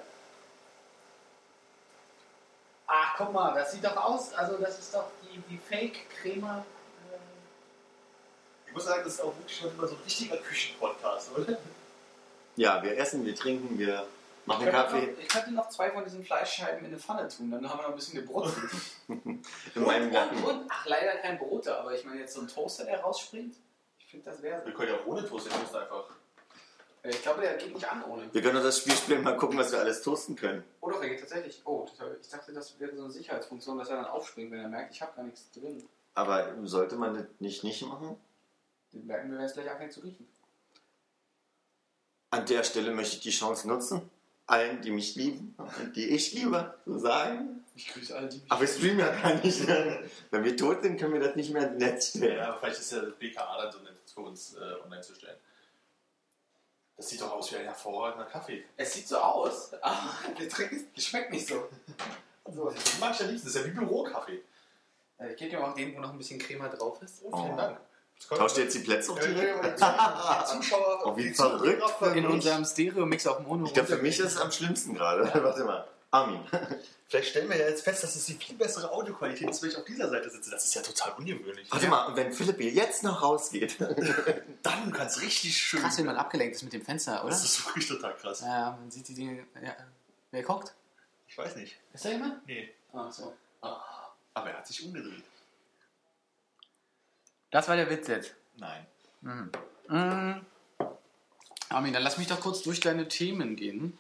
[2.87, 4.35] Ach, guck mal, das sieht doch aus.
[4.35, 6.59] Also, das ist doch die, die Fake-Crema.
[6.59, 7.17] äh,
[8.67, 11.57] Ich muss sagen, das ist auch wirklich schon immer so ein richtiger Küchenpodcast, oder?
[12.57, 14.07] ja, wir essen, wir trinken, wir
[14.45, 15.07] machen Ich Kaffee.
[15.07, 17.85] noch- Ich könnte noch zwei von diesen Fleischscheiben in eine Pfanne tun, dann haben wir
[17.85, 18.71] noch ein bisschen gebrutzelt.
[19.09, 19.43] In
[19.83, 20.37] meinem Garten.
[20.37, 23.55] und, und, ach, leider kein Brote, aber ich meine jetzt so ein Toaster, der rausspringt.
[23.99, 26.05] Ich finde, das wäre Wir können ja auch ohne Toast, den Toast einfach.
[27.11, 28.33] Ich glaube, der geht nicht an ohne.
[28.33, 30.65] Wir können doch das Spiel spielen, mal gucken, was wir alles toasten können.
[30.81, 31.63] Oder er geht tatsächlich.
[31.65, 31.87] Oh,
[32.21, 35.03] ich dachte, das wäre so eine Sicherheitsfunktion, dass er dann aufspringt, wenn er merkt, ich
[35.03, 35.83] habe gar nichts drin.
[36.15, 38.17] Aber sollte man das nicht nicht machen?
[38.93, 40.27] Den merken wir, wenn es gleich anfängt zu riechen.
[42.31, 44.03] An der Stelle möchte ich die Chance nutzen,
[44.47, 47.65] allen, die mich lieben und die ich liebe, zu sagen.
[47.75, 49.67] Ich grüße alle, die Aber wir streamen ja gar nicht.
[50.31, 52.39] Wenn wir tot sind, können wir das nicht mehr ins Netz stellen.
[52.39, 55.15] Ja, aber vielleicht ist ja das BKA dann so nett für uns äh, online zu
[55.15, 55.39] stellen.
[56.99, 58.65] Das sieht doch aus wie ein hervorragender Kaffee.
[58.77, 61.69] Es sieht so aus, aber der Trick ist, schmeckt nicht so.
[62.53, 62.71] so.
[62.71, 63.47] Das mag ich ja liebsten.
[63.47, 64.43] Das ist ja wie Bürokaffee.
[65.31, 67.23] Ich gebe dir mal auch den, wo noch ein bisschen Crema drauf ist.
[67.25, 67.57] Oh, vielen Oh.
[67.57, 67.79] Dank.
[68.29, 72.17] Tauscht ihr jetzt die Plätze ja, die Zuschauer, Oh, wie verrückt.
[72.17, 73.67] In unserem Stereo-Mix auf Mono.
[73.67, 75.23] Ich glaube, für mich ist es am schlimmsten gerade.
[75.45, 75.87] Warte mal.
[76.11, 76.41] Armin.
[77.09, 79.77] Vielleicht stellen wir ja jetzt fest, dass es die viel bessere Audioqualität ist, wenn ich
[79.77, 80.51] auf dieser Seite sitze.
[80.51, 81.71] Das ist ja total ungewöhnlich.
[81.71, 83.77] Warte mal, und wenn Philipp hier jetzt noch rausgeht.
[84.63, 85.81] Dann kann es richtig schön.
[85.81, 87.31] Krass, wenn man abgelenkt ist mit dem Fenster, oder?
[87.31, 88.41] Das ist wirklich total krass.
[88.41, 89.47] Ja, man sieht die Dinge.
[89.63, 89.75] Ja.
[90.31, 90.75] Wer guckt?
[91.27, 91.77] Ich weiß nicht.
[91.95, 92.47] Ist da jemand?
[92.47, 92.75] Nee.
[92.93, 93.35] Ach so.
[93.61, 95.25] Aber er hat sich umgedreht.
[97.51, 98.35] Das war der Witz jetzt.
[98.57, 98.87] Nein.
[99.23, 99.51] Mhm.
[99.89, 100.47] Mhm.
[101.71, 103.99] Armin, dann lass mich doch kurz durch deine Themen gehen.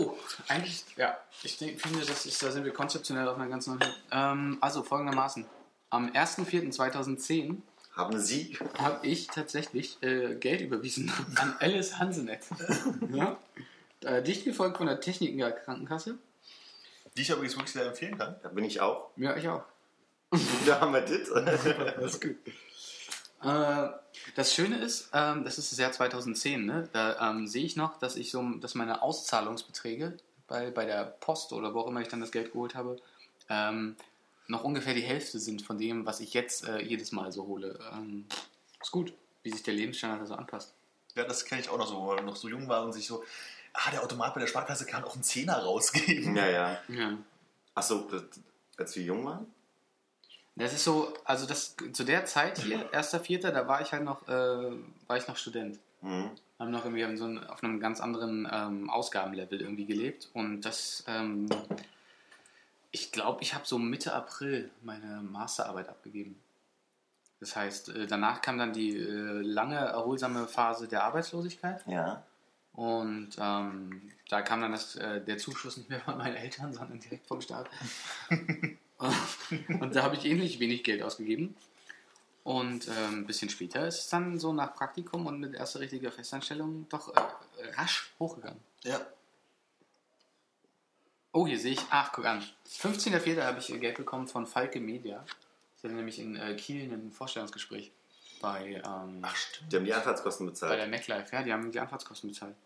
[0.00, 0.16] Oh,
[0.48, 3.80] eigentlich, ja, ich finde, das ist, da sind wir konzeptionell auf einer ganz neuen.
[4.10, 5.44] Ähm, also folgendermaßen.
[5.90, 7.56] Am 1.4.2010
[7.94, 8.56] Haben Sie?
[8.78, 12.46] habe ich tatsächlich äh, Geld überwiesen an Alice Hansenet.
[13.12, 13.38] ja?
[14.04, 16.16] äh, dicht gefolgt von der Techniker Krankenkasse.
[17.16, 18.36] Die ich übrigens wirklich sehr empfehlen kann.
[18.42, 19.10] Da bin ich auch.
[19.16, 19.64] Ja, ich auch.
[20.64, 21.28] Da haben wir das.
[21.28, 22.36] Das ist gut.
[23.42, 23.88] Äh,
[24.34, 26.88] das Schöne ist, ähm, das ist das Jahr 2010, ne?
[26.92, 30.16] da ähm, sehe ich noch, dass ich so, dass meine Auszahlungsbeträge
[30.46, 32.96] bei, bei der Post oder wo auch immer ich dann das Geld geholt habe,
[33.48, 33.96] ähm,
[34.46, 37.78] noch ungefähr die Hälfte sind von dem, was ich jetzt äh, jedes Mal so hole.
[37.92, 38.26] Ähm,
[38.80, 40.74] ist gut, wie sich der Lebensstandard so anpasst.
[41.14, 43.06] Ja, das kenne ich auch noch so, wo man noch so jung war und sich
[43.06, 43.24] so,
[43.72, 46.36] ah, der Automat bei der Sparkasse kann auch einen Zehner rausgeben.
[46.36, 46.78] Ja, ja.
[46.88, 47.18] Ja.
[47.74, 48.08] Achso,
[48.76, 49.46] als wir jung waren?
[50.56, 54.26] Das ist so, also das zu der Zeit hier, 1.4., da war ich halt noch,
[54.28, 54.72] äh,
[55.06, 55.78] war ich noch Student.
[56.02, 56.30] Mhm.
[56.58, 60.30] haben noch irgendwie so ein, auf einem ganz anderen ähm, Ausgabenlevel irgendwie gelebt.
[60.32, 61.46] Und das, ähm,
[62.90, 66.40] ich glaube, ich habe so Mitte April meine Masterarbeit abgegeben.
[67.38, 71.82] Das heißt, äh, danach kam dann die äh, lange, erholsame Phase der Arbeitslosigkeit.
[71.86, 72.22] Ja.
[72.72, 77.00] Und ähm, da kam dann das, äh, der Zuschuss nicht mehr von meinen Eltern, sondern
[77.00, 77.68] direkt vom Staat.
[79.80, 81.56] und da habe ich ähnlich wenig Geld ausgegeben.
[82.42, 86.10] Und ähm, ein bisschen später ist es dann so nach Praktikum und mit erster richtiger
[86.10, 87.20] Festanstellung doch äh,
[87.76, 88.60] rasch hochgegangen.
[88.84, 89.00] Ja.
[91.32, 91.80] Oh, hier sehe ich.
[91.90, 92.42] Ach, guck an.
[92.68, 93.42] 15.04.
[93.42, 95.24] habe ich Geld bekommen von Falke Media.
[95.76, 97.92] Ich hatte nämlich in äh, Kiel ein Vorstellungsgespräch
[98.40, 99.72] bei, ähm, Ach, stimmt.
[99.72, 100.80] Die haben die Anfahrtskosten bei bezahlt.
[100.80, 101.34] der MacLife.
[101.34, 102.56] Ja, die haben die Anfahrtskosten bezahlt.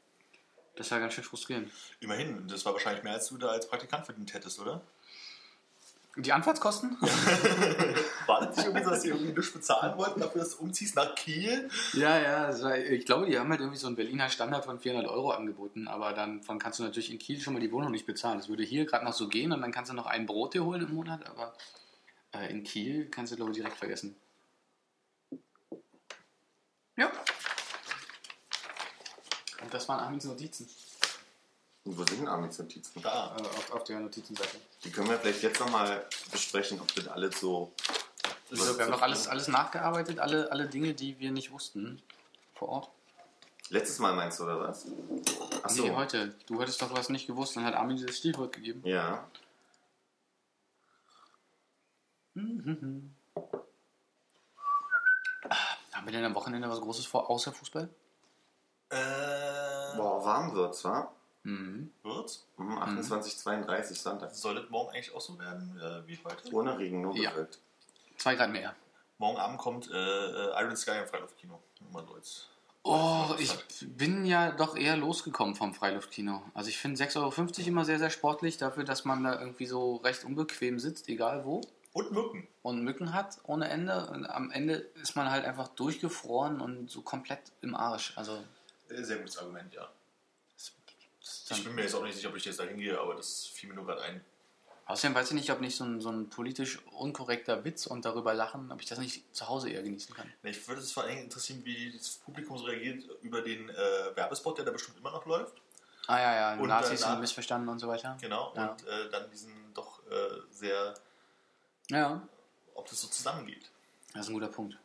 [0.76, 1.70] Das war ganz schön frustrierend.
[2.01, 4.82] Immerhin, das war wahrscheinlich mehr, als du da als Praktikant verdient hättest, oder?
[6.17, 6.97] Die Anfahrtskosten?
[8.27, 10.95] War das nicht irgendwie so, dass sie irgendwie nicht bezahlen wollten, dafür, dass du umziehst
[10.95, 11.69] nach Kiel?
[11.93, 12.62] ja, ja.
[12.62, 15.89] war, ich glaube, die haben halt irgendwie so einen Berliner Standard von 400 Euro angeboten.
[15.89, 18.39] Aber dann von kannst du natürlich in Kiel schon mal die Wohnung nicht bezahlen.
[18.39, 20.65] Das würde hier gerade noch so gehen und dann kannst du noch ein Brot dir
[20.65, 21.29] holen im Monat.
[21.29, 21.53] Aber
[22.33, 24.15] äh, in Kiel kannst du, glaube ich, direkt vergessen.
[26.97, 27.11] Ja.
[29.62, 30.69] Und das waren Armin's Notizen
[31.85, 33.03] Und wo sind denn Armin's Notizen?
[33.03, 33.37] Da.
[33.37, 34.57] äh, auf, auf der Notizenseite.
[34.82, 37.72] Die können wir vielleicht jetzt nochmal besprechen, ob das alles so.
[38.51, 42.01] Also, wir haben doch alles, alles nachgearbeitet, alle, alle Dinge, die wir nicht wussten
[42.55, 42.91] vor Ort.
[43.68, 44.87] Letztes Mal meinst du, oder was?
[45.62, 45.82] Achso.
[45.82, 46.35] Nee, heute.
[46.47, 48.82] Du hattest doch was nicht gewusst, dann hat Armin dieses Stichwort gegeben.
[48.85, 49.26] Ja.
[52.37, 53.14] Haben
[56.05, 57.89] wir denn am Wochenende was Großes vor, außer Fußball?
[58.91, 61.11] Äh, Boah, warm wird's, wa?
[61.45, 61.90] Mhm.
[62.03, 62.47] wird's?
[62.57, 64.34] Mhm, 28, 32 Sonntag.
[64.34, 66.53] Soll es morgen eigentlich auch so werden äh, wie heute?
[66.53, 67.30] Ohne Regen, nur Ja.
[67.30, 67.59] bewölkt.
[68.16, 68.74] Zwei Grad mehr.
[69.18, 71.61] Morgen Abend kommt äh, äh, Iron Sky im Freiluftkino.
[71.92, 72.49] Mal so jetzt.
[72.82, 73.57] Oh, ich
[73.97, 76.42] bin ja doch eher losgekommen vom Freiluftkino.
[76.53, 79.97] Also ich finde 6,50 Euro immer sehr, sehr sportlich dafür, dass man da irgendwie so
[79.97, 81.62] recht unbequem sitzt, egal wo.
[81.95, 82.47] Und Mücken.
[82.62, 84.07] Und Mücken hat ohne Ende.
[84.11, 88.12] Und am Ende ist man halt einfach durchgefroren und so komplett im Arsch.
[88.16, 88.42] Also
[88.90, 89.88] Äh, Sehr gutes Argument, ja.
[91.49, 93.47] Dann Ich bin mir jetzt auch nicht sicher, ob ich jetzt da hingehe, aber das
[93.47, 94.24] fiel mir nur gerade ein.
[94.86, 98.34] Außerdem weiß ich nicht, ob nicht so ein, so ein politisch unkorrekter Witz und darüber
[98.34, 100.30] lachen, ob ich das nicht zu Hause eher genießen kann.
[100.42, 103.74] Ich würde es vor allem interessieren, wie das Publikum so reagiert über den äh,
[104.14, 105.55] Werbespot, der da bestimmt immer noch läuft.
[106.07, 108.18] Ah ja, ja, Und Nazis danach- sind missverstanden und so weiter.
[108.20, 108.53] Genau.
[108.55, 108.72] Ja.
[108.72, 110.92] Und äh, dann diesen doch äh, sehr,
[111.90, 112.20] Ja,
[112.74, 113.70] ob das so zusammengeht.
[114.12, 114.76] das ist ein guter Punkt.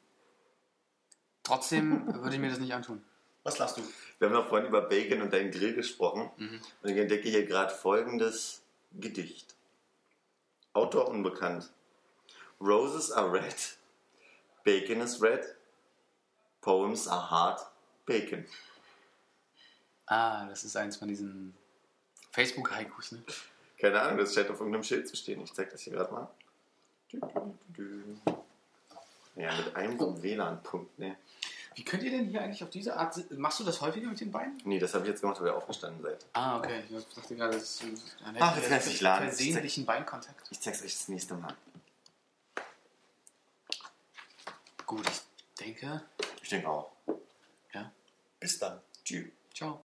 [1.43, 3.03] Trotzdem würde ich mir das nicht antun.
[3.44, 3.82] Was lachst du?
[4.20, 6.30] Wir haben noch vorhin über Bacon und deinen Grill gesprochen.
[6.38, 6.62] Mhm.
[6.82, 8.62] Und ich entdecke hier gerade folgendes
[8.92, 9.56] Gedicht.
[10.74, 11.72] Autor unbekannt.
[12.60, 13.78] Roses are red.
[14.64, 15.56] Bacon is red.
[16.62, 17.62] Poems are hard.
[18.06, 18.46] Bacon.
[20.06, 21.56] Ah, das ist eins von diesen
[22.32, 23.24] Facebook-Haikus, ne?
[23.78, 25.42] Keine Ahnung, das scheint auf irgendeinem Schild zu stehen.
[25.42, 26.28] Ich zeig das hier gerade mal.
[29.36, 31.16] Ja, mit einem einem WLAN-Punkt, ne?
[31.80, 33.32] Wie könnt ihr denn hier eigentlich auf diese Art...
[33.32, 34.58] Machst du das häufiger mit den Beinen?
[34.66, 36.26] Nee, das habe ich jetzt gemacht, weil ihr aufgestanden seid.
[36.34, 36.84] Ah, okay.
[36.90, 39.30] Ich dachte gerade, das ist ein Ach, jetzt lässt sich laden.
[39.30, 40.46] versehentlichen Beinkontakt.
[40.52, 41.56] Ich zeig's euch das nächste Mal.
[44.86, 45.22] Gut, ich
[45.58, 46.04] denke...
[46.44, 46.92] Ich denke auch.
[47.74, 47.90] Ja,
[48.42, 48.82] Bis dann.
[49.06, 49.30] Tschüss.
[49.54, 49.82] ciao.